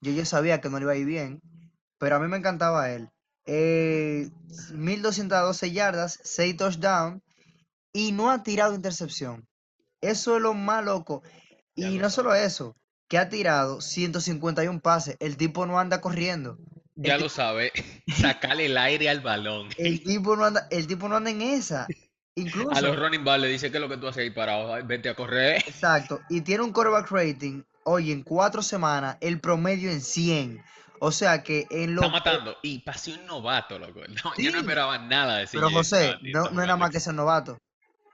yo 0.00 0.12
ya 0.12 0.24
sabía 0.26 0.60
que 0.60 0.70
no 0.70 0.78
le 0.78 0.84
iba 0.84 0.92
a 0.92 0.96
ir 0.96 1.06
bien, 1.06 1.40
pero 1.98 2.16
a 2.16 2.20
mí 2.20 2.28
me 2.28 2.38
encantaba 2.38 2.90
él. 2.90 3.10
Eh, 3.46 4.30
1212 4.72 5.72
yardas, 5.72 6.20
6 6.22 6.56
touchdowns 6.56 7.22
y 7.92 8.12
no 8.12 8.30
ha 8.30 8.42
tirado 8.42 8.74
intercepción. 8.74 9.46
Eso 10.00 10.36
es 10.36 10.42
lo 10.42 10.54
más 10.54 10.84
loco. 10.84 11.22
Y 11.74 11.98
no 11.98 12.10
solo 12.10 12.34
eso, 12.34 12.76
que 13.08 13.18
ha 13.18 13.28
tirado 13.28 13.80
151 13.80 14.80
pases. 14.80 15.16
El 15.20 15.36
tipo 15.36 15.66
no 15.66 15.78
anda 15.78 16.00
corriendo. 16.00 16.58
Ya 16.94 17.18
lo 17.18 17.28
sabe. 17.28 17.72
Sacarle 18.08 18.66
el 18.66 18.76
aire 18.76 19.08
al 19.08 19.20
balón. 19.20 19.68
El 19.78 20.02
tipo 20.02 20.36
no 20.36 20.44
anda, 20.44 20.66
el 20.70 20.86
tipo 20.86 21.08
no 21.08 21.16
anda 21.16 21.30
en 21.30 21.42
esa. 21.42 21.84
A 21.84 21.86
Incluso, 22.34 22.80
los 22.80 22.98
running 22.98 23.24
back 23.24 23.40
le 23.40 23.48
dice 23.48 23.70
que 23.70 23.76
es 23.76 23.80
lo 23.80 23.88
que 23.90 23.98
tú 23.98 24.08
haces 24.08 24.22
ahí 24.22 24.30
parado. 24.30 24.74
Vete 24.86 25.10
a 25.10 25.14
correr. 25.14 25.56
exacto. 25.66 26.20
Y 26.30 26.40
tiene 26.40 26.62
un 26.62 26.72
quarterback 26.72 27.10
rating, 27.10 27.62
oye, 27.84 28.12
en 28.12 28.22
cuatro 28.22 28.62
semanas, 28.62 29.18
el 29.20 29.38
promedio 29.40 29.90
en 29.90 30.00
100. 30.00 30.62
O 31.04 31.10
sea 31.10 31.42
que 31.42 31.66
en 31.70 31.96
lo 31.96 32.02
Está 32.02 32.12
matando. 32.12 32.56
Y 32.62 32.78
pasé 32.78 33.14
un 33.14 33.26
novato, 33.26 33.76
loco. 33.76 34.02
No, 34.24 34.36
Yo 34.38 34.52
no 34.52 34.58
esperaba 34.58 34.98
nada 34.98 35.38
de 35.38 35.44
ese 35.44 35.58
Pero 35.58 35.68
José, 35.68 36.14
no, 36.32 36.44
no 36.50 36.60
nada 36.60 36.76
más 36.76 36.92
que 36.92 37.00
ser 37.00 37.14
novato. 37.14 37.58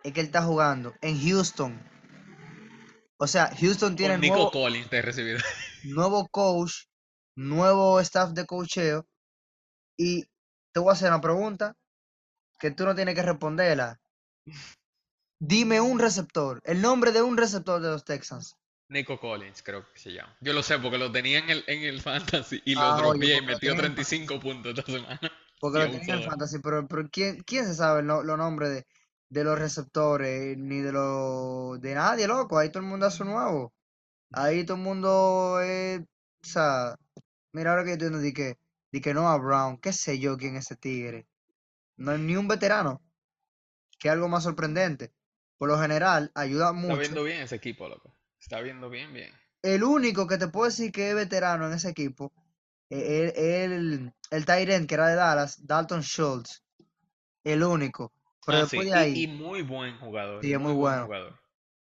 Es 0.03 0.15
que 0.15 0.21
él 0.21 0.27
está 0.27 0.43
jugando 0.43 0.95
en 1.03 1.21
Houston. 1.21 1.79
O 3.19 3.27
sea, 3.27 3.55
Houston 3.61 3.95
tiene 3.95 4.15
Con 4.15 4.21
Nico 4.23 4.35
nuevo, 4.37 4.51
Collins 4.53 4.89
te 4.89 4.97
he 4.97 5.03
recibido. 5.03 5.39
nuevo 5.85 6.29
coach, 6.29 6.87
nuevo 7.37 8.01
staff 8.01 8.31
de 8.31 8.47
coacheo. 8.47 9.05
Y 9.99 10.25
te 10.73 10.81
voy 10.81 10.89
a 10.89 10.93
hacer 10.93 11.09
una 11.09 11.21
pregunta 11.21 11.75
que 12.59 12.71
tú 12.71 12.87
no 12.87 12.95
tienes 12.95 13.15
que 13.15 13.23
responderla. 13.23 14.01
Dime 15.39 15.83
un 15.83 15.99
receptor, 15.99 16.63
el 16.65 16.81
nombre 16.81 17.13
de 17.13 17.21
un 17.21 17.37
receptor 17.37 17.83
de 17.83 17.91
los 17.91 18.07
Texans. 18.07 18.57
Nico 18.89 19.19
Collins, 19.19 19.63
creo 19.63 19.91
que 19.93 19.99
se 19.99 20.13
llama. 20.13 20.37
Yo 20.41 20.53
lo 20.53 20.63
sé 20.63 20.79
porque 20.79 20.99
lo 20.99 21.11
tenía 21.13 21.39
en 21.39 21.49
el, 21.51 21.65
en 21.67 21.83
el 21.85 22.01
fantasy 22.01 22.61
y 22.65 22.75
lo 22.75 22.93
Ah, 22.93 22.95
dropeé 22.95 23.37
y 23.37 23.41
lo 23.41 23.41
metió 23.43 23.61
tenía 23.61 23.77
en 23.77 23.77
35 23.77 24.41
puntos 24.41 24.77
esta 24.79 24.91
semana. 24.93 25.21
Porque 25.61 25.79
lo 25.79 25.91
tenía 25.91 26.15
en 26.15 26.19
el 26.19 26.23
fantasy, 26.23 26.59
pero, 26.61 26.87
pero 26.89 27.09
¿quién, 27.11 27.43
quién 27.43 27.65
se 27.67 27.75
sabe 27.75 28.03
lo- 28.03 28.23
los 28.23 28.39
nombres 28.39 28.71
de, 28.71 28.87
de 29.31 29.45
los 29.45 29.59
receptores? 29.59 30.57
Ni 30.59 30.81
de 30.81 30.93
los 30.93 31.81
de 31.81 31.95
nadie, 31.95 32.27
loco. 32.29 32.59
Ahí 32.59 32.71
todo 32.71 32.83
el 32.83 32.89
mundo 32.89 33.07
hace 33.07 33.25
nuevo. 33.25 33.73
Ahí 34.33 34.65
todo 34.67 34.77
el 34.79 34.85
mundo 34.85 35.61
es, 35.63 36.01
o 36.03 36.07
sea, 36.47 36.97
mira 37.53 37.71
ahora 37.73 37.85
que 37.85 37.91
yo 37.91 37.95
estoy 37.95 38.09
viendo 38.11 38.25
di 38.25 38.33
que, 38.35 38.59
di 38.93 39.01
que 39.03 39.15
Noah 39.15 39.39
Brown, 39.39 39.79
qué 39.79 39.93
sé 39.95 40.19
yo 40.21 40.37
quién 40.39 40.57
es 40.57 40.67
ese 40.67 40.77
tigre. 40.77 41.29
No 41.99 42.13
es 42.13 42.21
ni 42.21 42.37
un 42.37 42.49
veterano, 42.49 43.03
que 44.01 44.09
es 44.09 44.13
algo 44.15 44.29
más 44.29 44.45
sorprendente. 44.45 45.13
Por 45.59 45.69
lo 45.71 45.79
general, 45.81 46.31
ayuda 46.35 46.73
Está 46.81 46.97
mucho. 46.97 47.01
viendo 47.01 47.23
bien 47.23 47.43
ese 47.43 47.55
equipo, 47.55 47.89
loco. 47.89 48.13
Está 48.49 48.61
viendo 48.63 48.91
bien, 48.91 49.13
bien. 49.13 49.33
El 49.63 49.85
único 49.85 50.27
que 50.27 50.37
te 50.39 50.49
puedo 50.49 50.67
decir 50.67 50.91
que 50.93 51.11
es 51.11 51.15
veterano 51.15 51.67
en 51.67 51.73
ese 51.75 51.91
equipo 51.91 52.33
es 52.91 53.37
el, 53.39 54.13
el, 54.33 54.47
el 54.49 54.71
end 54.71 54.89
que 54.89 54.95
era 54.95 55.09
de 55.09 55.15
Dallas, 55.17 55.67
Dalton 55.67 56.03
Schultz. 56.03 56.65
El 57.45 57.63
único. 57.65 58.13
Pero 58.47 58.59
Ah, 58.59 58.63
después 58.63 58.87
sí. 58.87 58.89
de 58.89 58.95
ahí, 58.95 59.21
Y, 59.21 59.25
y 59.25 59.27
muy 59.29 59.63
buen 59.63 59.97
jugador. 59.99 60.41
sí, 60.41 60.53
es 60.53 60.61
muy 60.61 60.73
buen 60.75 61.07
bueno. 61.09 61.09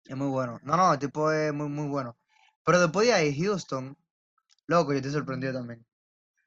Es 0.05 0.18
muy 0.18 0.30
bueno. 0.30 0.60
No, 0.64 0.78
no, 0.78 0.93
el 0.93 0.99
tipo 0.99 1.32
es 1.32 1.53
muy, 1.53 1.70
muy 1.70 1.88
bueno. 1.89 2.18
Pero 2.66 2.82
después 2.82 3.07
de 3.07 3.14
ahí, 3.14 3.38
Houston, 3.41 3.97
loco, 4.68 4.91
yo 4.93 4.97
estoy 4.99 5.14
sorprendido 5.14 5.53
también. 5.53 5.86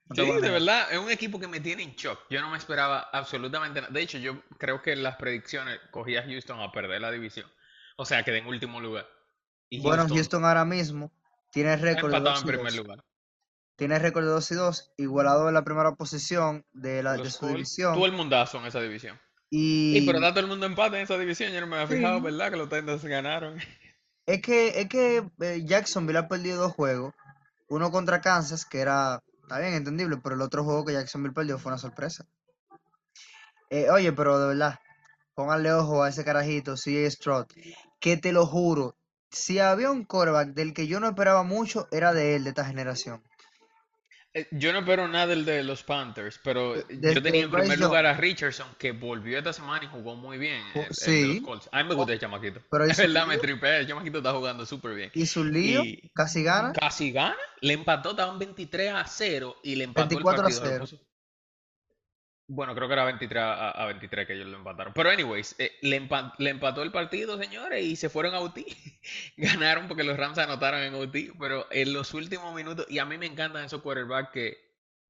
No 0.09 0.17
Sí, 0.17 0.23
de 0.41 0.51
verdad, 0.51 0.93
es 0.93 0.99
un 0.99 1.11
equipo 1.11 1.41
que 1.41 1.49
me 1.49 1.61
tiene 1.61 1.83
en 1.83 1.93
shock. 1.97 2.21
Yo 2.29 2.41
no 2.43 2.51
me 2.51 2.59
esperaba 2.59 3.01
absolutamente 3.13 3.81
nada. 3.81 3.93
De 3.93 4.03
hecho, 4.03 4.19
yo 4.19 4.43
creo 4.59 4.83
que 4.83 4.93
en 4.93 5.03
las 5.03 5.17
predicciones 5.17 5.81
cogí 5.91 6.17
a 6.17 6.23
Houston 6.25 6.61
a 6.61 6.71
perder 6.71 7.01
la 7.01 7.11
división. 7.11 7.51
O 7.97 8.05
sea, 8.05 8.23
quedé 8.23 8.39
en 8.39 8.47
último 8.47 8.81
lugar. 8.81 9.07
Y 9.73 9.81
Bueno, 9.81 10.07
Houston 10.07 10.45
ahora 10.45 10.67
mismo 10.67 11.11
tiene 11.51 11.75
récord 11.77 12.11
de 12.11 12.19
empatado 12.19 12.37
2 12.37 12.43
en 12.43 12.45
y 12.45 12.53
primer 12.53 12.73
2. 12.75 12.77
lugar. 12.77 13.05
Tiene 13.77 13.99
récord 13.99 14.25
de 14.25 14.31
2 14.31 14.51
y 14.51 14.55
2, 14.55 14.93
igualado 14.99 15.49
en 15.49 15.55
la 15.55 15.65
primera 15.65 15.95
posición 15.95 16.67
de, 16.73 17.03
la, 17.03 17.13
de 17.13 17.25
Los 17.25 17.33
su 17.37 17.47
división. 17.47 17.95
todo 17.95 18.05
el 18.05 18.13
mundazo 18.13 18.59
en 18.59 18.67
esa 18.67 18.83
división. 18.83 19.19
Y 19.49 20.05
pero 20.05 20.21
da 20.21 20.29
todo 20.29 20.41
el 20.41 20.47
mundo 20.47 20.67
empate 20.67 20.97
en 20.97 21.05
esa 21.05 21.17
división. 21.17 21.53
Yo 21.55 21.63
no 21.63 21.67
me 21.67 21.77
había 21.77 21.97
fijado, 21.97 22.19
sí, 22.19 22.25
¿verdad? 22.25 22.51
Que 22.51 22.57
los 22.59 22.69
Titans 22.69 23.03
ganaron. 23.03 23.59
es 24.27 24.43
que, 24.43 24.79
es 24.79 24.89
que 24.91 25.27
eh, 25.41 25.63
Jacksonville 25.65 26.19
ha 26.19 26.29
perdido 26.29 26.61
dos 26.61 26.73
juegos. 26.73 27.15
Uno 27.71 27.91
contra 27.91 28.21
Kansas, 28.21 28.67
que 28.67 28.81
era, 28.81 29.23
está 29.41 29.59
bien, 29.59 29.73
entendible, 29.73 30.19
pero 30.23 30.35
el 30.35 30.43
otro 30.43 30.65
juego 30.65 30.85
que 30.85 30.93
Jacksonville 30.93 31.33
perdió 31.33 31.59
fue 31.59 31.73
una 31.73 31.79
sorpresa. 31.79 32.27
Eh, 33.71 33.89
oye, 33.89 34.13
pero 34.13 34.39
de 34.39 34.49
verdad, 34.49 34.79
pónganle 35.35 35.73
ojo 35.73 36.03
a 36.03 36.11
ese 36.11 36.27
carajito, 36.27 36.75
CJ 36.75 37.11
Stroud, 37.11 37.47
que 38.01 38.19
te 38.19 38.33
lo 38.33 38.45
juro, 38.47 38.99
si 39.33 39.59
había 39.59 39.91
un 39.91 40.05
quarterback 40.05 40.49
del 40.55 40.73
que 40.75 40.87
yo 40.87 41.01
no 41.01 41.09
esperaba 41.09 41.43
mucho, 41.43 41.89
era 41.91 42.13
de 42.13 42.37
él, 42.37 42.45
de 42.45 42.51
esta 42.51 42.65
generación. 42.65 43.23
Eh, 44.35 44.47
Yo 44.53 44.73
no 44.73 44.79
espero 44.79 45.09
nada 45.09 45.27
del 45.27 45.45
de 45.45 45.63
los 45.63 45.83
Panthers, 45.83 46.41
pero 46.43 46.75
De- 46.75 47.15
yo 47.15 47.23
tenía 47.23 47.43
en 47.43 47.51
primer 47.51 47.79
lugar 47.79 48.07
a 48.07 48.15
Richardson, 48.15 48.67
que 48.79 48.93
volvió 48.93 49.37
esta 49.37 49.53
semana 49.53 49.85
y 49.85 49.89
jugó 49.89 50.17
muy 50.17 50.39
bien, 50.39 50.63
el, 50.75 50.81
el 50.81 50.87
los 50.89 50.97
sí, 50.97 51.43
Colts. 51.45 51.69
A 51.71 51.83
mí 51.83 51.89
me 51.89 51.95
oh, 51.95 51.97
gusta 51.99 52.15
el 52.15 52.19
chamaquito. 52.21 52.61
pero 52.71 52.85
Es 52.91 52.97
verdad, 52.97 53.27
me 53.27 53.37
tripé. 53.37 53.79
El 53.81 53.87
chamaquito 53.89 54.19
está 54.19 54.33
jugando 54.33 54.65
súper 54.65 54.95
bien. 54.95 55.11
hizo 55.15 55.41
un 55.43 55.53
lío, 55.53 55.83
Y 55.85 56.11
casi 56.15 56.43
gana, 56.43 56.73
casi 56.73 57.13
gana. 57.13 57.37
Le 57.61 57.75
empató, 57.75 58.13
estaban 58.13 58.39
23 58.39 58.93
a 58.95 59.05
0 59.07 59.57
y 59.63 59.75
le 59.77 59.85
empató 59.85 60.19
el 60.19 60.25
24 60.25 60.41
a 60.41 60.45
partido. 60.45 60.79
Lo 60.79 60.87
0. 60.87 61.03
Bueno, 62.55 62.75
creo 62.75 62.87
que 62.87 62.95
era 62.95 63.05
23 63.05 63.43
a, 63.43 63.71
a 63.71 63.87
23 63.87 64.27
que 64.27 64.35
ellos 64.35 64.47
lo 64.47 64.59
empataron. 64.59 64.93
Pero, 64.95 65.11
anyways, 65.11 65.55
eh, 65.59 65.73
le, 65.83 66.01
empa- 66.01 66.35
le 66.39 66.51
empató 66.51 66.83
el 66.83 66.93
partido, 66.93 67.39
señores, 67.39 67.83
y 67.85 67.97
se 67.97 68.11
fueron 68.11 68.35
a 68.35 68.41
OT. 68.41 68.59
Ganaron 69.37 69.89
porque 69.89 70.05
los 70.05 70.17
Rams 70.19 70.39
anotaron 70.39 70.83
en 70.83 70.95
OT. 70.95 71.33
Pero 71.39 71.67
en 71.71 71.93
los 71.93 72.13
últimos 72.15 72.55
minutos, 72.55 72.87
y 72.91 72.99
a 72.99 73.05
mí 73.07 73.17
me 73.17 73.27
encantan 73.27 73.65
esos 73.65 73.81
quarterbacks 73.83 74.31
que 74.33 74.57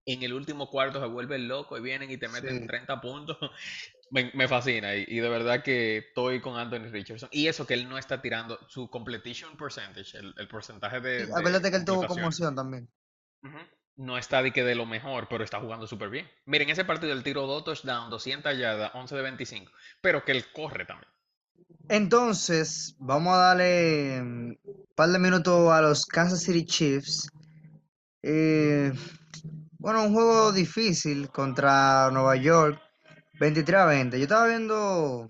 en 0.06 0.22
el 0.22 0.32
último 0.32 0.68
cuarto 0.70 1.00
se 1.00 1.06
vuelven 1.06 1.48
locos 1.48 1.78
y 1.78 1.82
vienen 1.82 2.10
y 2.10 2.16
te 2.16 2.28
meten 2.28 2.60
Sí. 2.60 2.66
30 2.66 3.00
puntos. 3.00 3.36
Me, 4.14 4.30
me 4.34 4.46
fascina 4.46 4.94
y, 4.94 5.06
y 5.08 5.20
de 5.20 5.28
verdad 5.30 5.62
que 5.62 5.96
estoy 5.96 6.42
con 6.42 6.58
Anthony 6.58 6.90
Richardson. 6.90 7.30
Y 7.32 7.46
eso 7.46 7.66
que 7.66 7.72
él 7.72 7.88
no 7.88 7.96
está 7.96 8.20
tirando 8.20 8.58
su 8.68 8.90
completion 8.90 9.56
percentage, 9.56 10.18
el, 10.18 10.34
el 10.36 10.48
porcentaje 10.48 10.96
Sí, 10.98 11.02
de, 11.02 11.22
acuérdate 11.34 11.70
que 11.70 11.76
él 11.78 11.84
tuvo 11.86 12.06
conmoción 12.06 12.54
también. 12.54 12.88
No 13.96 14.16
está 14.18 14.42
de 14.42 14.52
que 14.52 14.64
de 14.64 14.74
lo 14.74 14.86
mejor, 14.86 15.28
pero 15.28 15.44
está 15.44 15.60
jugando 15.60 15.86
súper 15.86 16.08
bien. 16.08 16.26
Miren, 16.46 16.70
ese 16.70 16.84
partido 16.84 17.12
él 17.12 17.22
tiró 17.22 17.46
dos 17.46 17.64
touchdowns, 17.64 18.10
200 18.10 18.56
yardas, 18.58 18.90
11 18.94 19.14
de 19.16 19.22
25, 19.22 19.70
pero 20.00 20.24
que 20.24 20.32
él 20.32 20.44
corre 20.52 20.84
también. 20.84 21.10
Entonces, 21.88 22.94
vamos 22.98 23.34
a 23.34 23.38
darle 23.38 24.20
un 24.20 24.58
par 24.94 25.10
de 25.10 25.18
minutos 25.18 25.70
a 25.70 25.82
los 25.82 26.06
Kansas 26.06 26.42
City 26.42 26.64
Chiefs. 26.64 27.28
Eh, 28.22 28.92
bueno, 29.78 30.04
un 30.04 30.14
juego 30.14 30.52
difícil 30.52 31.28
contra 31.30 32.10
Nueva 32.10 32.36
York, 32.36 32.80
23 33.40 33.80
a 33.80 33.86
20. 33.86 34.16
Yo 34.18 34.22
estaba 34.24 34.46
viendo 34.46 35.28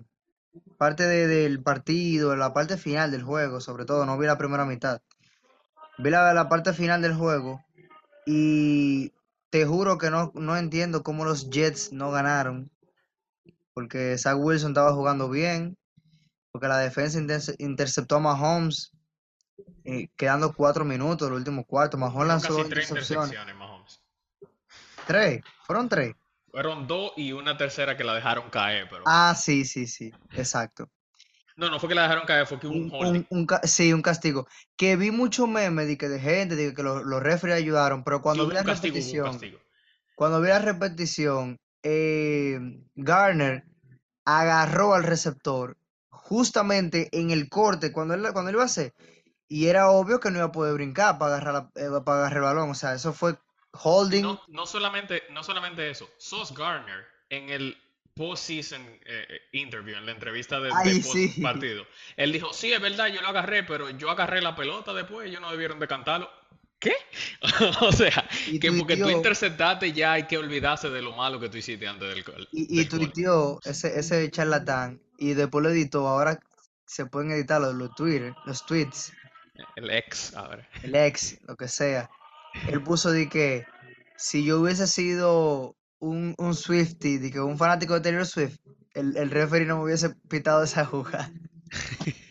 parte 0.77 1.03
de- 1.03 1.27
del 1.27 1.61
partido, 1.63 2.35
la 2.35 2.53
parte 2.53 2.77
final 2.77 3.11
del 3.11 3.23
juego, 3.23 3.59
sobre 3.59 3.85
todo, 3.85 4.05
no 4.05 4.17
vi 4.17 4.27
la 4.27 4.37
primera 4.37 4.65
mitad. 4.65 5.01
Vi 5.97 6.09
la, 6.09 6.33
la 6.33 6.47
parte 6.49 6.73
final 6.73 7.01
del 7.01 7.15
juego 7.15 7.63
y 8.25 9.11
te 9.49 9.65
juro 9.65 9.97
que 9.97 10.09
no, 10.09 10.31
no 10.35 10.57
entiendo 10.57 11.03
cómo 11.03 11.25
los 11.25 11.49
Jets 11.49 11.91
no 11.91 12.11
ganaron, 12.11 12.71
porque 13.73 14.17
Zach 14.17 14.37
Wilson 14.37 14.71
estaba 14.71 14.93
jugando 14.93 15.29
bien, 15.29 15.77
porque 16.51 16.67
la 16.67 16.77
defensa 16.79 17.19
interce- 17.19 17.55
interceptó 17.59 18.15
a 18.15 18.19
Mahomes, 18.19 18.91
eh, 19.83 20.07
quedando 20.15 20.53
cuatro 20.53 20.85
minutos, 20.85 21.27
el 21.27 21.35
último 21.35 21.65
cuarto. 21.65 21.97
Mahomes 21.97 22.27
lanzó 22.27 22.57
casi 22.57 22.69
tres 22.69 22.89
intercepciones. 22.89 23.29
intercepciones, 23.29 23.55
Mahomes. 23.55 24.01
Tres, 25.05 25.43
fueron 25.65 25.89
tres. 25.89 26.15
Fueron 26.51 26.87
dos 26.87 27.13
y 27.17 27.31
una 27.31 27.57
tercera 27.57 27.97
que 27.97 28.03
la 28.03 28.13
dejaron 28.13 28.49
caer, 28.49 28.87
pero... 28.89 29.03
Ah, 29.07 29.33
sí, 29.35 29.65
sí, 29.65 29.87
sí, 29.87 30.13
exacto. 30.33 30.89
No, 31.55 31.69
no 31.69 31.79
fue 31.79 31.89
que 31.89 31.95
la 31.95 32.03
dejaron 32.03 32.25
caer, 32.25 32.47
fue 32.47 32.59
que 32.59 32.67
hubo 32.67 32.75
un 32.75 32.89
holding. 32.91 33.25
un- 33.29 33.39
un 33.39 33.45
ca- 33.45 33.61
sí, 33.63 33.93
un 33.93 34.01
castigo. 34.01 34.47
Que 34.75 34.95
vi 34.95 35.11
muchos 35.11 35.47
memes 35.47 35.87
de 35.87 35.97
que 35.97 36.09
de 36.09 36.19
gente, 36.19 36.55
de 36.55 36.73
que 36.73 36.83
los, 36.83 37.03
los 37.03 37.21
referees 37.21 37.57
ayudaron, 37.59 38.03
pero 38.03 38.17
Sí, 38.17 38.23
cuando 38.23 38.47
vi 38.47 38.53
la 38.55 38.63
castigo, 38.63 38.95
repetición, 38.95 39.39
cuando 40.15 40.41
vi 40.41 40.47
la 40.49 40.59
repetición, 40.59 41.59
eh, 41.83 42.59
Garner 42.95 43.65
agarró 44.25 44.93
al 44.93 45.03
receptor 45.03 45.77
justamente 46.09 47.09
en 47.11 47.31
el 47.31 47.49
corte 47.49 47.91
cuando 47.91 48.13
él, 48.13 48.21
cuando 48.33 48.49
él 48.49 48.55
iba 48.55 48.63
a 48.63 48.67
hacer, 48.67 48.93
y 49.47 49.67
era 49.67 49.89
obvio 49.89 50.19
que 50.19 50.31
no 50.31 50.37
iba 50.37 50.47
a 50.47 50.51
poder 50.51 50.73
brincar 50.73 51.17
para 51.19 51.35
agarrar, 51.35 51.69
eh, 51.75 51.89
para 52.05 52.19
agarrar 52.19 52.37
el 52.37 52.43
balón. 52.43 52.71
O 52.71 52.75
sea, 52.75 52.93
eso 52.93 53.13
fue 53.13 53.35
holding. 53.83 54.23
No, 54.23 54.41
no 54.47 54.65
solamente, 54.65 55.23
no 55.31 55.43
solamente 55.43 55.89
eso, 55.89 56.09
Sauce 56.17 56.53
Gardner 56.57 57.05
en 57.29 57.49
el 57.49 57.77
post-season 58.15 58.81
eh, 59.05 59.25
eh, 59.29 59.41
interview, 59.53 59.97
en 59.97 60.05
la 60.05 60.11
entrevista 60.11 60.59
de, 60.59 60.69
post 60.69 61.13
sí. 61.13 61.41
partido, 61.41 61.85
él 62.15 62.31
dijo, 62.31 62.53
sí, 62.53 62.71
es 62.71 62.81
verdad, 62.81 63.07
yo 63.07 63.21
lo 63.21 63.29
agarré, 63.29 63.63
pero 63.63 63.89
yo 63.89 64.09
agarré 64.09 64.41
la 64.41 64.55
pelota 64.55 64.93
después, 64.93 65.27
ellos 65.27 65.41
no 65.41 65.51
debieron 65.51 65.79
de 65.79 65.87
cantarlo. 65.87 66.29
¿Qué? 66.79 66.93
O 67.81 67.91
sea, 67.91 68.27
Y 68.47 68.59
que 68.59 68.71
porque 68.71 68.97
tú 68.97 69.09
interceptaste 69.09 69.93
ya 69.93 70.13
hay 70.13 70.23
que 70.23 70.37
olvidarse 70.37 70.89
de 70.89 71.01
lo 71.01 71.13
malo 71.13 71.39
que 71.39 71.47
tú 71.47 71.57
hiciste 71.57 71.87
antes 71.87 72.09
del 72.13 72.23
gol. 72.23 72.47
Y, 72.51 72.81
y 72.81 72.85
tuiteó 72.85 73.59
ese, 73.63 73.97
ese 73.97 74.29
charlatán 74.29 75.01
y 75.17 75.33
después 75.33 75.63
lo 75.63 75.69
editó. 75.69 76.07
Ahora 76.07 76.39
se 76.85 77.05
pueden 77.05 77.31
editar 77.31 77.61
los, 77.61 77.73
los 77.73 77.95
Twitter, 77.95 78.35
los 78.45 78.65
tweets, 78.65 79.13
El 79.77 79.89
ex, 79.91 80.35
a 80.35 80.47
ver. 80.49 80.67
el 80.83 80.95
ex, 80.95 81.39
lo 81.47 81.55
que 81.55 81.69
sea. 81.69 82.09
Él 82.67 82.83
puso 82.83 83.11
de 83.11 83.29
que 83.29 83.65
si 84.17 84.43
yo 84.43 84.59
hubiese 84.59 84.85
sido 84.85 85.75
un, 86.03 86.35
un 86.37 86.53
que 87.31 87.39
un 87.39 87.57
fanático 87.57 87.93
de 87.93 88.01
Taylor 88.01 88.25
Swift, 88.25 88.57
el, 88.93 89.15
el 89.15 89.31
referee 89.31 89.65
no 89.65 89.77
me 89.77 89.83
hubiese 89.85 90.09
pitado 90.27 90.63
esa 90.63 90.85
jugada. 90.85 91.31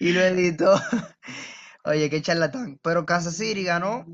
Y 0.00 0.12
lo 0.12 0.20
editó. 0.20 0.80
Oye, 1.84 2.08
qué 2.08 2.22
charlatán. 2.22 2.78
Pero 2.84 3.04
Kansas 3.04 3.34
City 3.34 3.64
ganó 3.64 4.06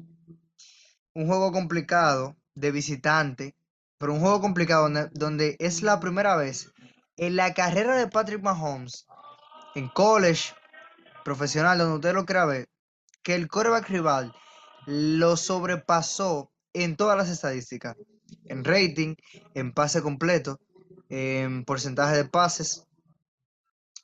un 1.12 1.26
juego 1.26 1.52
complicado 1.52 2.38
de 2.54 2.70
visitante, 2.70 3.54
pero 3.98 4.14
un 4.14 4.20
juego 4.20 4.40
complicado 4.40 4.88
donde, 5.12 5.56
es 5.58 5.82
la 5.82 6.00
primera 6.00 6.36
vez 6.36 6.72
en 7.18 7.36
la 7.36 7.52
carrera 7.52 7.98
de 7.98 8.08
Patrick 8.08 8.42
Mahomes, 8.42 9.04
en 9.74 9.88
college, 9.90 10.54
profesional, 11.22 11.76
donde 11.76 11.96
usted 11.96 12.14
lo 12.14 12.24
quiera 12.24 12.46
ver, 12.46 12.66
que 13.22 13.34
el 13.34 13.48
quarterback 13.48 13.90
rival 13.90 14.32
lo 14.86 15.36
sobrepasó 15.36 16.50
en 16.72 16.96
todas 16.96 17.18
las 17.18 17.28
estadísticas, 17.28 17.94
en 18.44 18.64
rating, 18.64 19.16
en 19.54 19.72
pase 19.72 20.02
completo, 20.02 20.60
en 21.08 21.64
porcentaje 21.64 22.16
de 22.16 22.24
pases, 22.24 22.86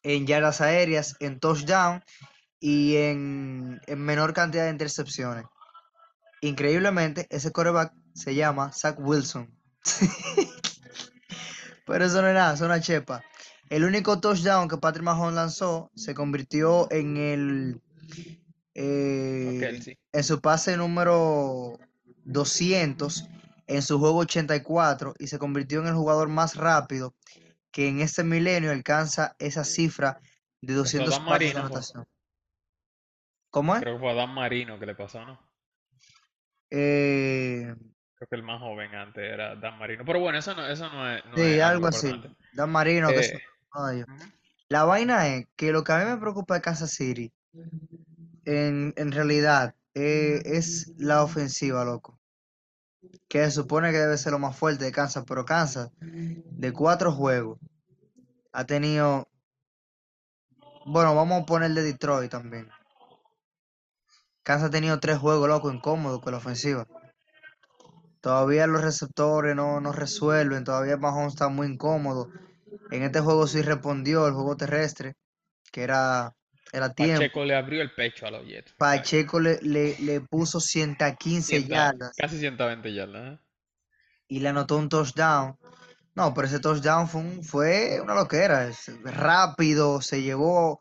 en 0.03 0.27
yardas 0.27 0.61
aéreas, 0.61 1.17
en 1.21 1.39
touchdown 1.41 2.03
y 2.59 2.97
en, 2.97 3.81
en 3.87 3.99
menor 4.01 4.33
cantidad 4.35 4.65
de 4.65 4.71
intercepciones. 4.71 5.45
Increíblemente, 6.41 7.27
ese 7.31 7.53
quarterback 7.53 7.93
se 8.15 8.35
llama 8.35 8.73
Zach 8.73 8.97
Wilson. 8.99 9.51
Pero 11.87 12.05
eso 12.05 12.23
no 12.23 12.29
es 12.29 12.35
nada, 12.35 12.55
es 12.55 12.61
una 12.61 12.81
chepa. 12.81 13.23
El 13.69 13.85
único 13.85 14.21
touchdown 14.21 14.69
que 14.69 14.79
Patrick 14.79 15.05
Mahomes 15.05 15.35
lanzó 15.35 15.91
se 15.95 16.15
convirtió 16.15 16.91
en 16.91 17.17
el 17.17 17.81
eh, 18.75 19.97
en 20.13 20.25
su 20.25 20.41
pase 20.41 20.77
número 20.77 21.79
200 22.25 23.29
en 23.71 23.83
su 23.83 23.99
juego 23.99 24.19
84 24.19 25.15
y 25.19 25.29
se 25.29 25.39
convirtió 25.39 25.81
en 25.81 25.89
el 25.89 25.95
jugador 25.95 26.29
más 26.29 26.57
rápido 26.57 27.15
que 27.73 27.89
en 27.89 28.01
este 28.01 28.25
milenio 28.25 28.71
alcanza 28.73 29.37
esa 29.39 29.65
cifra 29.65 30.21
de 30.63 30.75
200 30.75 31.15
Dan 31.15 31.25
pases 31.29 31.55
de 31.55 31.61
Marino, 31.61 31.61
anotación. 31.61 32.07
¿Cómo 33.51 33.75
es? 33.77 33.83
Creo 33.83 33.95
que 33.95 34.01
fue 34.01 34.11
a 34.11 34.15
Dan 34.15 34.35
Marino 34.35 34.79
que 34.79 34.87
le 34.87 34.95
pasó, 34.95 35.25
¿no? 35.25 35.39
Eh, 36.71 37.75
Creo 38.15 38.29
que 38.29 38.37
el 38.37 38.43
más 38.43 38.61
joven 38.61 38.95
antes 38.95 39.25
era 39.25 39.57
Dan 39.57 39.79
Marino. 39.79 40.05
Pero 40.05 40.21
bueno, 40.21 40.39
eso 40.39 40.55
no, 40.55 40.67
eso 40.67 40.89
no 40.91 41.11
es, 41.11 41.25
no 41.27 41.37
sí, 41.37 41.43
es 41.43 41.63
algo 41.63 41.87
así. 41.89 42.13
Dan 42.53 42.71
Marino, 42.71 43.09
que 43.15 43.21
es 43.21 43.33
Eh, 43.33 43.41
uno 43.75 43.87
de 43.87 43.97
ellos. 43.97 44.09
ujú. 44.09 44.33
La 44.69 44.85
vaina 44.85 45.29
es 45.29 45.49
que 45.57 45.73
lo 45.73 45.85
que 45.85 45.93
a 45.93 45.99
mí 45.99 46.05
me 46.07 46.19
preocupa 46.19 46.55
de 46.55 46.63
Kansas 46.63 46.93
City, 46.93 47.33
en, 48.45 48.93
en 48.97 49.13
realidad, 49.13 49.75
eh, 49.95 50.43
es 50.45 50.93
la 50.99 51.23
ofensiva, 51.23 51.85
loco. 51.85 52.20
Que 53.29 53.45
se 53.45 53.51
supone 53.53 53.93
que 53.93 53.99
debe 53.99 54.17
ser 54.19 54.33
lo 54.33 54.39
más 54.39 54.57
fuerte 54.57 54.85
de 54.85 54.93
Kansas, 54.93 55.25
pero 55.27 55.45
Kansas, 55.45 55.91
de 56.01 56.73
cuatro 56.73 57.13
juegos, 57.13 57.59
ha 58.53 58.65
tenido. 58.65 59.29
Bueno, 60.87 61.15
vamos 61.15 61.43
a 61.43 61.47
poner 61.47 61.73
de 61.73 61.83
Detroit 61.83 62.31
también. 62.31 62.69
Kansas 64.43 64.69
ha 64.69 64.71
tenido 64.71 64.99
tres 64.99 65.19
juegos, 65.19 65.49
loco, 65.49 65.71
incómodos 65.71 66.21
con 66.21 66.33
la 66.33 66.39
ofensiva. 66.39 66.87
Todavía 68.21 68.67
los 68.67 68.83
receptores 68.83 69.57
no, 69.57 69.81
no 69.81 69.93
resuelven, 69.93 70.65
todavía 70.65 70.97
Mahomes 70.97 71.35
está 71.35 71.49
muy 71.49 71.69
incómodo. 71.69 72.29
En 72.91 73.03
este 73.03 73.21
juego 73.21 73.47
sí 73.47 73.63
respondió 73.63 74.27
el 74.27 74.35
juego 74.35 74.57
terrestre, 74.57 75.15
que 75.73 75.83
era, 75.83 76.35
era 76.73 76.93
tiempo. 76.95 77.19
Pacheco 77.21 77.45
le 77.45 77.55
abrió 77.57 77.83
el 77.83 77.93
pecho 77.93 78.27
a 78.27 78.31
los 78.31 78.47
Jets. 78.47 78.73
Pacheco 78.79 79.41
le, 79.41 79.59
le, 79.63 79.99
le 80.01 80.21
puso 80.21 80.61
115 80.61 81.43
Ciento- 81.59 81.69
yardas 81.75 82.13
Casi 82.17 82.39
120 82.39 82.93
yardas. 82.95 83.35
¿eh? 83.35 83.43
y 84.29 84.39
le 84.41 84.49
anotó 84.49 84.77
un 84.77 84.89
touchdown. 84.89 85.57
No, 86.15 86.33
pero 86.35 86.47
ese 86.47 86.61
touchdown 86.61 87.09
fue, 87.09 87.21
un- 87.21 87.43
fue 87.45 88.01
una 88.01 88.15
loquera. 88.15 88.69
es 88.69 88.91
rápido, 89.05 90.01
se 90.01 90.23
llevó. 90.23 90.81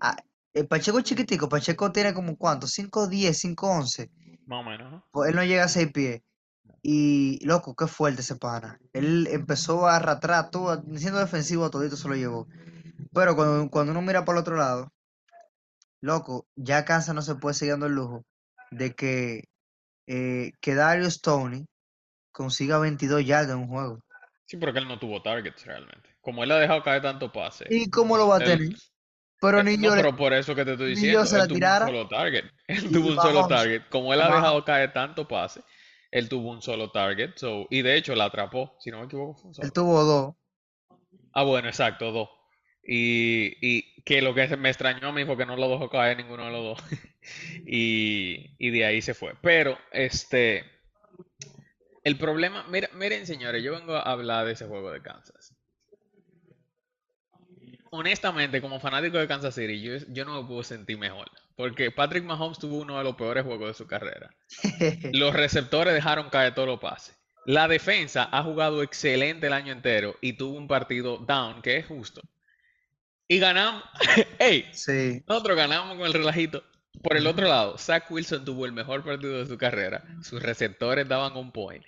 A, 0.00 0.16
el 0.52 0.68
Pacheco 0.68 0.98
es 0.98 1.04
chiquitico, 1.04 1.48
Pacheco 1.48 1.90
tiene 1.90 2.14
como 2.14 2.36
cuánto, 2.36 2.66
5'10, 2.68 3.34
5'11. 3.34 4.10
Más 4.46 4.60
o 4.60 4.68
menos. 4.70 4.92
¿no? 4.92 5.06
Pues 5.10 5.30
él 5.30 5.36
no 5.36 5.42
llega 5.44 5.64
a 5.64 5.68
6 5.68 5.90
pies. 5.92 6.22
Y 6.82 7.44
loco, 7.44 7.74
qué 7.74 7.86
fuerte 7.88 8.20
ese 8.20 8.36
pana. 8.36 8.78
Él 8.92 9.26
empezó 9.32 9.88
a 9.88 9.96
arrastrar 9.96 10.50
todo, 10.50 10.84
siendo 10.96 11.18
defensivo, 11.18 11.70
todito 11.70 11.96
se 11.96 12.06
lo 12.08 12.14
llevó. 12.14 12.46
Pero 13.12 13.34
cuando, 13.34 13.70
cuando 13.70 13.90
uno 13.92 14.02
mira 14.02 14.24
por 14.24 14.36
el 14.36 14.40
otro 14.40 14.56
lado, 14.56 14.92
loco, 16.04 16.46
ya 16.56 16.84
Kansas 16.84 17.14
no 17.14 17.22
se 17.22 17.34
puede 17.36 17.54
seguir 17.54 17.72
dando 17.74 17.86
el 17.86 17.94
lujo 17.94 18.22
de 18.70 18.94
que, 18.94 19.44
eh, 20.06 20.52
que 20.60 20.74
Darius 20.74 21.20
Tony 21.20 21.64
consiga 22.32 22.78
22 22.78 23.24
yardas 23.24 23.52
en 23.56 23.62
un 23.62 23.68
juego. 23.68 24.00
Sí, 24.46 24.56
porque 24.58 24.78
él 24.78 24.88
no 24.88 24.98
tuvo 24.98 25.22
targets 25.22 25.64
realmente. 25.64 26.10
Como 26.20 26.44
él 26.44 26.50
ha 26.52 26.58
dejado 26.58 26.82
caer 26.82 27.02
tanto 27.02 27.32
pase. 27.32 27.66
¿Y 27.70 27.90
cómo 27.90 28.16
lo 28.16 28.28
va 28.28 28.36
a 28.36 28.40
él- 28.40 28.58
tener? 28.58 28.78
Pero 29.40 29.60
eh, 29.60 29.64
ni 29.64 29.76
no, 29.76 29.84
yo 29.84 29.96
le- 29.96 30.02
pero 30.02 30.16
por 30.16 30.32
eso 30.32 30.54
que 30.54 30.64
te 30.64 30.72
estoy 30.72 30.90
diciendo, 30.90 31.18
yo 31.20 31.26
se 31.26 31.38
la 31.38 31.42
él 31.42 31.48
tuvo 31.48 31.58
tirara. 31.58 31.86
un 31.86 31.92
solo 31.92 32.08
target. 32.08 32.44
Él 32.68 32.92
tuvo 32.92 33.08
un 33.08 33.20
solo 33.20 33.46
target. 33.46 33.82
Como 33.90 34.12
él 34.12 34.20
ha 34.20 34.28
dejado 34.28 34.64
caer 34.64 34.92
tanto 34.92 35.26
pase, 35.28 35.60
él 36.10 36.28
tuvo 36.28 36.50
un 36.50 36.62
solo 36.62 36.90
target. 36.90 37.32
So, 37.36 37.66
y 37.70 37.82
de 37.82 37.96
hecho 37.96 38.14
la 38.14 38.26
atrapó, 38.26 38.76
si 38.80 38.90
no 38.90 38.98
me 39.00 39.06
equivoco, 39.06 39.34
fue 39.34 39.48
un 39.48 39.54
solo. 39.54 39.66
Él 39.66 39.72
tuvo 39.72 40.04
dos. 40.04 40.34
Ah, 41.32 41.42
bueno, 41.44 41.68
exacto, 41.68 42.12
dos. 42.12 42.28
Y, 42.86 43.56
y 43.60 44.02
que 44.02 44.20
lo 44.20 44.34
que 44.34 44.56
me 44.56 44.68
extrañó 44.68 45.08
a 45.08 45.12
mí 45.12 45.24
fue 45.24 45.36
que 45.36 45.46
no 45.46 45.56
lo 45.56 45.68
dejó 45.68 45.88
caer 45.88 46.16
ninguno 46.16 46.44
de 46.46 46.52
los 46.52 46.64
dos. 46.64 46.90
Y, 47.66 48.54
y 48.58 48.68
de 48.68 48.84
ahí 48.84 49.00
se 49.00 49.14
fue. 49.14 49.32
Pero, 49.40 49.78
este, 49.92 50.62
el 52.02 52.18
problema, 52.18 52.66
mira, 52.68 52.90
miren 52.92 53.26
señores, 53.26 53.62
yo 53.62 53.72
vengo 53.72 53.94
a 53.94 54.02
hablar 54.02 54.44
de 54.44 54.52
ese 54.52 54.66
juego 54.66 54.92
de 54.92 55.00
Kansas. 55.00 55.56
Honestamente, 57.90 58.60
como 58.60 58.78
fanático 58.78 59.16
de 59.16 59.26
Kansas 59.26 59.54
City, 59.54 59.80
yo, 59.80 59.94
yo 60.08 60.26
no 60.26 60.42
me 60.42 60.46
puedo 60.46 60.62
sentir 60.62 60.98
mejor. 60.98 61.30
Porque 61.56 61.90
Patrick 61.90 62.24
Mahomes 62.24 62.58
tuvo 62.58 62.78
uno 62.78 62.98
de 62.98 63.04
los 63.04 63.14
peores 63.16 63.44
juegos 63.44 63.68
de 63.68 63.74
su 63.74 63.86
carrera. 63.86 64.34
Los 65.12 65.32
receptores 65.32 65.94
dejaron 65.94 66.28
caer 66.28 66.54
todos 66.54 66.68
los 66.68 66.80
pases. 66.80 67.16
La 67.46 67.68
defensa 67.68 68.28
ha 68.32 68.42
jugado 68.42 68.82
excelente 68.82 69.46
el 69.46 69.52
año 69.52 69.72
entero 69.72 70.16
y 70.20 70.32
tuvo 70.34 70.58
un 70.58 70.66
partido 70.66 71.18
down, 71.18 71.62
que 71.62 71.76
es 71.76 71.86
justo. 71.86 72.22
Y 73.28 73.38
ganamos. 73.38 73.82
¡Ey! 74.38 74.66
Sí. 74.72 75.22
Nosotros 75.26 75.56
ganamos 75.56 75.96
con 75.96 76.06
el 76.06 76.12
relajito. 76.12 76.62
Por 77.02 77.16
el 77.16 77.26
otro 77.26 77.46
lado, 77.48 77.76
Zach 77.76 78.10
Wilson 78.10 78.44
tuvo 78.44 78.66
el 78.66 78.72
mejor 78.72 79.04
partido 79.04 79.38
de 79.38 79.46
su 79.46 79.58
carrera. 79.58 80.04
Sus 80.22 80.42
receptores 80.42 81.08
daban 81.08 81.36
un 81.36 81.50
point. 81.50 81.84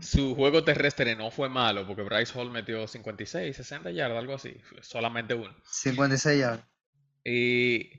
Su 0.00 0.34
juego 0.34 0.62
terrestre 0.62 1.16
no 1.16 1.30
fue 1.30 1.48
malo 1.48 1.86
porque 1.86 2.02
Bryce 2.02 2.38
Hall 2.38 2.50
metió 2.50 2.86
56, 2.86 3.56
60 3.56 3.90
yardas, 3.90 4.18
algo 4.18 4.34
así. 4.34 4.56
Solamente 4.82 5.34
uno. 5.34 5.54
56 5.64 6.38
yardas. 6.38 6.64
Y, 7.24 7.90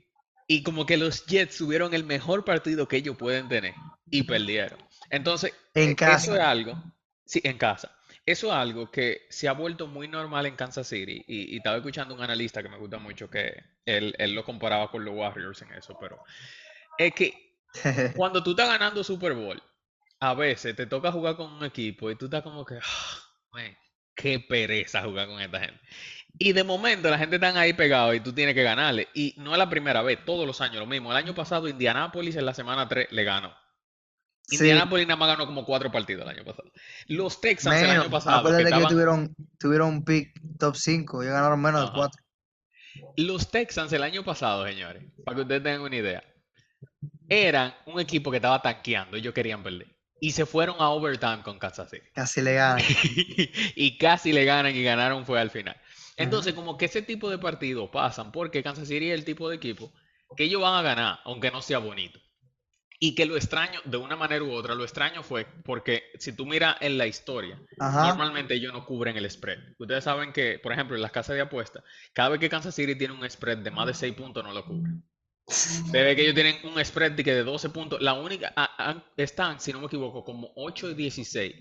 y 0.46 0.62
como 0.62 0.86
que 0.86 0.96
los 0.96 1.26
Jets 1.26 1.56
tuvieron 1.58 1.94
el 1.94 2.04
mejor 2.04 2.44
partido 2.44 2.88
que 2.88 2.96
ellos 2.98 3.16
pueden 3.16 3.48
tener 3.48 3.74
y 4.10 4.22
perdieron. 4.22 4.78
Entonces, 5.10 5.52
En 5.74 5.94
casa. 5.94 6.16
eso 6.16 6.34
es 6.34 6.40
algo, 6.40 6.82
sí, 7.26 7.40
en 7.44 7.58
casa. 7.58 7.94
Eso 8.24 8.48
es 8.48 8.52
algo 8.52 8.90
que 8.90 9.26
se 9.30 9.48
ha 9.48 9.52
vuelto 9.52 9.86
muy 9.88 10.06
normal 10.08 10.46
en 10.46 10.56
Kansas 10.56 10.86
City. 10.88 11.24
Y, 11.26 11.54
y 11.54 11.56
estaba 11.56 11.76
escuchando 11.76 12.14
un 12.14 12.22
analista 12.22 12.62
que 12.62 12.68
me 12.68 12.78
gusta 12.78 12.98
mucho 12.98 13.28
que 13.28 13.54
él, 13.84 14.14
él 14.18 14.32
lo 14.34 14.44
comparaba 14.44 14.90
con 14.90 15.04
los 15.04 15.14
Warriors 15.14 15.62
en 15.62 15.72
eso, 15.74 15.96
pero 16.00 16.22
es 16.98 17.12
que 17.14 17.56
cuando 18.16 18.42
tú 18.42 18.50
estás 18.52 18.68
ganando 18.68 19.04
Super 19.04 19.34
Bowl, 19.34 19.62
a 20.20 20.34
veces 20.34 20.76
te 20.76 20.86
toca 20.86 21.12
jugar 21.12 21.36
con 21.36 21.52
un 21.52 21.64
equipo 21.64 22.10
y 22.10 22.16
tú 22.16 22.26
estás 22.26 22.42
como 22.42 22.64
que, 22.64 22.76
"Ah, 22.76 23.18
man, 23.52 23.76
qué 24.14 24.40
pereza 24.40 25.02
jugar 25.02 25.26
con 25.28 25.40
esta 25.40 25.60
gente. 25.60 25.80
Y 26.38 26.52
de 26.52 26.64
momento 26.64 27.10
la 27.10 27.18
gente 27.18 27.36
está 27.36 27.58
ahí 27.58 27.72
pegado 27.74 28.14
y 28.14 28.20
tú 28.20 28.32
tienes 28.32 28.54
que 28.54 28.62
ganarle. 28.62 29.08
Y 29.14 29.34
no 29.38 29.52
es 29.52 29.58
la 29.58 29.68
primera 29.70 30.02
vez, 30.02 30.24
todos 30.24 30.46
los 30.46 30.60
años 30.60 30.76
lo 30.78 30.86
mismo. 30.86 31.10
El 31.10 31.18
año 31.18 31.34
pasado 31.34 31.68
Indianapolis 31.68 32.36
en 32.36 32.46
la 32.46 32.54
semana 32.54 32.88
3 32.88 33.08
le 33.12 33.24
ganó. 33.24 33.54
Sí. 34.44 34.56
Indianapolis 34.56 35.06
nada 35.06 35.16
más 35.16 35.28
ganó 35.28 35.46
como 35.46 35.64
cuatro 35.64 35.90
partidos 35.90 36.24
el 36.24 36.28
año 36.36 36.44
pasado. 36.44 36.70
Los 37.06 37.40
Texans 37.40 37.80
el 37.82 37.90
año 37.90 38.10
pasado, 38.10 38.36
que 38.36 38.40
Acuérdate 38.40 38.64
que 38.64 38.68
estaban- 38.70 38.88
tuvieron, 38.88 39.36
tuvieron 39.58 39.88
un 39.88 40.04
pick 40.04 40.32
top 40.58 40.76
5. 40.76 41.22
Ellos 41.22 41.32
ganaron 41.34 41.60
menos 41.62 41.86
de. 41.92 41.96
4. 41.96 42.22
Los 43.16 43.50
Texans 43.50 43.92
el 43.92 44.02
año 44.02 44.24
pasado, 44.24 44.66
señores, 44.66 45.04
para 45.24 45.36
que 45.36 45.42
ustedes 45.42 45.62
tengan 45.62 45.80
una 45.82 45.96
idea, 45.96 46.22
eran 47.28 47.74
un 47.86 48.00
equipo 48.00 48.30
que 48.30 48.36
estaba 48.38 48.60
tanqueando, 48.60 49.16
ellos 49.16 49.32
querían 49.34 49.62
perder. 49.62 49.88
y 50.20 50.30
se 50.32 50.46
fueron 50.46 50.76
a 50.78 50.90
overtime 50.90 51.42
con 51.42 51.58
Kansas 51.58 51.90
City. 51.90 52.06
Casi 52.14 52.42
le 52.42 52.54
ganan. 52.54 52.84
y 53.74 53.98
casi 53.98 54.32
le 54.32 54.44
ganan 54.44 54.74
y 54.76 54.82
ganaron 54.84 55.26
fue 55.26 55.40
al 55.40 55.50
final. 55.50 55.76
Entonces, 56.16 56.54
como 56.54 56.76
que 56.76 56.84
ese 56.84 57.02
tipo 57.02 57.28
de 57.30 57.38
partidos 57.38 57.88
pasan 57.90 58.30
porque 58.30 58.62
Kansas 58.62 58.86
City 58.86 59.10
es 59.10 59.18
el 59.18 59.24
tipo 59.24 59.48
de 59.48 59.56
equipo 59.56 59.92
que 60.36 60.44
ellos 60.44 60.60
van 60.62 60.74
a 60.74 60.82
ganar, 60.82 61.18
aunque 61.24 61.50
no 61.50 61.60
sea 61.60 61.78
bonito. 61.78 62.20
Y 63.04 63.16
que 63.16 63.26
lo 63.26 63.34
extraño, 63.36 63.80
de 63.84 63.96
una 63.96 64.14
manera 64.14 64.44
u 64.44 64.52
otra, 64.52 64.76
lo 64.76 64.84
extraño 64.84 65.24
fue 65.24 65.44
porque 65.64 66.04
si 66.20 66.36
tú 66.36 66.46
miras 66.46 66.76
en 66.78 66.98
la 66.98 67.08
historia, 67.08 67.60
normalmente 67.76 68.54
ellos 68.54 68.72
no 68.72 68.86
cubren 68.86 69.16
el 69.16 69.28
spread. 69.28 69.58
Ustedes 69.76 70.04
saben 70.04 70.32
que, 70.32 70.60
por 70.62 70.72
ejemplo, 70.72 70.94
en 70.94 71.02
las 71.02 71.10
casas 71.10 71.34
de 71.34 71.42
apuestas, 71.42 71.82
cada 72.12 72.28
vez 72.28 72.38
que 72.38 72.48
Kansas 72.48 72.76
City 72.76 72.94
tiene 72.94 73.12
un 73.12 73.28
spread 73.28 73.58
de 73.58 73.72
más 73.72 73.88
de 73.88 73.94
6 73.94 74.14
puntos, 74.14 74.44
no 74.44 74.52
lo 74.52 74.64
cubren. 74.64 75.02
Se 75.48 76.00
ve 76.00 76.14
que 76.14 76.22
ellos 76.22 76.34
tienen 76.36 76.58
un 76.62 76.84
spread 76.84 77.10
de, 77.10 77.24
que 77.24 77.34
de 77.34 77.42
12 77.42 77.70
puntos. 77.70 78.00
La 78.00 78.12
única, 78.12 78.54
están, 79.16 79.58
si 79.58 79.72
no 79.72 79.80
me 79.80 79.86
equivoco, 79.86 80.22
como 80.22 80.52
8 80.54 80.90
y 80.90 80.94
16 80.94 81.56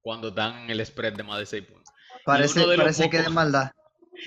cuando 0.00 0.30
dan 0.30 0.70
el 0.70 0.86
spread 0.86 1.12
de 1.12 1.24
más 1.24 1.40
de 1.40 1.44
6 1.44 1.62
puntos. 1.66 1.92
Parece, 2.24 2.64
parece 2.74 3.10
que 3.10 3.20
de 3.20 3.28
maldad. 3.28 3.70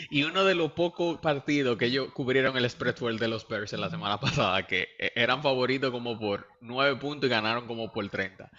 Y 0.10 0.24
uno 0.24 0.46
de 0.46 0.56
los 0.56 0.74
pocos 0.74 1.20
partidos 1.20 1.78
que 1.78 1.86
ellos 1.86 2.12
cubrieron 2.14 2.58
el 2.58 2.70
spread 2.70 2.96
fue 2.96 3.12
el 3.12 3.20
de 3.20 3.28
los 3.28 3.48
Bears 3.48 3.74
en 3.74 3.82
la 3.82 3.90
semana 3.90 4.20
pasada, 4.20 4.66
que 4.68 4.90
e, 4.98 5.12
eran 5.16 5.42
favoritos 5.42 5.92
como 5.92 6.20
por 6.20 6.48
9 6.62 6.98
puntos 6.98 7.28
y 7.28 7.32
ganaron 7.32 7.68
como 7.68 7.92
por 7.92 8.08
30. 8.10 8.50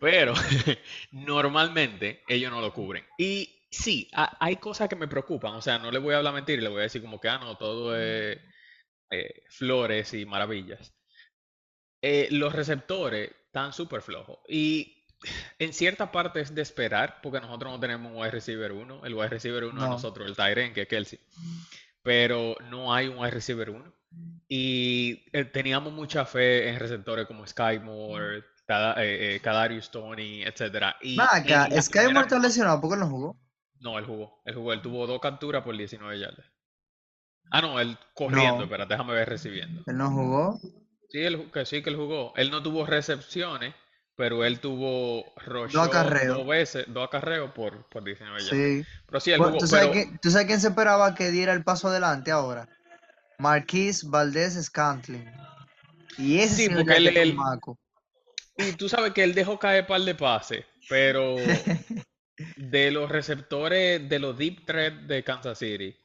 Pero 0.00 0.34
normalmente 1.12 2.22
ellos 2.28 2.50
no 2.50 2.60
lo 2.60 2.72
cubren. 2.72 3.04
Y 3.18 3.66
sí, 3.70 4.10
hay 4.12 4.56
cosas 4.56 4.88
que 4.88 4.96
me 4.96 5.08
preocupan. 5.08 5.54
O 5.54 5.62
sea, 5.62 5.78
no 5.78 5.90
le 5.90 5.98
voy 5.98 6.14
a 6.14 6.18
hablar 6.18 6.34
mentir, 6.34 6.62
le 6.62 6.68
voy 6.68 6.80
a 6.80 6.82
decir 6.82 7.02
como 7.02 7.20
que, 7.20 7.28
ah, 7.28 7.38
no, 7.38 7.56
todo 7.56 7.96
es 7.96 8.38
eh, 9.10 9.42
flores 9.48 10.14
y 10.14 10.26
maravillas. 10.26 10.94
Eh, 12.02 12.28
los 12.30 12.52
receptores 12.52 13.30
están 13.46 13.72
súper 13.72 14.02
flojos. 14.02 14.38
Y 14.48 14.97
en 15.58 15.72
cierta 15.72 16.12
parte 16.12 16.40
es 16.40 16.54
de 16.54 16.62
esperar, 16.62 17.20
porque 17.22 17.40
nosotros 17.40 17.72
no 17.72 17.80
tenemos 17.80 18.12
un 18.12 18.18
wide 18.18 18.30
receiver 18.30 18.72
1. 18.72 19.04
El 19.04 19.14
wide 19.14 19.28
receiver 19.28 19.64
1 19.64 19.82
es 19.82 19.90
nosotros, 19.90 20.28
el 20.28 20.36
Tyren, 20.36 20.72
que 20.72 20.82
es 20.82 20.88
Kelsey. 20.88 21.20
Pero 22.02 22.56
no 22.70 22.92
hay 22.92 23.08
un 23.08 23.18
wide 23.18 23.30
receiver 23.30 23.70
1. 23.70 23.92
Y 24.48 25.24
eh, 25.32 25.44
teníamos 25.44 25.92
mucha 25.92 26.24
fe 26.24 26.68
en 26.68 26.78
receptores 26.78 27.26
como 27.26 27.46
Sky 27.46 27.78
Moore, 27.82 28.44
eh, 28.68 29.40
Kadarius 29.42 29.90
Tony, 29.90 30.42
etc. 30.42 30.94
Y 31.02 31.16
Sky 31.80 32.04
Moore 32.12 32.20
está 32.20 32.38
lesionado, 32.38 32.80
¿por 32.80 32.90
qué 32.90 32.96
no 32.96 33.08
jugó? 33.08 33.40
No, 33.80 33.98
él 33.98 34.06
jugó. 34.06 34.40
Él 34.44 34.54
jugó. 34.54 34.72
Él 34.72 34.82
tuvo 34.82 35.06
dos 35.06 35.20
capturas 35.20 35.62
por 35.62 35.76
19 35.76 36.18
yardas. 36.18 36.46
Ah, 37.50 37.62
no, 37.62 37.80
él 37.80 37.96
corriendo, 38.14 38.68
pero 38.68 38.86
déjame 38.86 39.14
ver 39.14 39.28
recibiendo. 39.28 39.82
¿Él 39.86 39.96
no 39.96 40.10
jugó? 40.10 40.60
Sí, 41.08 41.20
él, 41.20 41.50
que 41.50 41.64
sí 41.64 41.82
que 41.82 41.90
él 41.90 41.96
jugó. 41.96 42.34
Él 42.36 42.50
no 42.50 42.62
tuvo 42.62 42.84
recepciones, 42.84 43.74
pero 44.18 44.44
él 44.44 44.58
tuvo 44.58 45.32
dos 45.46 45.76
acarreos. 45.76 46.38
dos 46.38 46.46
veces, 46.48 46.84
dos 46.88 47.06
acarreos 47.06 47.52
por, 47.52 47.84
por 47.84 48.02
19 48.02 48.40
Sí. 48.40 48.84
Pero 49.06 49.20
sí, 49.20 49.30
él 49.30 49.38
jugó. 49.38 49.58
¿tú 49.58 49.68
sabes, 49.68 50.08
¿tú 50.20 50.30
sabes, 50.32 50.48
quién 50.48 50.60
se 50.60 50.68
esperaba 50.68 51.14
que 51.14 51.30
diera 51.30 51.52
el 51.52 51.62
paso 51.62 51.86
adelante 51.86 52.32
ahora? 52.32 52.68
Marquis 53.38 54.02
Valdés 54.02 54.60
Scantling. 54.60 55.24
Y 56.18 56.40
ese 56.40 56.66
sí, 56.66 56.68
porque 56.68 56.96
él, 56.96 57.16
él 57.16 57.38
Y 58.56 58.72
tú 58.72 58.88
sabes 58.88 59.12
que 59.12 59.22
él 59.22 59.36
dejó 59.36 59.56
caer 59.56 59.86
par 59.86 60.00
de 60.00 60.16
pases, 60.16 60.64
pero 60.88 61.36
de 62.56 62.90
los 62.90 63.08
receptores 63.08 64.08
de 64.08 64.18
los 64.18 64.36
deep 64.36 64.66
threat 64.66 64.94
de 64.94 65.22
Kansas 65.22 65.60
City, 65.60 65.96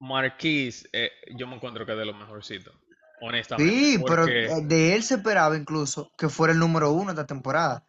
Marquis, 0.00 0.88
eh, 0.92 1.12
yo 1.36 1.46
me 1.46 1.54
encuentro 1.54 1.86
que 1.86 1.92
es 1.92 1.98
de 1.98 2.04
los 2.04 2.16
mejorcitos. 2.16 2.74
Honestamente. 3.20 3.72
Sí, 3.72 4.02
pero 4.06 4.26
eh, 4.26 4.62
de 4.62 4.94
él 4.94 5.02
se 5.02 5.14
esperaba 5.14 5.56
incluso 5.56 6.10
que 6.16 6.28
fuera 6.28 6.52
el 6.52 6.58
número 6.58 6.92
uno 6.92 7.10
esta 7.10 7.26
temporada. 7.26 7.84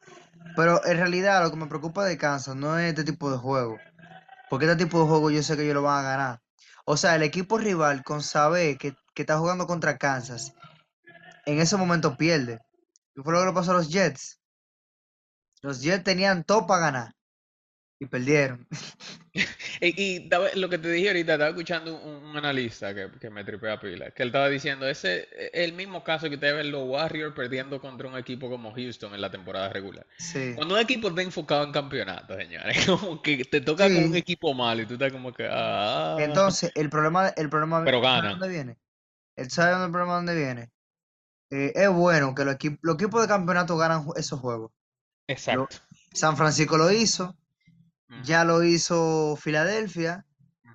Pero 0.56 0.84
en 0.86 0.98
realidad 0.98 1.44
lo 1.44 1.52
que 1.52 1.58
me 1.58 1.68
preocupa 1.68 2.06
de 2.06 2.18
Kansas 2.18 2.56
no 2.56 2.78
es 2.80 2.90
este 2.90 3.04
tipo 3.04 3.30
de 3.30 3.38
juego. 3.38 3.78
Porque 4.50 4.66
este 4.66 4.86
tipo 4.86 5.02
de 5.02 5.08
juego 5.08 5.30
yo 5.30 5.44
sé 5.44 5.56
que 5.56 5.64
ellos 5.64 5.76
lo 5.76 5.84
van 5.84 6.06
a 6.06 6.10
ganar. 6.10 6.42
O 6.86 6.96
sea, 6.96 7.16
el 7.16 7.24
equipo 7.24 7.58
rival 7.58 8.04
con 8.04 8.24
saber 8.24 8.78
que, 8.78 8.96
está 9.16 9.38
jugando 9.38 9.68
contra 9.68 9.98
Kansas, 9.98 10.54
en 11.46 11.60
ese 11.60 11.76
momento 11.76 12.16
pierde. 12.16 12.60
¿Qué 13.14 13.24
fue 13.24 13.34
lo 13.34 13.40
que 13.40 13.48
le 13.48 13.54
pasó 13.54 13.72
a 13.72 13.76
los 13.76 13.90
Jets? 13.90 14.40
Los 15.62 15.82
Jets 15.82 16.04
tenían 16.04 16.44
todo 16.44 16.66
para 16.66 16.82
ganar 16.82 17.17
y 18.00 18.06
perdieron. 18.06 18.68
y, 19.82 20.30
lo 20.56 20.70
que 20.70 20.78
te 20.78 20.92
dije 20.92 21.08
ahorita, 21.08 21.34
estaba 21.34 21.50
escuchando 21.50 22.00
un, 22.00 22.36
analista 22.38 22.94
que, 22.94 23.30
me 23.30 23.44
tripea 23.44 23.80
pila, 23.80 24.12
que 24.12 24.24
él 24.24 24.30
estaba 24.30 24.48
diciendo, 24.50 24.88
ese 24.88 25.28
es 25.32 25.50
el 25.54 25.74
mismo 25.74 26.04
caso 26.04 26.30
que 26.30 26.36
ustedes 26.36 26.56
ven 26.56 26.72
los 26.72 26.88
Warriors 26.88 27.34
perdiendo 27.34 27.82
contra 27.82 28.08
un 28.08 28.18
equipo 28.18 28.50
como 28.50 28.74
Houston 28.74 29.14
en 29.16 29.22
la 29.22 29.32
temporada 29.32 29.70
regular. 29.70 30.06
Cuando 30.56 30.76
un 30.76 30.82
equipo 30.82 31.08
está 31.08 31.22
enfocado 31.24 31.64
en 31.64 31.72
campeonato, 31.72 32.36
señores, 32.36 32.86
como 32.86 33.22
que 33.22 33.44
te 33.46 33.62
toca 33.62 33.86
con 33.86 34.04
un 34.04 34.16
equipo 34.16 34.54
malo 34.54 34.84
y 34.84 34.86
tú 34.86 34.94
estás 34.94 35.12
como 35.12 35.34
que... 35.34 35.48
Ah". 35.50 36.18
Entonces, 36.20 36.72
el 36.76 36.90
problema, 36.90 37.30
el 37.30 37.50
problema 37.50 37.84
Pero 37.84 38.02
¿de 38.02 38.30
dónde 38.30 38.50
viene? 38.50 38.78
¿Él 39.36 39.50
sabe 39.50 39.72
dónde 39.72 39.86
el 39.86 39.92
problema 39.92 40.16
dónde 40.16 40.36
viene? 40.36 40.72
Eh, 41.50 41.72
es 41.76 41.90
bueno 41.90 42.36
que 42.36 42.44
los 42.44 42.56
equipos 42.56 43.22
de 43.22 43.28
campeonato 43.28 43.78
ganan 43.78 44.06
esos 44.16 44.40
juegos. 44.40 44.72
Exacto. 45.28 45.76
San 46.14 46.38
Francisco 46.38 46.78
lo 46.78 46.92
hizo, 46.92 47.36
ya 48.24 48.44
lo 48.44 48.64
hizo 48.64 49.38
Filadelfia. 49.40 50.26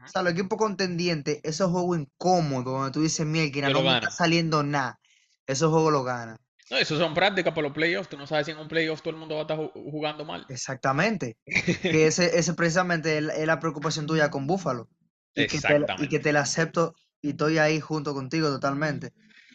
O 0.04 0.08
sea, 0.08 0.22
los 0.22 0.32
equipos 0.32 0.58
contendientes, 0.58 1.40
esos 1.44 1.70
juegos 1.70 1.98
incómodos, 1.98 2.74
donde 2.74 2.90
tú 2.90 3.02
dices, 3.02 3.24
mierda, 3.24 3.70
no 3.70 3.94
está 3.94 4.10
saliendo 4.10 4.64
nada, 4.64 4.98
esos 5.46 5.70
juegos 5.70 5.92
lo 5.92 6.02
ganan. 6.02 6.38
No, 6.70 6.78
eso 6.78 6.98
son 6.98 7.14
prácticas 7.14 7.52
para 7.52 7.68
los 7.68 7.74
playoffs. 7.74 8.08
Tú 8.08 8.16
no 8.16 8.26
sabes 8.26 8.46
si 8.46 8.52
en 8.52 8.58
un 8.58 8.66
playoff 8.66 9.02
todo 9.02 9.10
el 9.10 9.20
mundo 9.20 9.34
va 9.34 9.42
a 9.42 9.44
estar 9.44 9.58
jugando 9.74 10.24
mal. 10.24 10.46
Exactamente. 10.48 11.36
que 11.44 12.06
ese, 12.06 12.38
ese 12.38 12.54
precisamente 12.54 13.18
es, 13.18 13.46
la 13.46 13.60
preocupación 13.60 14.06
tuya 14.06 14.30
con 14.30 14.46
Búfalo. 14.46 14.88
Y 15.34 15.46
que, 15.46 15.60
te, 15.60 15.84
y 15.98 16.08
que 16.08 16.18
te 16.18 16.32
la 16.32 16.40
acepto 16.40 16.94
y 17.20 17.30
estoy 17.30 17.58
ahí 17.58 17.80
junto 17.80 18.14
contigo 18.14 18.48
totalmente. 18.48 19.12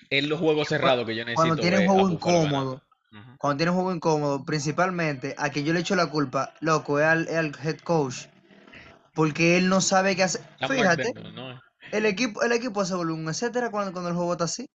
En 0.09 0.29
los 0.29 0.39
juegos 0.39 0.69
cerrados 0.69 1.05
que 1.05 1.15
yo 1.15 1.25
necesito. 1.25 1.41
Cuando 1.41 1.61
tienes 1.61 1.81
un 1.81 1.87
juego 1.87 2.09
incómodo, 2.09 2.83
cuando 3.37 3.57
tienes 3.57 3.73
un 3.73 3.81
juego 3.81 3.95
incómodo, 3.95 4.45
principalmente 4.45 5.35
a 5.37 5.49
quien 5.49 5.65
yo 5.65 5.73
le 5.73 5.81
echo 5.81 5.95
la 5.95 6.07
culpa, 6.07 6.53
loco, 6.59 6.99
es 6.99 7.05
al, 7.05 7.27
head 7.63 7.79
coach. 7.83 8.25
Porque 9.13 9.57
él 9.57 9.69
no 9.69 9.81
sabe 9.81 10.15
qué 10.15 10.23
hacer. 10.23 10.41
Fíjate, 10.67 11.13
el 11.91 12.05
equipo, 12.05 12.43
el 12.43 12.51
equipo 12.51 12.81
hace 12.81 12.93
volumen, 12.93 13.29
etcétera, 13.29 13.71
cuando, 13.71 13.91
cuando 13.91 14.09
el 14.09 14.15
juego 14.15 14.33
está 14.33 14.45
así. 14.45 14.69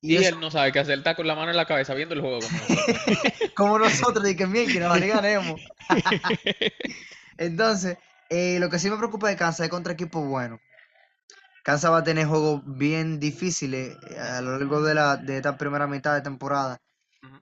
Y, 0.00 0.16
él 0.16 0.38
no 0.38 0.50
sabe 0.50 0.70
qué 0.70 0.80
hacer, 0.80 0.94
él 0.94 1.00
está 1.00 1.14
con 1.14 1.26
la 1.26 1.34
mano 1.34 1.50
en 1.50 1.56
la 1.56 1.64
cabeza 1.64 1.94
viendo 1.94 2.14
el 2.14 2.20
juego 2.20 2.40
como 2.40 2.58
nosotros. 2.68 3.50
como 3.56 3.78
nosotros, 3.78 4.28
y 4.28 4.36
que 4.36 4.44
bien, 4.46 4.70
que 4.70 4.80
nos 4.80 5.00
ganemos. 5.00 5.60
Entonces, 7.38 7.96
eh, 8.28 8.58
lo 8.60 8.68
que 8.68 8.78
sí 8.78 8.90
me 8.90 8.98
preocupa 8.98 9.28
de 9.28 9.36
Kansas 9.36 9.64
es 9.64 9.70
contra 9.70 9.94
equipos 9.94 10.26
buenos. 10.26 10.60
Kansas 11.62 11.90
va 11.90 11.98
a 11.98 12.04
tener 12.04 12.26
juegos 12.26 12.62
bien 12.66 13.18
difíciles 13.18 13.96
eh, 14.10 14.18
a 14.18 14.42
lo 14.42 14.58
largo 14.58 14.82
de, 14.82 14.94
la, 14.94 15.16
de 15.16 15.38
esta 15.38 15.56
primera 15.56 15.86
mitad 15.86 16.14
de 16.14 16.20
temporada. 16.20 16.78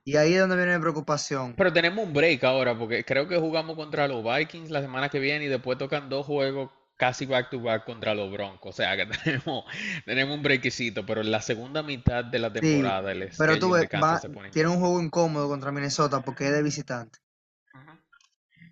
Y 0.05 0.16
ahí 0.16 0.35
es 0.35 0.41
donde 0.41 0.57
viene 0.57 0.76
mi 0.76 0.80
preocupación. 0.80 1.55
Pero 1.57 1.72
tenemos 1.72 2.05
un 2.05 2.12
break 2.12 2.43
ahora, 2.45 2.76
porque 2.76 3.05
creo 3.05 3.28
que 3.28 3.39
jugamos 3.39 3.76
contra 3.76 4.09
los 4.09 4.24
Vikings 4.24 4.70
la 4.70 4.80
semana 4.80 5.09
que 5.09 5.18
viene 5.18 5.45
y 5.45 5.49
después 5.49 5.78
tocan 5.78 6.09
dos 6.09 6.26
juegos 6.26 6.70
casi 6.97 7.26
back 7.26 7.51
to 7.51 7.61
back 7.61 7.85
contra 7.85 8.14
los 8.14 8.30
Broncos. 8.30 8.70
O 8.70 8.76
sea 8.76 8.97
que 8.97 9.07
tenemos, 9.24 9.64
tenemos 10.05 10.37
un 10.37 10.43
breakcito, 10.43 11.05
pero 11.05 11.20
en 11.20 11.30
la 11.30 11.41
segunda 11.41 11.83
mitad 11.83 12.24
de 12.24 12.39
la 12.39 12.53
temporada 12.53 13.12
el 13.12 13.30
pero 13.37 13.59
tú 13.59 13.70
ves, 13.70 13.89
tiene 14.53 14.68
un 14.68 14.78
juego 14.78 15.01
incómodo 15.01 15.49
contra 15.49 15.72
Minnesota 15.72 16.20
porque 16.20 16.47
es 16.47 16.53
de 16.53 16.62
visitante. 16.62 17.18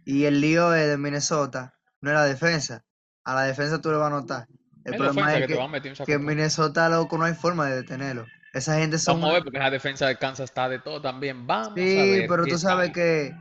Y 0.04 0.24
el 0.24 0.40
lío 0.40 0.70
de 0.70 0.96
Minnesota 0.96 1.74
no 2.00 2.11
es 2.11 2.14
la 2.14 2.24
defensa. 2.24 2.84
A 3.24 3.34
la 3.34 3.42
defensa 3.42 3.80
tú 3.80 3.90
le 3.90 3.96
vas 3.96 4.06
a 4.06 4.11
notar. 4.11 4.46
El 4.84 4.96
problema 4.96 5.36
es 5.36 5.46
que, 5.46 6.04
que 6.04 6.12
en 6.14 6.24
Minnesota 6.24 6.88
loco 6.88 7.18
no 7.18 7.24
hay 7.24 7.34
forma 7.34 7.68
de 7.68 7.76
detenerlo. 7.76 8.26
Esa 8.53 8.78
gente 8.78 8.98
son. 8.98 9.20
Vamos 9.20 9.30
a 9.30 9.32
ver, 9.34 9.44
porque 9.44 9.59
la 9.59 9.70
defensa 9.70 10.07
de 10.07 10.16
Kansas 10.16 10.51
está 10.51 10.68
de 10.68 10.80
todo 10.80 11.01
también. 11.01 11.46
Vamos 11.46 11.74
sí, 11.74 11.98
a 11.98 12.03
ver. 12.03 12.26
pero 12.28 12.44
tú 12.44 12.59
sabes 12.59 12.92
que, 12.92 13.34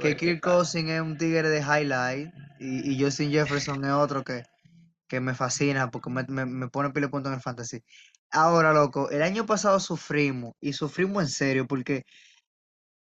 que 0.00 0.16
Kirk 0.16 0.40
Cousins 0.40 0.90
es 0.90 1.00
un 1.00 1.16
tigre 1.16 1.48
de 1.48 1.60
highlight 1.60 2.32
y, 2.58 2.92
y 2.92 3.02
Justin 3.02 3.30
Jefferson 3.30 3.84
es 3.84 3.92
otro 3.92 4.24
que, 4.24 4.42
que 5.08 5.20
me 5.20 5.34
fascina 5.34 5.90
porque 5.90 6.10
me, 6.10 6.24
me, 6.28 6.46
me 6.46 6.68
pone 6.68 6.90
pile 6.90 7.08
punto 7.08 7.28
en 7.28 7.36
el 7.36 7.40
fantasy. 7.40 7.82
Ahora, 8.30 8.72
loco, 8.72 9.08
el 9.10 9.22
año 9.22 9.46
pasado 9.46 9.78
sufrimos 9.78 10.54
y 10.60 10.72
sufrimos 10.72 11.22
en 11.22 11.28
serio 11.28 11.66
porque 11.66 12.04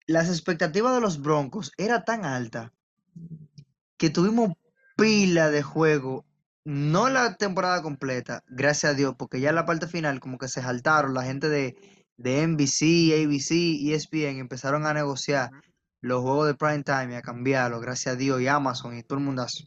las 0.07 0.28
expectativas 0.28 0.94
de 0.94 1.01
los 1.01 1.20
Broncos 1.20 1.72
era 1.76 2.05
tan 2.05 2.24
alta 2.24 2.72
que 3.97 4.11
tuvimos 4.11 4.53
pila 4.97 5.51
de 5.51 5.62
juego 5.62 6.24
no 6.66 7.08
la 7.08 7.36
temporada 7.36 7.80
completa, 7.80 8.42
gracias 8.48 8.92
a 8.92 8.96
Dios, 8.96 9.14
porque 9.16 9.38
ya 9.38 9.50
en 9.50 9.54
la 9.54 9.66
parte 9.66 9.86
final 9.86 10.18
como 10.18 10.36
que 10.36 10.48
se 10.48 10.62
saltaron 10.62 11.14
la 11.14 11.22
gente 11.22 11.48
de, 11.48 11.76
de 12.16 12.44
NBC, 12.44 13.14
ABC, 13.22 13.92
ESPN, 13.92 14.40
empezaron 14.40 14.84
a 14.84 14.92
negociar 14.92 15.50
los 16.00 16.22
juegos 16.22 16.48
de 16.48 16.54
prime 16.56 16.82
time 16.82 17.12
y 17.12 17.14
a 17.14 17.22
cambiarlos, 17.22 17.80
gracias 17.80 18.16
a 18.16 18.18
Dios, 18.18 18.40
y 18.40 18.48
Amazon 18.48 18.98
y 18.98 19.04
todo 19.04 19.20
el 19.20 19.24
mundazo. 19.24 19.62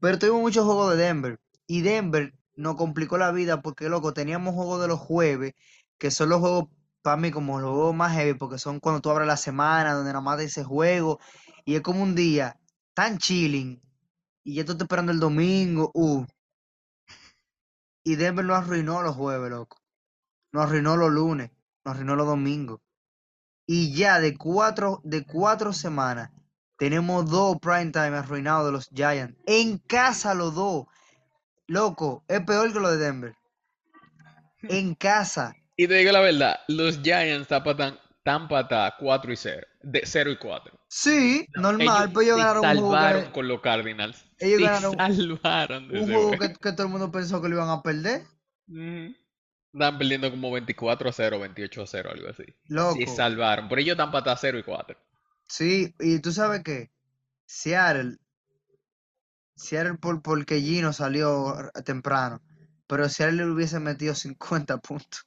Pero 0.00 0.18
tuvimos 0.18 0.40
muchos 0.40 0.64
juegos 0.64 0.96
de 0.96 1.04
Denver, 1.04 1.38
y 1.66 1.82
Denver 1.82 2.32
nos 2.56 2.76
complicó 2.76 3.18
la 3.18 3.30
vida 3.30 3.60
porque, 3.60 3.90
loco, 3.90 4.14
teníamos 4.14 4.54
juegos 4.54 4.80
de 4.80 4.88
los 4.88 5.00
jueves, 5.00 5.52
que 5.98 6.10
son 6.10 6.30
los 6.30 6.40
juegos 6.40 6.70
para 7.02 7.18
mí 7.18 7.30
como 7.30 7.60
los 7.60 7.72
juegos 7.72 7.94
más 7.94 8.14
heavy, 8.14 8.38
porque 8.38 8.58
son 8.58 8.80
cuando 8.80 9.02
tú 9.02 9.10
abres 9.10 9.28
la 9.28 9.36
semana, 9.36 9.92
donde 9.92 10.12
nada 10.12 10.22
más 10.22 10.40
ese 10.40 10.64
juego, 10.64 11.20
y 11.66 11.74
es 11.74 11.82
como 11.82 12.02
un 12.02 12.14
día 12.14 12.58
tan 12.94 13.18
chilling, 13.18 13.82
y 14.50 14.54
ya 14.54 14.62
estás 14.62 14.80
esperando 14.80 15.12
el 15.12 15.20
domingo, 15.20 15.92
uh. 15.94 16.26
Y 18.02 18.16
Denver 18.16 18.44
lo 18.44 18.56
arruinó 18.56 19.00
los 19.00 19.14
jueves, 19.14 19.48
loco. 19.48 19.80
Nos 20.52 20.64
arruinó 20.64 20.96
los 20.96 21.12
lunes, 21.12 21.52
nos 21.84 21.94
arruinó 21.94 22.16
los 22.16 22.26
domingos. 22.26 22.80
Y 23.64 23.94
ya 23.94 24.18
de 24.18 24.36
cuatro, 24.36 25.00
de 25.04 25.24
cuatro 25.24 25.72
semanas, 25.72 26.32
tenemos 26.78 27.30
dos 27.30 27.58
prime 27.62 27.92
time 27.92 28.16
arruinados 28.16 28.66
de 28.66 28.72
los 28.72 28.88
Giants. 28.88 29.38
En 29.46 29.78
casa 29.78 30.34
los 30.34 30.52
dos. 30.56 30.86
Loco, 31.68 32.24
es 32.26 32.40
peor 32.40 32.72
que 32.72 32.80
lo 32.80 32.90
de 32.90 32.96
Denver. 32.96 33.36
En 34.62 34.96
casa. 34.96 35.54
Y 35.76 35.86
te 35.86 35.94
digo 35.94 36.10
la 36.10 36.20
verdad, 36.20 36.58
los 36.66 37.00
Giants 37.00 37.48
están 37.48 38.00
tan 38.24 38.48
patada 38.48 38.96
4 38.98 39.32
y 39.32 39.36
0, 39.36 39.66
de 39.82 40.02
0 40.04 40.30
y 40.30 40.36
4. 40.36 40.78
Sí, 40.88 41.46
normal, 41.54 42.10
pero 42.12 42.20
ellos 42.20 42.36
se 42.36 42.42
ganaron 42.42 42.64
un 42.64 42.70
juego 42.72 42.92
salvaron 42.92 43.32
con 43.32 43.48
los 43.48 43.60
Cardinals. 43.60 44.26
ellos 44.38 44.60
Se 44.60 44.66
ganaron 44.66 44.96
salvaron 44.96 45.88
de 45.88 46.00
un 46.00 46.06
juego 46.06 46.30
que, 46.32 46.52
que 46.54 46.72
todo 46.72 46.86
el 46.86 46.92
mundo 46.92 47.10
pensó 47.10 47.40
que 47.40 47.48
lo 47.48 47.56
iban 47.56 47.70
a 47.70 47.82
perder. 47.82 48.22
Ujú. 48.68 49.14
Estaban 49.72 49.98
perdiendo 49.98 50.30
como 50.30 50.50
24 50.50 51.08
a 51.08 51.12
0, 51.12 51.38
28 51.40 51.82
a 51.82 51.86
0, 51.86 52.10
algo 52.12 52.28
así. 52.28 52.44
Loco. 52.66 52.96
Se 52.98 53.06
salvaron. 53.06 53.68
Por 53.68 53.78
ellos 53.78 53.92
están 53.92 54.10
patadas 54.10 54.40
0 54.40 54.58
y 54.58 54.62
4. 54.64 54.98
Sí, 55.46 55.94
y 56.00 56.18
tú 56.20 56.32
sabes 56.32 56.62
que 56.62 56.90
Seattle, 57.46 58.18
Seattle 59.54 59.94
por, 59.94 60.22
porque 60.22 60.60
Gino 60.60 60.92
salió 60.92 61.70
temprano, 61.84 62.42
pero 62.86 63.08
Seattle 63.08 63.44
le 63.44 63.50
hubiese 63.50 63.78
metido 63.78 64.14
50 64.14 64.78
puntos. 64.78 65.26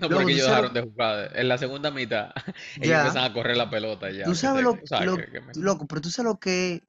No, 0.00 0.08
porque 0.10 0.32
ellos 0.32 0.46
dejaron 0.48 0.74
de 0.74 0.82
jugar. 0.82 1.32
En 1.34 1.48
la 1.48 1.58
segunda 1.58 1.90
mitad, 1.90 2.30
ellos 2.76 2.88
Ya. 2.88 3.00
empezaron 3.02 3.30
a 3.30 3.34
correr 3.34 3.56
la 3.56 3.70
pelota 3.70 4.10
ya. 4.10 4.24
Tú 4.24 4.34
sabes 4.34 4.62
lo, 4.62 4.74
que- 4.74 5.30
que 5.30 5.40
me- 5.40 5.54
loco, 5.54 5.86
pero 5.86 6.00
tú 6.00 6.10
sabes 6.10 6.30
lo 6.32 6.38
que 6.38 6.82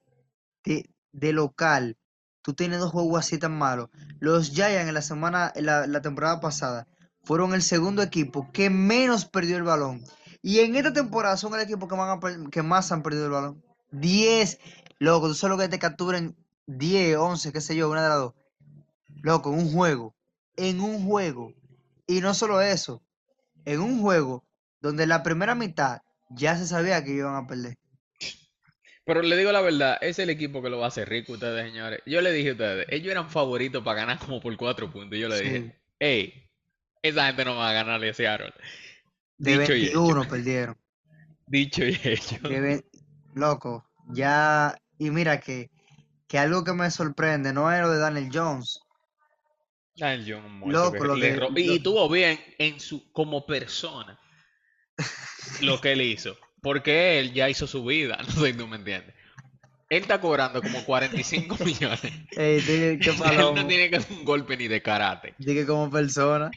de, 0.64 0.90
de 1.12 1.32
local, 1.32 1.96
tú 2.42 2.52
tienes 2.54 2.80
dos 2.80 2.90
juegos 2.92 3.18
así 3.20 3.38
tan 3.38 3.56
malos. 3.56 3.88
Los 4.20 4.50
Giants 4.50 4.88
en 4.88 4.94
la 4.94 5.02
semana, 5.02 5.52
en 5.54 5.66
la, 5.66 5.86
la 5.86 6.02
temporada 6.02 6.40
pasada, 6.40 6.86
fueron 7.22 7.54
el 7.54 7.62
segundo 7.62 8.02
equipo 8.02 8.50
que 8.52 8.68
menos 8.70 9.24
perdió 9.24 9.56
el 9.56 9.62
balón. 9.62 10.04
Y 10.42 10.60
en 10.60 10.76
esta 10.76 10.92
temporada 10.92 11.36
son 11.36 11.54
el 11.54 11.60
equipo 11.60 11.88
que 11.88 11.96
más, 11.96 12.18
que 12.50 12.62
más 12.62 12.92
han 12.92 13.02
perdido 13.02 13.24
el 13.26 13.32
balón. 13.32 13.62
10, 13.90 14.58
loco, 14.98 15.28
tú 15.28 15.34
sabes 15.34 15.56
lo 15.56 15.62
que 15.62 15.68
te 15.68 15.78
capturen 15.78 16.36
10, 16.66 17.16
11, 17.16 17.52
qué 17.52 17.60
sé 17.60 17.74
yo, 17.74 17.88
una 17.90 18.02
de 18.02 18.08
las 18.10 18.18
dos. 18.18 18.34
Loco, 19.22 19.52
en 19.52 19.58
un 19.60 19.72
juego, 19.72 20.14
en 20.56 20.80
un 20.80 21.04
juego. 21.06 21.52
Y 22.08 22.20
no 22.20 22.34
solo 22.34 22.60
eso, 22.60 23.02
en 23.64 23.80
un 23.80 24.00
juego 24.00 24.44
donde 24.80 25.06
la 25.06 25.22
primera 25.22 25.54
mitad 25.54 26.00
ya 26.30 26.56
se 26.56 26.66
sabía 26.66 27.04
que 27.04 27.12
iban 27.12 27.36
a 27.36 27.46
perder. 27.46 27.76
Pero 29.04 29.22
le 29.22 29.36
digo 29.36 29.52
la 29.52 29.60
verdad, 29.60 29.96
es 30.00 30.18
el 30.18 30.28
equipo 30.30 30.60
que 30.62 30.68
lo 30.70 30.78
va 30.78 30.86
a 30.86 30.88
hacer 30.88 31.08
rico 31.08 31.32
ustedes, 31.34 31.70
señores. 31.70 32.00
Yo 32.04 32.20
le 32.20 32.32
dije 32.32 32.50
a 32.50 32.52
ustedes, 32.52 32.86
ellos 32.90 33.10
eran 33.10 33.30
favoritos 33.30 33.82
para 33.84 34.00
ganar 34.00 34.18
como 34.18 34.40
por 34.40 34.54
4 34.56 34.90
puntos. 34.90 35.16
Y 35.16 35.20
yo 35.20 35.28
le 35.28 35.38
Sí. 35.38 35.44
dije, 35.44 35.80
hey, 35.98 36.50
esa 37.02 37.26
gente 37.26 37.44
no 37.44 37.56
va 37.56 37.70
a 37.70 37.72
ganarle 37.74 38.10
a 38.10 38.14
Seattle. 38.14 38.52
De 39.38 39.58
Dicho 39.58 39.74
y 39.74 39.86
hecho. 39.86 40.02
21 40.02 40.28
perdieron. 40.28 40.76
Dicho 41.46 41.84
y 41.84 41.98
hecho. 42.04 42.36
Ve- 42.42 42.84
loco, 43.34 43.88
ya. 44.08 44.76
Y 44.98 45.10
mira 45.10 45.40
que, 45.40 45.70
que 46.26 46.38
algo 46.38 46.64
que 46.64 46.72
me 46.74 46.90
sorprende 46.90 47.52
no 47.52 47.72
es 47.72 47.80
lo 47.80 47.90
de 47.90 47.98
Daniel 47.98 48.28
Jones. 48.32 48.80
Loco, 50.72 51.04
lo 51.04 51.14
que- 51.20 51.36
y 51.74 51.78
tuvo 51.80 52.08
bien 52.08 52.38
en 52.58 52.78
su 52.80 53.10
como 53.12 53.46
persona 53.46 54.18
lo 55.60 55.80
que 55.80 55.92
él 55.92 56.02
hizo. 56.02 56.36
Porque 56.62 57.18
él 57.20 57.32
ya 57.32 57.48
hizo 57.48 57.66
su 57.66 57.84
vida, 57.84 58.16
no 58.26 58.30
sé 58.30 58.52
si 58.52 58.58
tú 58.58 58.66
me 58.66 58.76
entiendes. 58.76 59.14
Él 59.90 60.02
está 60.02 60.20
cobrando 60.20 60.60
como 60.60 60.84
45 60.84 61.56
millones. 61.64 62.12
Ey, 62.36 62.60
dije 62.60 62.98
que 62.98 63.10
Él 63.30 63.54
no 63.54 63.66
tiene 63.66 63.88
que 63.90 63.96
hacer 63.96 64.16
un 64.16 64.24
golpe 64.24 64.56
ni 64.56 64.68
de 64.68 64.82
karate. 64.82 65.34
Dije 65.38 65.64
como 65.66 65.90
persona. 65.90 66.50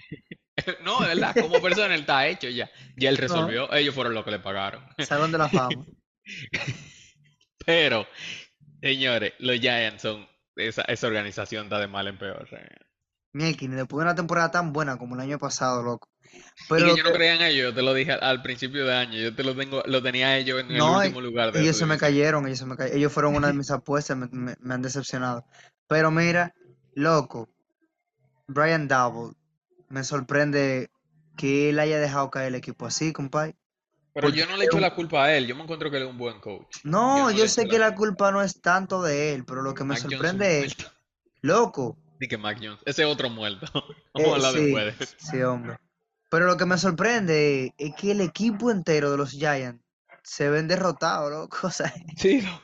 No, 0.83 0.99
de 1.01 1.07
verdad, 1.07 1.33
como 1.39 1.61
persona 1.61 1.93
él 1.95 2.01
está 2.01 2.27
hecho 2.27 2.49
ya. 2.49 2.69
Ya 2.97 3.09
él 3.09 3.17
resolvió, 3.17 3.71
ellos 3.73 3.95
fueron 3.95 4.13
los 4.13 4.25
que 4.25 4.31
le 4.31 4.39
pagaron. 4.39 4.83
Salón 4.99 5.31
de 5.31 5.37
la 5.37 5.47
fama. 5.49 5.85
Pero, 7.65 8.07
señores, 8.81 9.33
los 9.39 9.59
Giants 9.59 10.01
son, 10.01 10.27
esa, 10.55 10.81
esa 10.83 11.07
organización 11.07 11.65
está 11.65 11.79
de 11.79 11.87
mal 11.87 12.07
en 12.07 12.17
peor. 12.17 12.47
eh. 12.51 12.67
Mielkin, 13.33 13.75
después 13.75 13.99
de 13.99 14.03
una 14.03 14.15
temporada 14.15 14.51
tan 14.51 14.73
buena 14.73 14.97
como 14.97 15.15
el 15.15 15.21
año 15.21 15.37
pasado, 15.39 15.81
loco. 15.83 16.07
Y 16.23 16.69
Pero 16.69 16.93
que 16.93 16.97
yo 16.97 17.03
no 17.03 17.11
creía 17.11 17.35
en 17.35 17.41
ellos, 17.41 17.63
yo 17.69 17.73
te 17.73 17.81
lo 17.81 17.93
dije 17.93 18.11
al, 18.11 18.41
principio 18.41 18.85
de 18.85 18.93
año, 18.93 19.17
yo 19.17 19.35
te 19.35 19.43
lo 19.43 19.55
tengo, 19.55 19.83
lo 19.85 20.01
tenía 20.01 20.37
ellos 20.37 20.59
en 20.59 20.71
el 20.71 20.81
último 20.81 21.21
lugar 21.21 21.51
de 21.51 21.61
ellos 21.61 21.77
se 21.77 21.85
me 21.85 21.97
cayeron, 21.97 22.45
ellos 22.45 22.59
se 22.59 22.65
me 22.65 22.75
cayeron. 22.75 22.97
Ellos 22.97 23.11
fueron 23.11 23.35
una 23.35 23.47
de 23.47 23.53
mis 23.57 23.71
apuestas, 23.71 24.17
me, 24.17 24.27
me- 24.31 24.55
me 24.59 24.73
han 24.73 24.81
decepcionado. 24.81 25.45
Pero 25.87 26.11
mira, 26.11 26.53
loco, 26.95 27.49
Brian 28.47 28.87
Double, 28.87 29.33
me 29.89 30.03
sorprende 30.03 30.89
que 31.37 31.69
él 31.69 31.79
haya 31.79 31.99
dejado 31.99 32.29
caer 32.29 32.49
el 32.49 32.55
equipo 32.55 32.85
así, 32.85 33.13
compadre. 33.13 33.55
Pero 34.13 34.27
Porque 34.27 34.39
yo 34.39 34.45
no 34.45 34.57
le 34.57 34.65
echo 34.65 34.79
la 34.79 34.93
culpa 34.93 35.25
a 35.25 35.35
él, 35.35 35.47
yo 35.47 35.55
me 35.55 35.63
encuentro 35.63 35.89
que 35.89 35.97
él 35.97 36.03
es 36.03 36.09
un 36.09 36.17
buen 36.17 36.39
coach. 36.39 36.77
No, 36.83 37.29
no 37.29 37.37
yo 37.37 37.47
sé 37.47 37.65
que 37.67 37.79
la 37.79 37.95
culpa 37.95 38.31
no 38.31 38.41
es 38.41 38.61
tanto 38.61 39.01
de 39.01 39.33
él, 39.33 39.45
pero 39.45 39.61
lo 39.61 39.73
que 39.73 39.83
me 39.83 39.89
Mac 39.95 39.99
sorprende 39.99 40.65
es, 40.65 40.75
loco, 41.41 41.97
Di 42.21 42.27
que 42.27 42.37
Mac 42.37 42.59
Jones, 42.61 42.79
ese 42.85 43.03
otro 43.03 43.31
muerto. 43.31 43.65
Vamos 44.13 44.31
a 44.31 44.35
hablar 44.35 44.53
sí, 44.53 44.61
después 44.71 45.15
sí, 45.17 45.41
hombre. 45.41 45.77
Pero 46.29 46.45
lo 46.45 46.55
que 46.55 46.67
me 46.67 46.77
sorprende 46.77 47.73
es 47.79 47.95
que 47.95 48.11
el 48.11 48.21
equipo 48.21 48.69
entero 48.69 49.09
de 49.09 49.17
los 49.17 49.31
Giants 49.31 49.83
se 50.23 50.47
ven 50.51 50.67
derrotados, 50.67 51.31
loco. 51.31 51.57
O 51.67 51.71
sea, 51.71 51.91
Sí, 52.15 52.41
loco. 52.41 52.61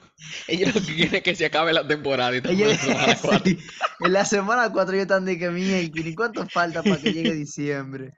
Ellos 0.48 0.76
lo 0.76 0.82
que 0.82 0.96
quieren 0.96 1.16
es 1.16 1.24
que 1.24 1.36
se 1.36 1.46
acabe 1.48 1.74
la 1.74 1.88
temporada 1.88 2.34
y 2.34 2.38
estamos 2.38 2.60
en 2.62 2.68
ellos- 2.68 2.78
la 2.78 2.86
semana 2.86 3.18
cuatro. 3.20 3.46
sí, 3.46 3.60
en 4.00 4.14
la 4.14 4.26
semana 4.26 4.72
4 4.72 4.94
ellos 4.94 5.02
están 5.04 5.26
de 5.26 5.40
que 5.40 5.50
mierda, 5.50 5.80
¿y 5.82 6.14
cuánto 6.16 6.48
falta 6.50 6.84
para 6.84 6.98
que 6.98 7.12
llegue 7.14 7.34
diciembre? 7.34 8.14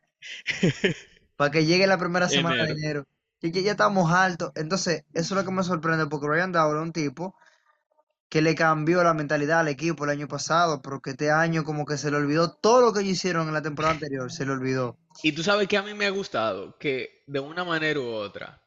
Para 1.38 1.52
que 1.52 1.66
llegue 1.66 1.88
la 1.88 1.98
primera 1.98 2.28
semana 2.28 2.58
de 2.66 2.72
Enero. 2.72 2.78
enero. 2.80 3.06
Y 3.42 3.54
que 3.54 3.64
ya 3.64 3.72
estamos 3.72 4.12
altos. 4.12 4.52
Entonces, 4.56 5.04
eso 5.14 5.34
es 5.34 5.42
lo 5.42 5.46
que 5.46 5.52
me 5.56 5.64
sorprende, 5.64 6.06
porque 6.08 6.28
Ryan 6.28 6.52
Dowd 6.52 6.76
es 6.76 6.82
un 6.82 6.92
tipo 6.92 7.34
que 8.30 8.42
le 8.42 8.56
cambió 8.56 9.04
la 9.04 9.14
mentalidad 9.14 9.60
al 9.62 9.68
equipo 9.68 10.04
el 10.04 10.12
año 10.12 10.28
pasado, 10.28 10.82
pero 10.82 11.02
que 11.02 11.12
este 11.12 11.32
año 11.32 11.64
como 11.64 11.86
que 11.86 11.98
se 11.98 12.12
le 12.12 12.18
olvidó 12.18 12.52
todo 12.54 12.82
lo 12.82 12.94
que 12.94 13.00
ellos 13.02 13.14
hicieron 13.14 13.48
en 13.48 13.54
la 13.54 13.62
temporada 13.62 13.94
anterior, 13.94 14.32
se 14.32 14.46
le 14.46 14.52
olvidó. 14.52 14.98
Y 15.24 15.32
tú 15.32 15.44
sabes 15.44 15.68
que 15.68 15.78
a 15.78 15.84
mí 15.84 15.94
me 15.94 16.06
ha 16.06 16.12
gustado 16.12 16.78
que 16.78 17.24
de 17.28 17.40
una 17.40 17.64
manera 17.64 18.00
u 18.00 18.06
otra, 18.08 18.62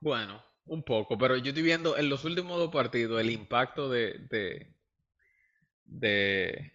bueno, 0.00 0.42
un 0.66 0.82
poco, 0.82 1.18
pero 1.18 1.36
yo 1.36 1.48
estoy 1.48 1.62
viendo 1.62 1.96
en 1.96 2.08
los 2.08 2.24
últimos 2.24 2.58
dos 2.58 2.70
partidos 2.70 3.20
el 3.20 3.30
impacto 3.30 3.88
de, 3.90 4.26
de, 4.30 4.74
de, 5.84 6.72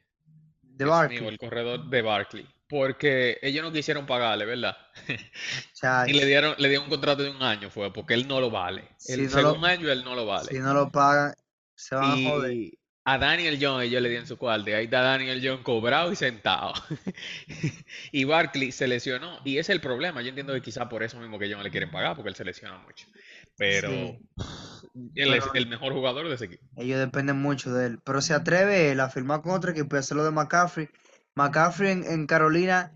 De 0.63 0.85
Barkley. 0.85 1.27
el 1.27 1.37
corredor 1.37 1.89
de 1.89 2.01
Barkley, 2.01 2.47
porque 2.67 3.37
ellos 3.41 3.63
no 3.63 3.71
quisieron 3.71 4.05
pagarle, 4.05 4.45
¿verdad? 4.45 4.75
Y 6.07 6.13
le 6.13 6.25
dieron, 6.25 6.55
le 6.57 6.67
dieron 6.69 6.85
un 6.85 6.89
contrato 6.91 7.23
de 7.23 7.29
un 7.31 7.41
año, 7.41 7.69
fue 7.69 7.91
porque 7.91 8.13
él 8.13 8.27
no 8.27 8.39
lo 8.39 8.49
vale. 8.49 8.87
Si 8.97 9.25
lo- 9.27 9.65
año 9.65 9.91
él 9.91 10.03
no 10.03 10.15
lo 10.15 10.25
vale. 10.25 10.51
si 10.51 10.59
no 10.59 10.73
lo 10.73 10.91
pagan, 10.91 11.33
se 11.75 11.95
van 11.95 12.11
a 12.25 12.29
joder. 12.29 12.51
Y 12.53 12.79
a 13.07 13.17
Daniel 13.19 13.59
Jones 13.61 13.87
ellos 13.87 14.01
le 14.01 14.09
dieron 14.09 14.27
su 14.27 14.37
cuarto. 14.37 14.69
Y 14.69 14.73
ahí 14.73 14.85
está 14.85 15.01
Daniel 15.01 15.39
Jones 15.43 15.61
cobrado 15.63 16.11
y 16.11 16.15
sentado. 16.15 16.73
Y 18.11 18.23
Barkley 18.23 18.71
se 18.71 18.87
lesionó. 18.87 19.39
Y 19.43 19.53
ese 19.57 19.71
es 19.71 19.75
el 19.75 19.81
problema. 19.81 20.21
Yo 20.21 20.29
entiendo 20.29 20.53
que 20.53 20.61
quizá 20.61 20.89
por 20.89 21.03
eso 21.03 21.19
mismo 21.19 21.37
que 21.37 21.45
ellos 21.45 21.57
no 21.57 21.63
le 21.63 21.71
quieren 21.71 21.91
pagar, 21.91 22.15
porque 22.15 22.29
él 22.29 22.35
se 22.35 22.45
lesiona 22.45 22.77
mucho. 22.79 23.07
Pero 23.57 23.89
Sí. 23.89 24.19
él 25.15 25.33
es 25.33 25.43
Pero- 25.43 25.53
el 25.55 25.67
mejor 25.67 25.93
jugador 25.93 26.27
de 26.27 26.35
ese 26.35 26.45
equipo. 26.45 26.63
Ellos 26.77 26.99
dependen 26.99 27.37
mucho 27.37 27.73
de 27.73 27.87
él. 27.87 27.99
Pero 28.03 28.21
se 28.21 28.33
atreve 28.33 28.91
él 28.91 28.99
a 28.99 29.09
firmar 29.09 29.41
con 29.41 29.51
otro 29.53 29.71
equipo 29.71 29.95
y 29.95 29.99
hacerlo 29.99 30.23
de 30.23 30.31
McCaffrey. 30.31 30.89
McCaffrey 31.35 31.91
en, 31.91 32.03
en 32.05 32.27
Carolina, 32.27 32.93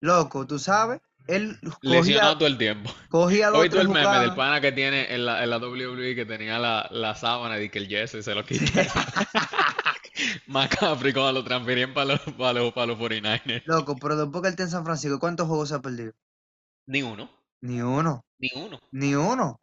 loco, 0.00 0.46
tú 0.46 0.58
sabes, 0.58 1.00
él 1.28 1.58
Lesionado 1.82 2.32
cogía, 2.32 2.38
todo 2.38 2.46
el 2.48 2.58
tiempo. 2.58 2.90
cogía 3.08 3.50
dos 3.50 3.60
Hoy 3.60 3.70
tú 3.70 3.78
el 3.78 3.88
meme 3.88 4.18
del 4.18 4.34
pana 4.34 4.60
que 4.60 4.72
tiene 4.72 5.14
en 5.14 5.24
la, 5.26 5.44
en 5.44 5.50
la 5.50 5.58
WWE 5.58 6.14
que 6.14 6.26
tenía 6.26 6.58
la, 6.58 6.88
la 6.90 7.14
sábana 7.14 7.60
y 7.60 7.68
que 7.70 7.78
el 7.78 7.88
Jesse 7.88 8.24
se 8.24 8.34
lo 8.34 8.44
quitó. 8.44 8.64
McCaffrey 10.46 11.12
cuando 11.12 11.32
lo 11.32 11.44
transferían 11.44 11.94
para 11.94 12.06
los, 12.14 12.20
para 12.36 12.52
los, 12.54 12.72
para 12.72 12.86
los 12.86 12.98
49ers. 12.98 13.62
Loco, 13.66 13.96
pero 13.96 14.16
después 14.16 14.42
que 14.42 14.48
él 14.48 14.52
está 14.52 14.62
en 14.64 14.70
San 14.70 14.84
Francisco, 14.84 15.18
¿cuántos 15.18 15.46
juegos 15.46 15.68
se 15.68 15.76
ha 15.76 15.80
perdido? 15.80 16.12
Ni 16.86 17.02
uno. 17.02 17.30
Ni 17.60 17.82
uno, 17.82 18.24
Ni 18.38 18.50
uno. 18.54 18.78
ni 18.92 19.14
uno. 19.14 19.60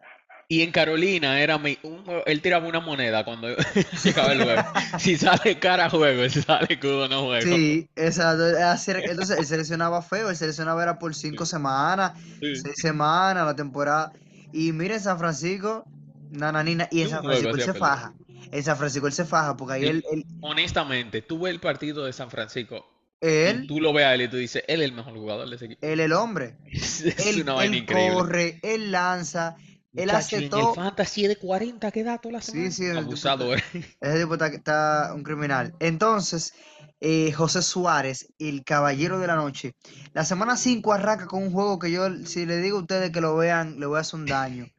Y 0.47 0.61
en 0.61 0.71
Carolina 0.71 1.39
era 1.41 1.57
mi- 1.57 1.77
un 1.83 2.03
él 2.25 2.41
tiraba 2.41 2.67
una 2.67 2.79
moneda 2.79 3.25
cuando 3.25 3.47
llegaba 4.03 4.31
el 4.33 4.43
juego. 4.43 4.61
Si 4.99 5.17
sale 5.17 5.57
cara 5.59 5.89
juego, 5.89 6.29
si 6.29 6.41
sale 6.41 6.79
cubo 6.79 7.07
no 7.07 7.25
juego. 7.25 7.55
Sí, 7.55 7.89
exacto. 7.95 8.43
Entonces 8.47 9.39
él 9.39 9.45
seleccionaba 9.45 10.01
feo, 10.01 10.29
él 10.29 10.35
seleccionaba 10.35 10.83
era 10.83 10.99
por 10.99 11.15
cinco 11.15 11.45
semanas, 11.45 12.13
Sí. 12.39 12.55
seis 12.55 12.75
semanas 12.77 13.45
la 13.45 13.55
temporada. 13.55 14.11
Y 14.53 14.71
mira 14.71 14.95
en 14.95 15.01
San 15.01 15.17
Francisco, 15.17 15.85
nananina, 16.31 16.87
y 16.91 17.01
en 17.01 17.09
San 17.09 17.23
Francisco 17.23 17.55
él 17.55 17.61
se 17.61 17.73
faja. 17.73 18.13
En 18.51 18.63
San 18.63 18.77
Francisco 18.77 19.07
él 19.07 19.13
se 19.13 19.25
faja, 19.25 19.57
porque 19.57 19.73
ahí 19.73 19.85
él, 19.85 20.03
él- 20.11 20.25
Honestamente, 20.41 21.21
tuve 21.21 21.49
el 21.49 21.59
partido 21.59 22.05
de 22.05 22.13
San 22.13 22.29
Francisco. 22.29 22.85
Y 23.21 23.27
Él, 23.27 23.65
tú 23.67 23.79
lo 23.79 23.91
ves 23.91 24.05
a 24.05 24.13
él 24.13 24.21
y 24.23 24.27
tú 24.27 24.37
dices, 24.37 24.63
él 24.67 24.81
es 24.81 24.89
el 24.89 24.95
mejor 24.95 25.13
jugador 25.13 25.49
de 25.49 25.55
ese 25.55 25.65
equipo. 25.65 25.85
él 25.85 25.99
el 25.99 26.13
hombre. 26.13 26.55
Es 26.71 27.01
Él, 27.25 27.41
una 27.41 27.53
vaina 27.53 27.75
él 27.75 27.81
increíble. 27.83 28.13
corre, 28.13 28.59
él 28.61 28.91
lanza, 28.91 29.55
él 29.95 30.05
Muchacho, 30.07 30.35
y 30.39 30.45
en 30.45 30.53
el 30.53 30.75
fantasy 30.75 31.23
es 31.23 31.29
de 31.29 31.35
40 31.37 31.91
que 31.91 32.03
da 32.03 32.17
toda 32.17 32.33
la 32.33 32.41
Sí, 32.41 32.51
semana. 32.51 32.71
sí, 32.71 32.85
el 32.85 32.97
tipo 32.99 33.13
está, 33.13 33.31
Abusador. 33.31 33.59
ese 34.01 34.19
tipo 34.19 34.33
está, 34.33 34.47
está 34.47 35.11
un 35.15 35.23
criminal. 35.23 35.73
Entonces, 35.79 36.53
eh, 37.01 37.31
José 37.33 37.61
Suárez, 37.61 38.27
el 38.39 38.63
caballero 38.63 39.19
de 39.19 39.27
la 39.27 39.35
noche. 39.35 39.75
La 40.13 40.25
semana 40.25 40.57
5 40.57 40.93
arranca 40.93 41.25
con 41.27 41.43
un 41.43 41.51
juego 41.51 41.77
que 41.79 41.91
yo, 41.91 42.07
si 42.25 42.45
le 42.45 42.57
digo 42.57 42.77
a 42.77 42.81
ustedes 42.81 43.11
que 43.11 43.21
lo 43.21 43.35
vean, 43.35 43.79
le 43.79 43.85
voy 43.85 43.97
a 43.97 44.01
hacer 44.01 44.19
un 44.19 44.25
daño. 44.25 44.67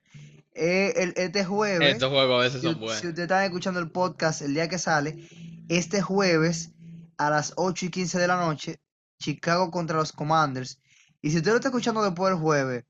Eh, 0.58 0.94
el- 1.02 1.12
este 1.16 1.44
jueves, 1.44 1.92
Estos 1.92 2.08
juegos 2.10 2.40
a 2.40 2.44
veces 2.44 2.60
si, 2.62 2.66
son 2.66 2.76
si 2.76 2.80
buenos. 2.80 2.96
ustedes 3.04 3.18
están 3.18 3.44
escuchando 3.44 3.78
el 3.78 3.90
podcast 3.90 4.40
el 4.40 4.54
día 4.54 4.70
que 4.70 4.78
sale, 4.78 5.28
este 5.68 6.00
jueves 6.00 6.70
a 7.18 7.28
las 7.28 7.52
8 7.56 7.84
y 7.84 7.90
15 7.90 8.18
de 8.18 8.26
la 8.26 8.36
noche, 8.38 8.80
Chicago 9.20 9.70
contra 9.70 9.98
los 9.98 10.12
Commanders. 10.12 10.78
Y 11.20 11.30
si 11.30 11.36
usted 11.36 11.50
lo 11.50 11.56
está 11.56 11.68
escuchando 11.68 12.02
después 12.02 12.32
del 12.32 12.40
jueves, 12.40 12.84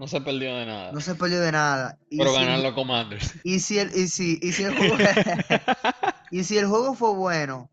No 0.00 0.08
se 0.08 0.20
perdió 0.20 0.56
de 0.56 0.66
nada. 0.66 0.90
no 0.92 1.00
se 1.00 1.14
perdió 1.14 1.40
de 1.40 1.52
nada. 1.52 1.98
Y 2.10 2.18
Pero 2.18 2.28
si 2.28 2.44
ju- 2.44 2.62
los 2.62 2.72
Commanders. 2.74 3.34
y 3.42 3.60
si 3.60 3.78
el, 3.78 3.94
y 3.96 4.08
si, 4.08 4.38
y 4.42 4.52
si 4.52 4.64
el 4.64 4.72
juego, 4.74 4.96
y 6.30 6.44
si 6.44 6.58
el 6.58 6.66
juego 6.66 6.94
fue 6.94 7.14
bueno, 7.14 7.70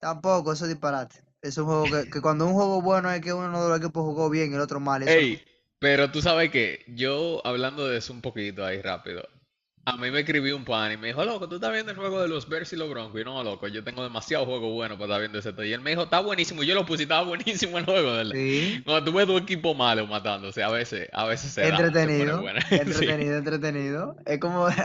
tampoco, 0.00 0.52
eso 0.52 0.64
es 0.66 0.70
disparate. 0.70 1.24
Es 1.42 1.58
un 1.58 1.66
juego 1.66 1.90
que, 1.90 2.10
que 2.10 2.20
cuando 2.20 2.46
un 2.46 2.54
juego 2.54 2.82
bueno 2.82 3.10
es 3.12 3.20
que 3.20 3.32
uno 3.32 3.62
de 3.62 3.68
los 3.70 3.78
equipos 3.78 4.04
jugó 4.04 4.30
bien 4.30 4.52
y 4.52 4.54
el 4.56 4.60
otro 4.60 4.80
mal. 4.80 5.02
Eso. 5.04 5.18
Ey, 5.18 5.42
pero 5.78 6.10
tú 6.12 6.20
sabes 6.22 6.50
que 6.50 6.84
yo, 6.88 7.40
hablando 7.46 7.86
de 7.86 7.98
eso 7.98 8.12
un 8.12 8.20
poquito 8.22 8.64
ahí 8.64 8.80
rápido, 8.82 9.26
a 9.86 9.96
mí 9.96 10.10
me 10.10 10.18
escribió 10.20 10.56
un 10.56 10.64
pan 10.64 10.90
y 10.90 10.96
me 10.96 11.06
dijo, 11.06 11.24
loco, 11.24 11.48
tú 11.48 11.54
estás 11.54 11.72
viendo 11.72 11.92
el 11.92 11.96
juego 11.96 12.20
de 12.20 12.26
los 12.26 12.48
Bears 12.48 12.72
y 12.72 12.76
los 12.76 12.90
Broncos. 12.90 13.20
Y 13.20 13.24
no, 13.24 13.44
loco, 13.44 13.68
yo 13.68 13.84
tengo 13.84 14.02
demasiado 14.02 14.44
juego 14.44 14.70
bueno 14.72 14.98
para 14.98 15.04
estar 15.04 15.20
viendo 15.20 15.38
ese. 15.38 15.54
Y 15.64 15.72
él 15.72 15.80
me 15.80 15.90
dijo, 15.90 16.02
está 16.02 16.18
buenísimo. 16.18 16.64
Y 16.64 16.66
yo 16.66 16.74
lo 16.74 16.84
puse 16.84 17.02
y 17.02 17.04
estaba 17.04 17.22
buenísimo 17.22 17.78
el 17.78 17.84
juego, 17.84 18.12
verdad. 18.14 18.32
Sí, 18.32 18.82
Cuando 18.84 19.04
tú 19.04 19.16
ves 19.16 19.26
tu 19.28 19.38
equipo 19.38 19.76
malo 19.76 20.08
matándose, 20.08 20.64
a 20.64 20.70
veces, 20.70 21.08
a 21.12 21.24
veces 21.26 21.52
se 21.52 21.60
da, 21.60 21.66
se 21.68 21.72
pone 21.72 21.86
entretenido. 21.86 22.42
Sí. 22.68 22.74
entretenido, 22.74 23.36
entretenido. 23.36 24.16
Es 24.26 24.40
como 24.40 24.66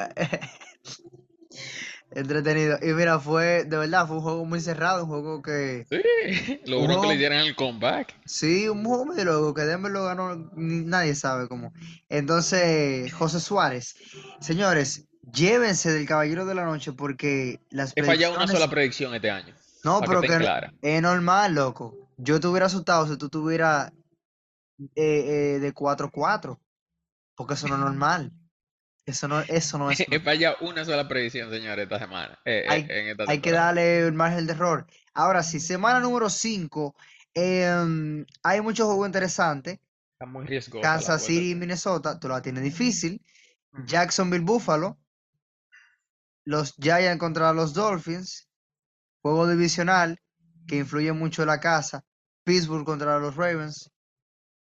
entretenido. 2.12 2.78
Y 2.82 2.94
mira, 2.94 3.20
fue, 3.20 3.64
de 3.66 3.78
verdad, 3.78 4.08
fue 4.08 4.18
un 4.18 4.22
juego 4.24 4.46
muy 4.46 4.60
cerrado, 4.62 5.04
un 5.04 5.10
juego 5.10 5.42
que, 5.42 5.86
Sí, 5.90 6.62
logró 6.66 6.88
que 6.88 6.88
le 6.88 6.98
juego, 6.98 7.12
dieran 7.14 7.40
el 7.40 7.56
comeback. 7.56 8.16
sí, 8.26 8.68
un 8.70 8.84
juego 8.84 9.06
medio 9.06 9.26
loco, 9.26 9.54
que 9.54 9.62
Denver 9.64 9.92
lo 9.92 10.06
ganó, 10.06 10.36
nadie 10.56 11.16
sabe 11.16 11.48
cómo. 11.48 11.74
Entonces, 12.10 13.12
José 13.14 13.40
Suárez, 13.40 13.96
señores, 14.40 15.08
llévense 15.34 15.92
del 15.92 16.08
Caballero 16.08 16.46
de 16.46 16.56
la 16.56 16.66
Noche 16.66 16.94
porque 16.94 17.62
las 17.70 17.94
He 17.96 18.04
fallado 18.04 18.36
una 18.36 18.48
sola 18.48 18.70
predicción 18.70 19.16
este 19.16 19.32
año, 19.32 19.56
no, 19.84 20.02
que 20.02 20.08
pero 20.08 20.22
que 20.22 20.38
es 20.82 21.02
normal, 21.02 21.56
loco. 21.56 21.98
Yo 22.18 22.40
te 22.40 22.48
hubiera 22.48 22.68
asustado 22.68 23.08
si 23.08 23.18
tú 23.18 23.30
tuvieras 23.30 23.92
eh, 24.96 25.56
eh, 25.56 25.60
de 25.60 25.74
4-4, 25.74 26.60
porque 27.36 27.54
eso 27.56 27.68
no 27.68 27.76
es 27.76 27.82
normal. 27.82 28.32
Eso 29.06 29.28
no, 29.28 29.42
eso 29.42 29.78
no 29.78 29.90
es 29.92 29.98
fallado 30.24 30.58
una 30.62 30.86
sola 30.86 31.08
predicción, 31.08 31.50
señores, 31.50 31.84
esta 31.84 32.00
semana, 32.00 32.40
eh, 32.46 32.64
eh, 32.66 32.70
Hay, 32.70 32.82
en 32.90 33.08
esta 33.08 33.26
hay 33.28 33.40
que 33.40 33.52
darle 33.52 34.00
el 34.08 34.14
margen 34.14 34.46
de 34.46 34.54
error. 34.54 34.86
Ahora 35.14 35.44
sí, 35.44 35.60
semana 35.60 36.00
número 36.00 36.30
5, 36.30 36.96
hay 37.36 38.62
muchos 38.62 38.86
juegos 38.86 39.08
interesantes. 39.08 39.80
Está 40.14 40.26
muy 40.26 40.46
riesgosa 40.46 40.88
la 40.88 40.94
Kansas. 40.94 41.24
City 41.24 41.52
y 41.52 41.56
Minnesota, 41.56 42.20
tú 42.20 42.28
la 42.28 42.42
tienes 42.42 42.64
difícil. 42.64 43.22
Jacksonville 43.86 44.44
Buffalo, 44.44 44.98
los 46.46 46.76
Giants 46.76 47.20
contra 47.20 47.54
los 47.54 47.74
Dolphins, 47.74 48.50
juego 49.22 49.48
divisional 49.48 50.20
que 50.68 50.78
influye 50.78 51.12
mucho 51.12 51.42
en 51.44 51.48
la 51.48 51.60
casa. 51.60 52.04
Pittsburgh 52.44 52.86
contra 52.86 53.20
los 53.20 53.36
Ravens, 53.36 53.92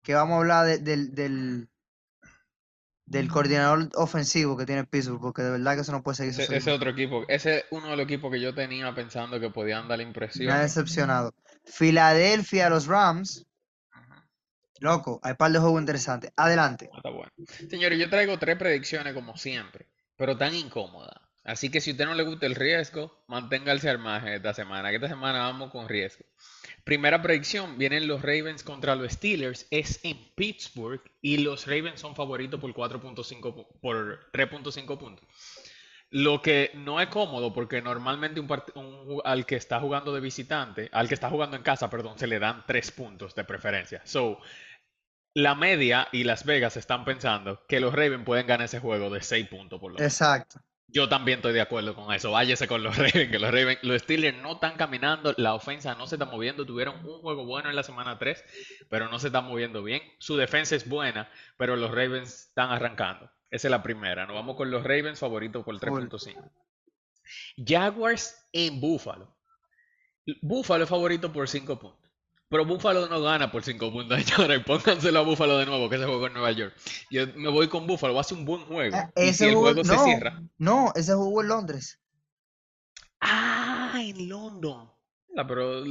que 0.02 0.14
vamos 0.14 0.34
a 0.34 0.38
hablar 0.38 0.66
de- 0.66 0.78
del, 0.78 1.14
del, 1.14 1.68
del 3.10 3.28
coordinador 3.28 3.88
ofensivo 3.94 4.56
que 4.56 4.64
tiene 4.66 4.84
Pittsburgh, 4.84 5.20
porque 5.20 5.42
de 5.42 5.50
verdad 5.50 5.74
que 5.74 5.80
eso 5.82 5.92
no 5.92 6.02
puede 6.02 6.14
seguir 6.16 6.30
Ese, 6.30 6.42
ese 6.56 6.60
sucediendo. 6.60 6.76
otro 6.76 6.90
equipo, 6.90 7.24
ese 7.28 7.58
es 7.58 7.64
uno 7.70 7.88
de 7.90 7.96
los 7.96 8.04
equipos 8.04 8.30
que 8.30 8.40
yo 8.40 8.54
tenía 8.54 8.94
pensando 8.94 9.40
que 9.40 9.50
podían 9.50 9.88
dar 9.88 9.98
la 9.98 10.04
Me 10.04 10.04
ha 10.04 10.08
impresión. 10.08 10.60
decepcionado. 10.60 11.34
Filadelfia, 11.64 12.70
los 12.70 12.86
Rams, 12.86 13.44
loco, 14.78 15.20
hay 15.22 15.34
par 15.34 15.50
de 15.52 15.58
juegos 15.58 15.80
interesantes. 15.80 16.32
Adelante. 16.36 16.88
Está 16.94 17.10
bueno. 17.10 17.30
Señores, 17.68 17.98
yo 17.98 18.08
traigo 18.08 18.38
tres 18.38 18.56
predicciones 18.56 19.12
como 19.12 19.36
siempre, 19.36 19.88
pero 20.16 20.36
tan 20.38 20.54
incómodas. 20.54 21.14
Así 21.42 21.70
que 21.70 21.80
si 21.80 21.90
a 21.90 21.92
usted 21.94 22.04
no 22.04 22.14
le 22.14 22.22
gusta 22.22 22.46
el 22.46 22.54
riesgo, 22.54 23.24
manténgase 23.26 23.88
al 23.88 23.98
margen 23.98 24.34
esta 24.34 24.54
semana, 24.54 24.90
que 24.90 24.96
esta 24.96 25.08
semana 25.08 25.40
vamos 25.40 25.70
con 25.72 25.88
riesgo. 25.88 26.24
Primera 26.84 27.22
predicción, 27.22 27.78
vienen 27.78 28.08
los 28.08 28.22
Ravens 28.22 28.62
contra 28.64 28.94
los 28.94 29.12
Steelers, 29.12 29.66
es 29.70 30.00
en 30.04 30.16
Pittsburgh 30.34 31.02
y 31.20 31.38
los 31.38 31.66
Ravens 31.66 32.00
son 32.00 32.14
favoritos 32.16 32.58
por 32.60 32.72
4.5 32.72 33.54
pu- 33.54 33.66
por 33.80 34.30
3.5 34.32 34.98
puntos. 34.98 35.26
Lo 36.12 36.42
que 36.42 36.72
no 36.74 37.00
es 37.00 37.08
cómodo 37.08 37.52
porque 37.52 37.80
normalmente 37.82 38.40
un 38.40 39.20
al 39.24 39.46
que 39.46 39.54
está 39.56 39.78
jugando 39.78 40.12
de 40.12 40.20
visitante, 40.20 40.88
al 40.92 41.06
que 41.06 41.14
está 41.14 41.30
jugando 41.30 41.56
en 41.56 41.62
casa, 41.62 41.88
perdón, 41.88 42.18
se 42.18 42.26
le 42.26 42.40
dan 42.40 42.64
3 42.66 42.90
puntos 42.90 43.34
de 43.36 43.44
preferencia. 43.44 44.02
So, 44.04 44.40
la 45.34 45.54
media 45.54 46.08
y 46.10 46.24
Las 46.24 46.44
Vegas 46.44 46.76
están 46.76 47.04
pensando 47.04 47.64
que 47.68 47.78
los 47.78 47.94
Ravens 47.94 48.24
pueden 48.24 48.46
ganar 48.48 48.64
ese 48.64 48.80
juego 48.80 49.10
de 49.10 49.22
6 49.22 49.46
puntos 49.48 49.78
por 49.78 49.92
lo 49.92 49.98
menos. 49.98 50.12
Exacto. 50.12 50.60
Yo 50.92 51.08
también 51.08 51.38
estoy 51.38 51.52
de 51.52 51.60
acuerdo 51.60 51.94
con 51.94 52.12
eso. 52.12 52.32
Váyase 52.32 52.66
con 52.66 52.82
los 52.82 52.96
Ravens, 52.98 53.30
que 53.30 53.38
los 53.38 53.50
Ravens, 53.50 53.78
los 53.82 54.02
Steelers 54.02 54.38
no 54.38 54.52
están 54.52 54.76
caminando, 54.76 55.34
la 55.36 55.54
ofensa 55.54 55.94
no 55.94 56.06
se 56.06 56.16
está 56.16 56.24
moviendo. 56.24 56.66
Tuvieron 56.66 57.04
un 57.04 57.20
juego 57.20 57.44
bueno 57.44 57.70
en 57.70 57.76
la 57.76 57.82
semana 57.82 58.18
3, 58.18 58.44
pero 58.88 59.08
no 59.08 59.18
se 59.18 59.28
están 59.28 59.44
moviendo 59.44 59.82
bien. 59.82 60.02
Su 60.18 60.36
defensa 60.36 60.74
es 60.74 60.88
buena, 60.88 61.30
pero 61.56 61.76
los 61.76 61.90
Ravens 61.90 62.48
están 62.48 62.70
arrancando. 62.70 63.30
Esa 63.50 63.68
es 63.68 63.70
la 63.70 63.82
primera. 63.82 64.26
Nos 64.26 64.34
vamos 64.34 64.56
con 64.56 64.70
los 64.70 64.82
Ravens 64.82 65.18
favoritos 65.18 65.64
por 65.64 65.78
Full. 65.78 66.04
3.5. 66.04 66.50
Jaguars 67.64 68.48
en 68.52 68.80
Buffalo. 68.80 69.36
Buffalo 70.42 70.84
es 70.84 70.90
favorito 70.90 71.32
por 71.32 71.48
5 71.48 71.78
puntos. 71.78 71.99
Pero 72.50 72.64
Buffalo 72.66 73.06
no 73.08 73.22
gana 73.22 73.50
por 73.52 73.62
5 73.62 73.92
puntos, 73.92 74.22
señores. 74.24 74.64
Pónganselo 74.66 75.20
a 75.20 75.22
Buffalo 75.22 75.56
de 75.58 75.66
nuevo, 75.66 75.88
que 75.88 75.94
ese 75.96 76.04
juego 76.04 76.26
en 76.26 76.32
Nueva 76.32 76.50
York. 76.50 76.74
Yo 77.08 77.26
me 77.36 77.48
voy 77.48 77.68
con 77.68 77.86
Buffalo, 77.86 78.12
va 78.12 78.22
a 78.22 78.24
ser 78.24 78.38
un 78.38 78.44
buen 78.44 78.62
juego. 78.64 78.96
Ah, 78.96 79.10
Y 79.14 79.20
si 79.20 79.28
ese 79.28 79.48
el 79.50 79.54
juego, 79.54 79.82
juego 79.82 79.84
se 79.84 80.04
cierra. 80.04 80.42
no, 80.58 80.92
ese 80.96 81.14
jugó 81.14 81.42
en 81.42 81.48
Londres. 81.48 82.00
Ah, 83.20 83.92
en 84.00 84.28
London. 84.28 84.90
Ah, 85.36 85.46
pero 85.46 85.84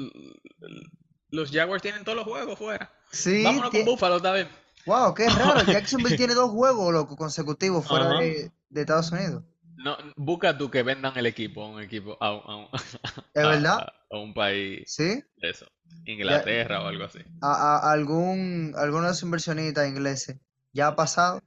los 1.29 1.49
Jaguars 1.51 1.81
tienen 1.81 2.03
todos 2.03 2.17
los 2.17 2.25
juegos 2.27 2.59
fuera. 2.59 2.91
Sí, 3.11 3.41
Vámonos 3.43 3.71
con 3.71 3.85
Buffalo 3.85 4.19
vez. 4.19 4.47
wow, 4.85 5.13
qué 5.13 5.29
raro. 5.29 5.61
Jacksonville 5.65 6.17
tiene 6.17 6.33
dos 6.33 6.51
juegos, 6.51 6.91
loco, 6.91 7.15
consecutivos 7.15 7.87
fuera 7.87 8.19
de, 8.19 8.51
de 8.69 8.81
Estados 8.81 9.11
Unidos. 9.13 9.43
No, 9.77 9.95
busca 10.17 10.57
tú 10.57 10.69
que 10.69 10.83
vendan 10.83 11.17
el 11.17 11.25
equipo 11.25 11.63
a 11.63 11.69
un 11.69 11.81
equipo, 11.81 12.17
a, 12.19 12.33
un- 12.33 12.41
a 12.45 12.55
un, 12.57 12.67
¿Es 13.33 13.43
a- 13.45 13.47
verdad? 13.47 13.79
a- 13.79 13.93
a 14.11 14.17
un 14.19 14.33
país 14.33 14.83
Sí. 14.93 15.23
eso. 15.37 15.65
Inglaterra 16.05 16.81
o 16.81 16.87
algo 16.87 17.03
así. 17.05 17.19
A, 17.41 17.77
a- 17.77 17.91
algún, 17.91 18.73
alguno 18.77 19.07
de 19.07 19.13
sus 19.13 19.23
inversionistas 19.23 19.87
ingleses. 19.87 20.37
¿Ya 20.73 20.87
ha 20.87 20.95
pasado? 20.95 21.41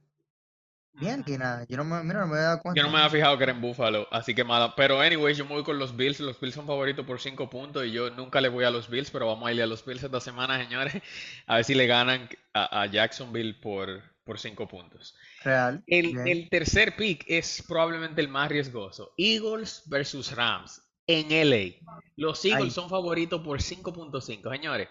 Bien, 0.95 1.23
que 1.23 1.37
nada. 1.39 1.65
Yo 1.67 1.77
no 1.77 1.83
me, 1.85 2.03
mira, 2.03 2.19
no 2.21 2.27
me 2.27 2.37
dado 2.37 2.57
Yo 2.57 2.61
cuenta. 2.61 2.83
no 2.83 2.89
me 2.91 2.97
había 2.99 3.09
fijado 3.09 3.35
que 3.37 3.43
era 3.45 3.53
en 3.53 3.61
Buffalo, 3.61 4.07
así 4.11 4.35
que 4.35 4.43
mala. 4.43 4.75
Pero, 4.75 5.01
anyways, 5.01 5.37
yo 5.37 5.45
me 5.45 5.53
voy 5.53 5.63
con 5.63 5.79
los 5.79 5.95
Bills. 5.97 6.19
Los 6.19 6.39
Bills 6.39 6.53
son 6.53 6.67
favoritos 6.67 7.03
por 7.05 7.19
5 7.19 7.49
puntos 7.49 7.85
y 7.85 7.91
yo 7.91 8.11
nunca 8.11 8.39
le 8.41 8.47
voy 8.49 8.63
a 8.63 8.69
los 8.69 8.89
Bills, 8.89 9.09
pero 9.09 9.25
vamos 9.27 9.47
a 9.47 9.51
irle 9.51 9.63
a 9.63 9.67
los 9.67 9.83
Bills 9.83 10.03
esta 10.03 10.19
semana, 10.21 10.57
señores. 10.63 11.01
A 11.47 11.55
ver 11.55 11.65
si 11.65 11.73
le 11.73 11.87
ganan 11.87 12.29
a, 12.53 12.81
a 12.83 12.85
Jacksonville 12.85 13.55
por, 13.55 14.03
por 14.23 14.39
5 14.39 14.67
puntos. 14.67 15.15
Real. 15.43 15.83
El, 15.87 16.15
el 16.27 16.49
tercer 16.49 16.95
pick 16.95 17.25
es 17.27 17.63
probablemente 17.67 18.21
el 18.21 18.27
más 18.27 18.49
riesgoso. 18.49 19.13
Eagles 19.17 19.81
versus 19.87 20.31
Rams 20.35 20.79
en 21.07 21.29
LA. 21.49 21.79
Los 22.15 22.43
Eagles 22.45 22.73
son 22.73 22.89
favoritos 22.89 23.41
por 23.41 23.59
5.5. 23.59 24.49
Señores, 24.51 24.89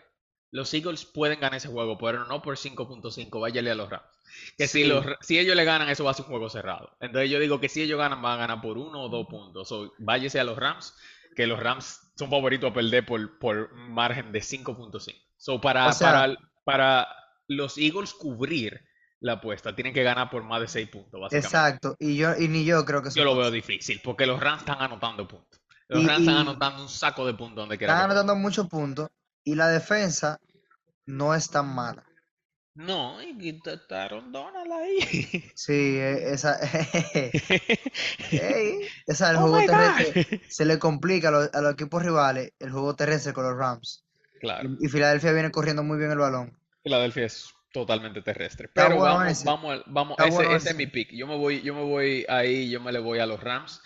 los 0.51 0.73
Eagles 0.75 1.05
pueden 1.07 1.41
ganar 1.41 1.57
ese 1.57 1.69
juego, 1.69 1.97
pero 1.99 2.25
no 2.27 2.43
por 2.43 2.57
5.5. 2.57 3.41
Váyale 3.41 3.71
a 3.71 3.75
los 3.75 3.89
Rams. 3.89 4.05
Que 4.57 4.67
si, 4.67 4.85
los, 4.85 5.05
si 5.21 5.39
ellos 5.39 5.57
le 5.57 5.65
ganan, 5.65 5.89
eso 5.89 6.05
va 6.05 6.11
a 6.11 6.15
ser 6.15 6.25
un 6.25 6.31
juego 6.31 6.49
cerrado. 6.51 6.97
Entonces 7.01 7.31
yo 7.31 7.39
digo 7.39 7.61
que 7.61 7.69
si 7.69 7.83
ellos 7.83 7.99
ganan, 7.99 8.23
van 8.23 8.35
a 8.35 8.47
ganar 8.47 8.61
por 8.61 8.79
uno 8.79 9.03
o 9.03 9.09
dos 9.09 9.27
puntos. 9.29 9.69
So, 9.69 9.93
váyase 9.99 10.41
a 10.41 10.45
los 10.45 10.57
Rams, 10.59 10.95
que 11.37 11.47
los 11.47 11.61
Rams 11.61 12.13
son 12.17 12.31
favoritos 12.31 12.71
a 12.71 12.75
perder 12.75 13.05
por, 13.07 13.39
por 13.39 13.75
margen 13.75 14.33
de 14.33 14.41
5.5. 14.41 15.15
So, 15.37 15.61
para, 15.61 15.87
O 15.89 15.93
sea- 15.93 16.13
para, 16.13 16.37
para 16.65 17.09
los 17.47 17.77
Eagles 17.79 18.15
cubrir 18.15 18.81
la 19.21 19.35
apuesta, 19.35 19.75
tienen 19.75 19.95
que 19.95 20.03
ganar 20.03 20.31
por 20.31 20.43
más 20.43 20.61
de 20.61 20.69
6 20.69 20.89
puntos, 20.89 21.21
básicamente. 21.21 21.47
Exacto. 21.47 21.97
Y 22.01 22.17
yo, 22.17 22.35
y 22.37 22.49
ni 22.49 22.65
yo 22.65 22.85
creo 22.85 23.03
que 23.03 23.09
eso 23.09 23.19
Yo 23.19 23.25
lo 23.25 23.37
veo 23.37 23.51
difícil, 23.51 24.01
porque 24.03 24.27
los 24.27 24.41
Rams 24.41 24.63
están 24.63 24.81
anotando 24.81 25.29
puntos. 25.29 25.62
Los 25.89 26.07
Rams 26.07 26.21
están 26.21 26.37
anotando 26.37 26.83
un 26.83 26.89
saco 26.89 27.27
de 27.27 27.35
puntos 27.35 27.57
donde 27.57 27.79
quiera 27.79 27.93
Están 27.93 28.11
anotando 28.11 28.35
muchos 28.37 28.69
puntos. 28.69 29.11
Y 29.45 29.55
la 29.55 29.69
defensa 29.69 30.39
no 31.07 31.35
es 31.35 31.51
tan 31.51 31.75
mala. 31.75 32.05
No, 32.75 33.21
y 33.23 33.37
quitaron 33.37 34.33
Donald 34.33 34.73
ahí. 34.73 34.99
Sí, 35.55 35.99
eh, 35.99 36.33
esa. 36.33 36.59
Ey, 38.31 38.81
esa 39.07 39.31
el 39.31 39.37
Oh 39.37 39.41
juego 39.41 39.67
terrestre 39.67 40.41
se 40.49 40.65
le 40.65 40.79
complica 40.79 41.29
a 41.29 41.31
los, 41.33 41.51
a 41.53 41.61
los 41.61 41.75
equipos 41.75 42.03
rivales 42.03 42.53
el 42.59 42.71
juego 42.71 42.95
terrestre 42.97 43.35
con 43.35 43.45
los 43.45 43.57
Rams. 43.57 44.05
claro. 44.41 44.71
Y, 44.81 44.87
y 44.87 44.89
Filadelfia 44.89 45.33
viene 45.33 45.51
corriendo 45.51 45.83
muy 45.83 45.99
bien 45.99 46.13
el 46.13 46.19
balón. 46.19 46.59
Filadelfia 46.83 47.27
es 47.27 47.53
totalmente 47.73 48.23
terrestre. 48.23 48.71
Pero 48.73 48.97
bueno 48.97 49.15
vamos, 49.17 49.45
vamos, 49.45 49.83
vamos, 49.87 50.13
Está 50.13 50.29
ese, 50.29 50.37
bueno 50.37 50.57
ese 50.57 50.71
es 50.71 50.77
mi 50.77 50.87
pick. 50.87 51.13
Yo 51.13 51.27
me 51.27 51.37
voy, 51.37 51.61
yo 51.63 51.75
me 51.75 51.83
voy 51.83 52.25
ahí, 52.29 52.71
yo 52.71 52.81
me 52.81 52.93
le 52.93 53.01
voy 53.01 53.19
a 53.19 53.27
los 53.27 53.43
Rams. 53.43 53.83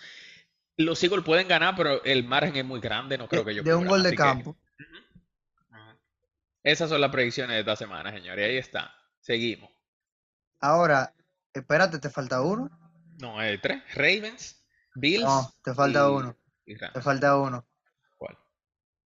Los 0.77 1.03
Eagles 1.03 1.25
pueden 1.25 1.47
ganar, 1.47 1.75
pero 1.75 2.03
el 2.03 2.23
margen 2.23 2.55
es 2.55 2.63
muy 2.65 2.79
grande, 2.79 3.17
no 3.17 3.27
creo 3.27 3.43
que 3.43 3.51
ellos 3.51 3.65
de 3.65 3.73
un 3.75 3.87
gol 3.87 4.03
de 4.03 4.11
que- 4.11 4.15
campo. 4.15 4.55
Esas 6.63 6.89
son 6.89 6.99
las 7.01 7.11
predicciones 7.11 7.55
de 7.55 7.59
esta 7.61 7.75
semana, 7.75 8.11
señores. 8.11 8.45
Ahí 8.47 8.57
está. 8.57 8.93
Seguimos. 9.21 9.71
Ahora, 10.59 11.13
espérate, 11.53 11.97
te 11.97 12.09
falta 12.09 12.41
uno. 12.41 12.69
No, 13.19 13.39
hay 13.39 13.57
tres. 13.57 13.81
Ravens, 13.95 14.61
Bills. 14.95 15.23
No, 15.23 15.51
te 15.63 15.73
falta 15.73 15.99
y- 15.99 16.11
uno. 16.11 16.37
y. 16.65 16.75
Te 16.77 17.01
falta 17.01 17.37
uno. 17.37 17.65
¿Cuál? 18.17 18.37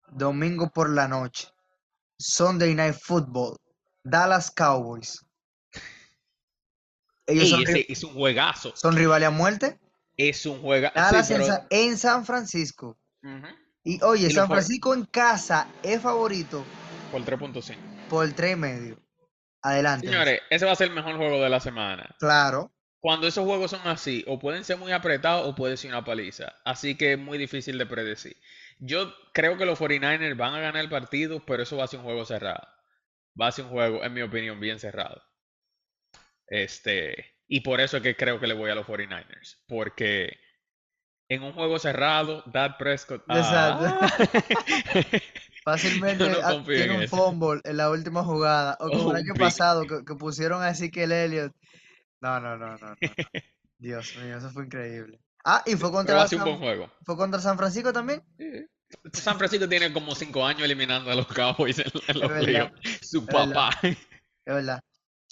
Domingo 0.08 0.70
por 0.70 0.88
la 0.90 1.06
noche. 1.06 1.48
Sunday 2.18 2.74
Night 2.74 2.96
Football. 3.00 3.56
Dallas 4.02 4.50
Cowboys. 4.50 5.24
Ellos 7.26 7.44
Ey, 7.44 7.50
son, 7.50 7.62
ese 7.62 7.86
es 7.92 8.02
un 8.04 8.14
juegazo. 8.14 8.74
son 8.74 8.96
rivales 8.96 9.28
a 9.28 9.30
muerte. 9.30 9.78
Es 10.28 10.44
un. 10.46 10.62
Dallas 10.62 11.30
en, 11.30 11.44
Sa- 11.44 11.66
en 11.70 11.96
San 11.96 12.26
Francisco. 12.26 12.98
Y 13.82 14.02
oye, 14.02 14.26
Y 14.26 14.30
San 14.30 14.48
Francisco 14.48 14.92
en 14.92 15.06
casa 15.06 15.68
es 15.82 16.00
favorito 16.02 16.64
por 17.10 17.22
3.5. 17.22 17.76
por 18.08 18.24
el 18.26 18.34
3 18.34 18.52
y 18.52 18.56
medio. 18.56 18.98
Adelante. 19.62 20.06
Señores, 20.06 20.40
ese 20.50 20.66
va 20.66 20.72
a 20.72 20.76
ser 20.76 20.88
el 20.88 20.94
mejor 20.94 21.16
juego 21.16 21.42
de 21.42 21.48
la 21.48 21.60
semana. 21.60 22.14
Claro. 22.18 22.72
Cuando 23.00 23.26
esos 23.26 23.46
juegos 23.46 23.70
son 23.70 23.80
así, 23.88 24.22
o 24.26 24.38
pueden 24.38 24.62
ser 24.64 24.76
muy 24.76 24.92
apretados 24.92 25.46
o 25.48 25.54
puede 25.54 25.78
ser 25.78 25.90
una 25.90 26.04
paliza. 26.04 26.52
Así 26.66 26.96
que 26.98 27.14
es 27.14 27.18
muy 27.18 27.38
difícil 27.38 27.78
de 27.78 27.86
predecir. 27.86 28.36
Yo 28.78 29.12
creo 29.32 29.56
que 29.56 29.64
los 29.64 29.78
49ers 29.80 30.36
van 30.36 30.54
a 30.54 30.60
ganar 30.60 30.82
el 30.82 30.90
partido, 30.90 31.44
pero 31.46 31.62
eso 31.62 31.78
va 31.78 31.84
a 31.84 31.88
ser 31.88 32.00
un 32.00 32.04
juego 32.04 32.26
cerrado. 32.26 32.66
Va 33.40 33.46
a 33.46 33.52
ser 33.52 33.64
un 33.64 33.70
juego, 33.70 34.04
en 34.04 34.12
mi 34.12 34.20
opinión, 34.20 34.60
bien 34.60 34.78
cerrado. 34.78 35.22
Este, 36.46 37.36
y 37.52 37.60
por 37.62 37.80
eso 37.80 37.96
es 37.96 38.02
que 38.04 38.16
creo 38.16 38.38
que 38.38 38.46
le 38.46 38.54
voy 38.54 38.70
a 38.70 38.76
los 38.76 38.86
49ers. 38.86 39.56
Porque 39.66 40.38
en 41.28 41.42
un 41.42 41.52
juego 41.52 41.80
cerrado, 41.80 42.44
Dak 42.46 42.78
Prescott. 42.78 43.24
Exacto. 43.28 43.86
ah, 44.00 44.08
Fácilmente 45.64 46.28
no 46.30 46.38
ah, 46.44 46.62
tiene 46.64 46.96
un 46.96 47.08
fumble 47.08 47.60
en 47.64 47.76
la 47.76 47.90
última 47.90 48.22
jugada. 48.22 48.76
O 48.78 48.88
como 48.88 49.00
el 49.02 49.06
un 49.08 49.16
año 49.16 49.32
pick. 49.34 49.42
pasado 49.42 49.82
que, 49.84 50.04
que 50.04 50.14
pusieron 50.14 50.62
así 50.62 50.92
que 50.92 51.02
el 51.04 51.12
Elliot. 51.12 51.52
No, 52.20 52.38
no, 52.38 52.56
no, 52.56 52.78
no, 52.78 52.90
no. 52.90 52.96
Dios 53.78 54.16
mío, 54.22 54.38
eso 54.38 54.50
fue 54.50 54.66
increíble. 54.66 55.20
Ah, 55.44 55.64
y 55.66 55.74
fue 55.74 55.90
contra 55.90 56.22
a 56.22 56.28
ser 56.28 56.38
un 56.38 56.44
buen 56.44 56.54
San, 56.56 56.62
juego. 56.62 56.92
fue 57.04 57.16
contra 57.16 57.40
San 57.40 57.58
Francisco 57.58 57.92
también. 57.92 58.22
Sí. 58.38 58.66
San 59.12 59.38
Francisco 59.38 59.68
tiene 59.68 59.92
como 59.92 60.14
cinco 60.14 60.46
años 60.46 60.62
eliminando 60.62 61.10
a 61.10 61.16
los 61.16 61.26
Cowboys 61.26 61.80
en, 61.80 61.90
en 62.06 62.20
los 62.20 62.30
playoffs. 62.30 63.08
Su 63.08 63.18
es 63.18 63.26
verdad. 63.26 63.52
papá. 63.52 63.78
Es 63.82 63.96
verdad. 64.54 64.80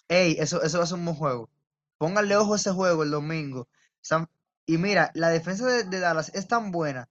Ey, 0.09 0.37
eso, 0.41 0.61
eso 0.63 0.79
va 0.79 0.85
a 0.85 0.87
ser 0.89 0.99
un 0.99 1.05
buen 1.05 1.17
juego. 1.17 1.51
Pónganle 1.99 2.37
ojo 2.37 2.55
a 2.55 2.57
ese 2.57 2.71
juego 2.73 3.03
el 3.03 3.11
domingo. 3.11 3.69
San- 4.01 4.29
Y 4.67 4.79
mira, 4.79 5.11
la 5.15 5.29
defensa 5.31 5.67
de, 5.67 5.85
de 5.85 6.01
Dallas 6.01 6.31
es 6.35 6.47
tan 6.49 6.71
buena 6.71 7.09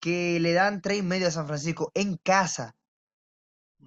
que 0.00 0.40
le 0.40 0.52
dan 0.52 0.80
tres 0.82 0.98
y 0.98 1.02
medio 1.02 1.28
a 1.28 1.30
San 1.30 1.46
Francisco 1.46 1.92
en 1.94 2.16
casa. 2.16 2.74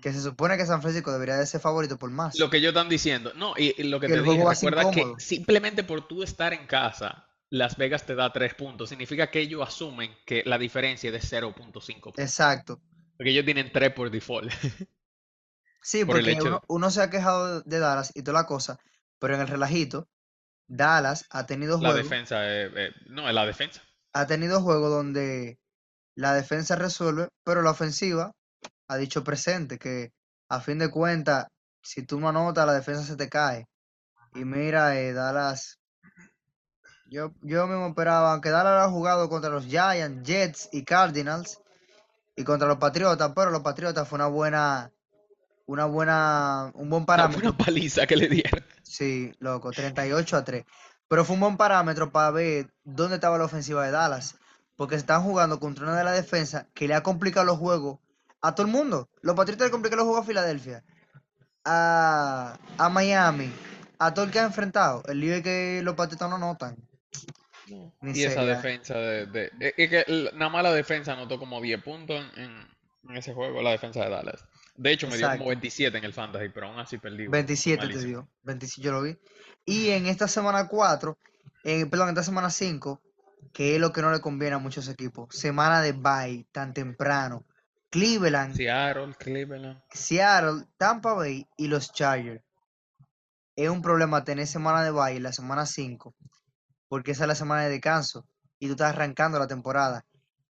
Que 0.01 0.11
se 0.11 0.21
supone 0.21 0.57
que 0.57 0.65
San 0.65 0.81
Francisco 0.81 1.11
debería 1.11 1.35
de 1.37 1.45
ser 1.45 1.61
favorito 1.61 1.97
por 1.97 2.11
más. 2.11 2.37
Lo 2.37 2.49
que 2.49 2.57
ellos 2.57 2.69
están 2.69 2.89
diciendo. 2.89 3.31
No, 3.35 3.53
y, 3.57 3.73
y 3.81 3.83
lo 3.83 3.99
que 3.99 4.07
te 4.07 4.21
dije, 4.21 4.43
recuerda 4.45 4.91
que 4.91 5.13
simplemente 5.17 5.83
por 5.83 6.05
tú 6.07 6.21
estar 6.21 6.51
en 6.53 6.67
casa, 6.67 7.27
Las 7.49 7.77
Vegas 7.77 8.05
te 8.05 8.13
da 8.15 8.31
tres 8.33 8.53
puntos. 8.55 8.89
Significa 8.89 9.31
que 9.31 9.39
ellos 9.39 9.65
asumen 9.65 10.11
que 10.25 10.43
la 10.45 10.57
diferencia 10.57 11.09
es 11.09 11.13
de 11.13 11.37
0.5 11.37 11.53
puntos. 12.01 12.13
Exacto. 12.23 12.81
Porque 13.17 13.31
ellos 13.31 13.45
tienen 13.45 13.71
3 13.71 13.93
por 13.93 14.11
default. 14.11 14.51
Sí, 15.81 16.03
Por 16.05 16.17
porque 16.17 16.37
uno, 16.41 16.61
uno 16.67 16.91
se 16.91 17.01
ha 17.01 17.09
quejado 17.09 17.61
de 17.61 17.79
Dallas 17.79 18.11
y 18.15 18.21
toda 18.23 18.41
la 18.41 18.47
cosa, 18.47 18.77
pero 19.19 19.35
en 19.35 19.41
el 19.41 19.47
relajito, 19.47 20.09
Dallas 20.67 21.25
ha 21.29 21.45
tenido 21.45 21.79
La 21.79 21.91
juegos, 21.91 22.09
defensa 22.09 22.45
es, 22.49 22.71
eh, 22.75 22.91
no, 23.07 23.27
es 23.27 23.33
la 23.35 23.45
defensa. 23.45 23.81
ha 24.13 24.27
tenido 24.27 24.61
juegos 24.61 24.89
donde 24.89 25.57
la 26.15 26.33
defensa 26.33 26.75
resuelve, 26.75 27.29
pero 27.43 27.61
la 27.61 27.71
ofensiva 27.71 28.31
ha 28.87 28.97
dicho 28.97 29.23
presente 29.23 29.77
que 29.77 30.11
a 30.49 30.61
fin 30.61 30.79
de 30.79 30.89
cuentas, 30.91 31.47
si 31.83 32.03
tú 32.05 32.19
no 32.19 32.29
anotas, 32.29 32.65
la 32.65 32.73
defensa 32.73 33.03
se 33.03 33.15
te 33.17 33.29
cae. 33.29 33.65
Y 34.33 34.45
mira, 34.45 34.97
eh, 34.99 35.13
Dallas, 35.13 35.79
yo, 37.07 37.33
yo 37.41 37.67
mismo 37.67 37.87
esperaba, 37.87 38.33
aunque 38.33 38.49
Dallas 38.49 38.87
ha 38.87 38.89
jugado 38.91 39.29
contra 39.29 39.49
los 39.49 39.65
Giants, 39.65 40.23
Jets 40.27 40.69
y 40.71 40.83
Cardinals 40.83 41.59
y 42.35 42.43
contra 42.43 42.67
los 42.67 42.77
Patriotas, 42.77 43.31
pero 43.35 43.51
los 43.51 43.61
Patriotas 43.61 44.07
fue 44.07 44.17
una 44.17 44.27
buena, 44.27 44.91
una 45.67 45.85
buena, 45.85 46.71
un 46.75 46.89
buen 46.89 47.03
Una 47.03 47.05
parámetro. 47.05 47.53
buena 47.53 47.57
paliza 47.57 48.07
que 48.07 48.15
le 48.17 48.27
dieron. 48.27 48.63
Sí, 48.97 49.33
loco, 49.39 49.71
38 49.71 50.37
a 50.37 50.43
3. 50.45 50.63
Pero 51.09 51.25
fue 51.25 51.33
un 51.35 51.41
buen 51.41 51.57
parámetro 51.57 52.11
para 52.11 52.31
ver 52.31 52.69
dónde 52.85 53.15
estaba 53.15 53.37
la 53.37 53.43
ofensiva 53.45 53.83
de 53.85 53.91
Dallas. 53.91 54.37
Porque 54.77 54.95
están 54.95 55.21
jugando 55.23 55.59
contra 55.59 55.83
una 55.85 55.97
de 55.97 56.03
la 56.03 56.11
defensa 56.13 56.67
que 56.73 56.87
le 56.87 56.93
ha 56.95 57.03
complicado 57.03 57.45
los 57.45 57.57
juegos 57.57 57.99
a 58.41 58.55
todo 58.55 58.65
el 58.65 58.71
mundo. 58.71 59.09
Los 59.21 59.35
Patriotas 59.35 59.67
le 59.67 59.71
complican 59.71 59.97
los 59.97 60.05
juegos 60.05 60.23
a 60.23 60.27
Filadelfia, 60.27 60.83
a, 61.63 62.57
a 62.77 62.89
Miami, 62.89 63.51
a 63.99 64.13
todo 64.13 64.25
el 64.25 64.31
que 64.31 64.39
ha 64.39 64.43
enfrentado. 64.43 65.03
El 65.07 65.19
lío 65.19 65.35
es 65.35 65.43
que 65.43 65.81
los 65.83 65.95
Patriotas 65.95 66.29
no 66.29 66.37
notan. 66.37 66.75
Ni 68.01 68.11
Y 68.19 68.23
esa 68.23 68.43
defensa 68.55 68.95
de, 68.95 69.25
de- 69.25 69.51
es- 69.59 69.89
que 69.89 70.31
nada 70.33 70.49
más 70.51 70.63
la 70.63 70.73
defensa 70.73 71.13
anotó 71.13 71.39
como 71.39 71.59
10 71.61 71.81
puntos 71.83 72.23
en 72.37 72.67
ese 73.15 73.33
juego, 73.33 73.61
la 73.61 73.71
defensa 73.71 74.03
de 74.03 74.09
Dallas. 74.09 74.45
De 74.77 74.91
hecho, 74.91 75.07
me 75.07 75.17
dio 75.17 75.29
como 75.31 75.45
27 75.47 75.97
en 75.97 76.03
el 76.03 76.13
fantasy, 76.13 76.49
pero 76.49 76.67
aún 76.67 76.79
así 76.79 76.97
perdí. 76.97 77.27
27 77.27 77.87
te 77.87 77.99
dio. 77.99 78.27
27 78.43 78.85
yo 78.85 78.91
lo 78.91 79.01
vi. 79.01 79.17
Y 79.65 79.89
en 79.89 80.05
esta 80.05 80.27
semana 80.27 80.67
4, 80.67 81.17
eh, 81.63 81.85
perdón, 81.85 82.09
en 82.09 82.13
esta 82.13 82.23
semana 82.23 82.49
5, 82.49 83.01
que 83.53 83.75
es 83.75 83.81
lo 83.81 83.91
que 83.91 84.01
no 84.01 84.11
le 84.11 84.19
conviene 84.19 84.55
a 84.55 84.59
muchos 84.59 84.87
equipos. 84.89 85.35
Semana 85.35 85.81
de 85.81 85.93
bye 85.93 86.45
tan 86.51 86.73
temprano. 86.73 87.45
Cleveland, 87.89 88.55
Seattle, 88.55 89.15
Cleveland. 89.17 89.81
Seattle, 89.89 90.65
Tampa 90.77 91.13
Bay 91.13 91.47
y 91.55 91.67
los 91.67 91.93
Chargers. 91.93 92.43
Es 93.55 93.69
un 93.69 93.81
problema 93.81 94.25
tener 94.25 94.47
semana 94.47 94.83
de 94.83 94.91
bye 94.91 95.15
en 95.15 95.23
la 95.23 95.31
semana 95.31 95.65
5, 95.65 96.13
porque 96.89 97.11
esa 97.11 97.23
es 97.23 97.27
la 97.29 97.35
semana 97.35 97.63
de 97.63 97.69
descanso 97.69 98.27
y 98.59 98.67
tú 98.67 98.73
estás 98.73 98.93
arrancando 98.93 99.39
la 99.39 99.47
temporada. 99.47 100.05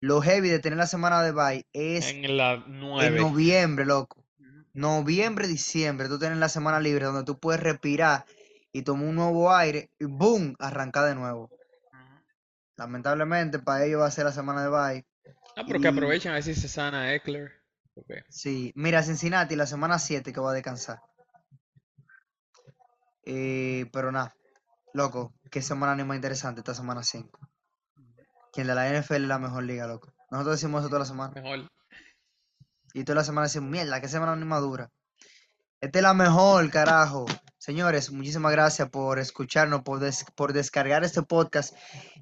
Lo 0.02 0.22
heavy 0.22 0.50
de 0.50 0.60
tener 0.60 0.78
la 0.78 0.88
semana 0.88 1.22
de 1.24 1.32
bye 1.32 1.66
es 1.74 2.08
En 2.08 2.38
la 2.38 2.54
en 2.54 2.80
9. 2.80 3.18
noviembre, 3.20 3.86
loco. 3.86 4.26
Noviembre, 4.74 5.47
diciembre, 5.47 6.08
tú 6.08 6.20
tienes 6.20 6.38
la 6.38 6.47
semana 6.47 6.80
libre 6.80 7.06
donde 7.06 7.24
tú 7.26 7.38
puedes 7.39 7.62
respirar 7.62 8.26
y 8.72 8.84
tomar 8.84 9.08
un 9.08 9.16
nuevo 9.16 9.52
aire 9.54 9.89
y 10.00 10.06
¡boom! 10.06 10.56
arrancar 10.60 11.06
de 11.06 11.16
nuevo. 11.16 11.50
Lamentablemente 12.78 13.60
para 13.60 13.84
ellos 13.84 14.02
va 14.02 14.06
a 14.06 14.12
ser 14.12 14.26
la 14.26 14.32
semana 14.32 14.64
de 14.64 14.70
bye. 14.70 15.06
Ah, 15.58 15.64
pero 15.68 15.82
que 15.82 15.88
Y- 15.88 15.91
aprovechen 15.91 16.32
a 16.32 16.36
ver 16.36 16.43
si 16.43 16.56
se 16.56 16.70
sana 16.70 17.14
Eckler. 17.14 17.52
Ok. 17.95 18.12
Sí, 18.30 18.72
mira, 18.76 19.04
Cincinnati 19.04 19.56
la 19.58 19.66
semana 19.68 20.00
7 20.00 20.32
que 20.32 20.39
va 20.39 20.52
a 20.52 20.54
descansar. 20.54 21.02
Eh, 23.26 23.86
pero 23.91 24.12
nada, 24.12 24.34
loco, 24.93 25.34
qué 25.52 25.62
semana 25.62 25.95
ni 25.95 26.04
más 26.04 26.16
interesante 26.16 26.62
esta 26.62 26.74
semana 26.74 27.04
5. 27.04 27.39
Quien 28.54 28.68
de 28.68 28.76
la 28.76 28.88
NFL 28.89 29.16
es 29.16 29.22
la 29.22 29.39
mejor 29.39 29.64
liga, 29.64 29.88
loco. 29.88 30.12
Nosotros 30.32 30.56
decimos 30.58 30.82
eso 30.82 30.89
toda 30.89 31.00
la 31.00 31.06
semana. 31.06 31.34
Mejor. 31.34 31.70
Y 32.93 33.04
toda 33.04 33.18
la 33.18 33.24
semana 33.24 33.47
decimos, 33.47 33.70
mierda, 33.70 34.02
qué 34.02 34.08
semana 34.08 34.36
ni 34.36 34.45
más 34.45 34.62
dura. 34.62 34.89
Esta 35.82 36.00
es 36.00 36.04
la 36.04 36.14
mejor, 36.14 36.70
carajo. 36.72 37.26
Señores, 37.58 38.12
muchísimas 38.12 38.52
gracias 38.52 38.89
por 38.89 39.20
escucharnos, 39.20 39.82
por, 39.84 40.00
des- 40.00 40.26
por 40.36 40.54
descargar 40.54 41.04
este 41.04 41.22
podcast 41.24 41.76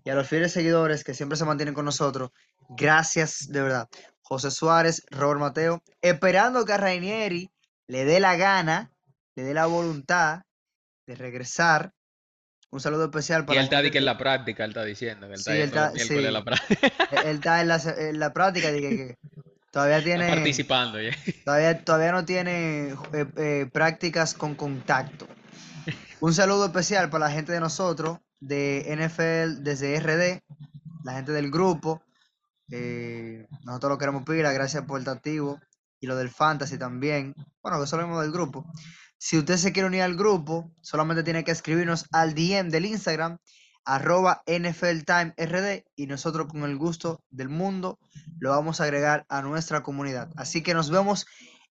y 0.04 0.10
a 0.10 0.16
los 0.16 0.28
fieles 0.28 0.52
seguidores 0.52 1.04
que 1.04 1.14
siempre 1.14 1.38
se 1.38 1.46
mantienen 1.46 1.74
con 1.74 1.86
nosotros. 1.86 2.32
Gracias, 2.70 3.48
de 3.50 3.62
verdad. 3.62 3.88
José 4.22 4.52
Suárez, 4.52 5.04
Robert 5.10 5.40
Mateo, 5.40 5.82
esperando 6.02 6.66
que 6.66 6.74
a 6.74 6.78
Rainieri 6.78 7.50
le 7.88 8.04
dé 8.04 8.20
la 8.20 8.36
gana, 8.36 8.92
le 9.36 9.44
dé 9.44 9.54
la 9.54 9.66
voluntad 9.68 10.42
de 11.08 11.16
regresar. 11.16 11.94
Un 12.70 12.80
saludo 12.82 13.06
especial 13.06 13.44
Y 13.44 13.46
para 13.46 13.60
él 13.60 13.64
está 13.66 13.82
que 13.90 13.98
en 13.98 14.06
la 14.06 14.18
práctica, 14.18 14.64
él 14.66 14.72
está 14.72 14.84
diciendo 14.84 15.28
que 15.28 15.34
él 15.36 15.40
está 15.40 15.52
Sí, 15.52 15.58
él 15.58 15.70
yendo 15.72 15.76
los 15.82 15.96
está- 15.96 16.28
a 16.28 16.32
la 16.32 16.44
práctica. 16.44 16.88
él 17.24 17.36
está 17.38 17.62
en 17.62 17.68
la, 17.70 17.82
en 17.98 18.20
la 18.20 18.34
práctica, 18.34 18.72
de 18.72 18.82
que, 18.82 18.90
que 18.90 19.16
todavía 19.72 19.98
Está 20.00 20.06
tiene... 20.10 20.30
participando 20.30 21.02
ya. 21.02 21.12
Todavía, 21.46 21.84
todavía 21.86 22.12
no 22.12 22.26
tiene 22.26 22.90
eh, 23.14 23.26
eh, 23.38 23.70
prácticas 23.72 24.34
con 24.34 24.56
contacto. 24.56 25.28
Un 26.20 26.34
saludo 26.34 26.66
especial 26.66 27.10
para 27.10 27.26
la 27.28 27.32
gente 27.32 27.52
de 27.54 27.60
nosotros, 27.60 28.18
de 28.40 28.84
NFL 28.98 29.64
desde 29.64 29.98
RD, 30.00 30.42
la 31.04 31.14
gente 31.14 31.32
del 31.32 31.50
grupo. 31.52 32.02
eh, 32.72 33.48
nosotros 33.64 33.92
lo 33.92 33.98
queremos 33.98 34.24
pila, 34.24 34.52
gracias 34.52 34.84
por 34.84 35.00
estar 35.00 35.16
activo. 35.16 35.60
Y 36.00 36.06
lo 36.08 36.16
del 36.16 36.30
Fantasy 36.30 36.78
también. 36.78 37.34
Bueno, 37.64 37.78
que 37.80 37.86
eso 37.86 37.96
es 37.96 38.02
lo 38.02 38.08
mismo 38.08 38.22
del 38.22 38.32
grupo. 38.32 38.66
Si 39.18 39.38
usted 39.38 39.58
se 39.58 39.74
quiere 39.74 39.88
unir 39.88 40.04
al 40.04 40.16
grupo, 40.16 40.72
solamente 40.82 41.24
tiene 41.24 41.44
que 41.44 41.52
escribirnos 41.52 42.06
al 42.12 42.36
DM 42.36 42.70
del 42.70 42.86
Instagram, 42.86 43.38
arroba 43.84 44.44
NFLTimeRD, 44.46 45.86
y 45.96 46.08
nosotros 46.08 46.48
con 46.48 46.64
el 46.64 46.78
gusto 46.78 47.24
del 47.30 47.50
mundo 47.50 48.00
lo 48.40 48.52
vamos 48.52 48.80
a 48.80 48.84
agregar 48.84 49.26
a 49.30 49.42
nuestra 49.42 49.82
comunidad. 49.82 50.30
Así 50.36 50.62
que 50.62 50.74
nos 50.74 50.90
vemos 50.90 51.26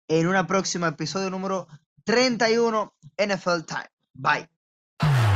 en 0.09 0.29
una 0.29 0.47
próxima 0.47 0.89
episodio 0.89 1.31
número 1.31 1.67
31 2.05 2.95
NFL 3.19 3.65
Time. 3.67 3.91
Bye. 4.15 5.32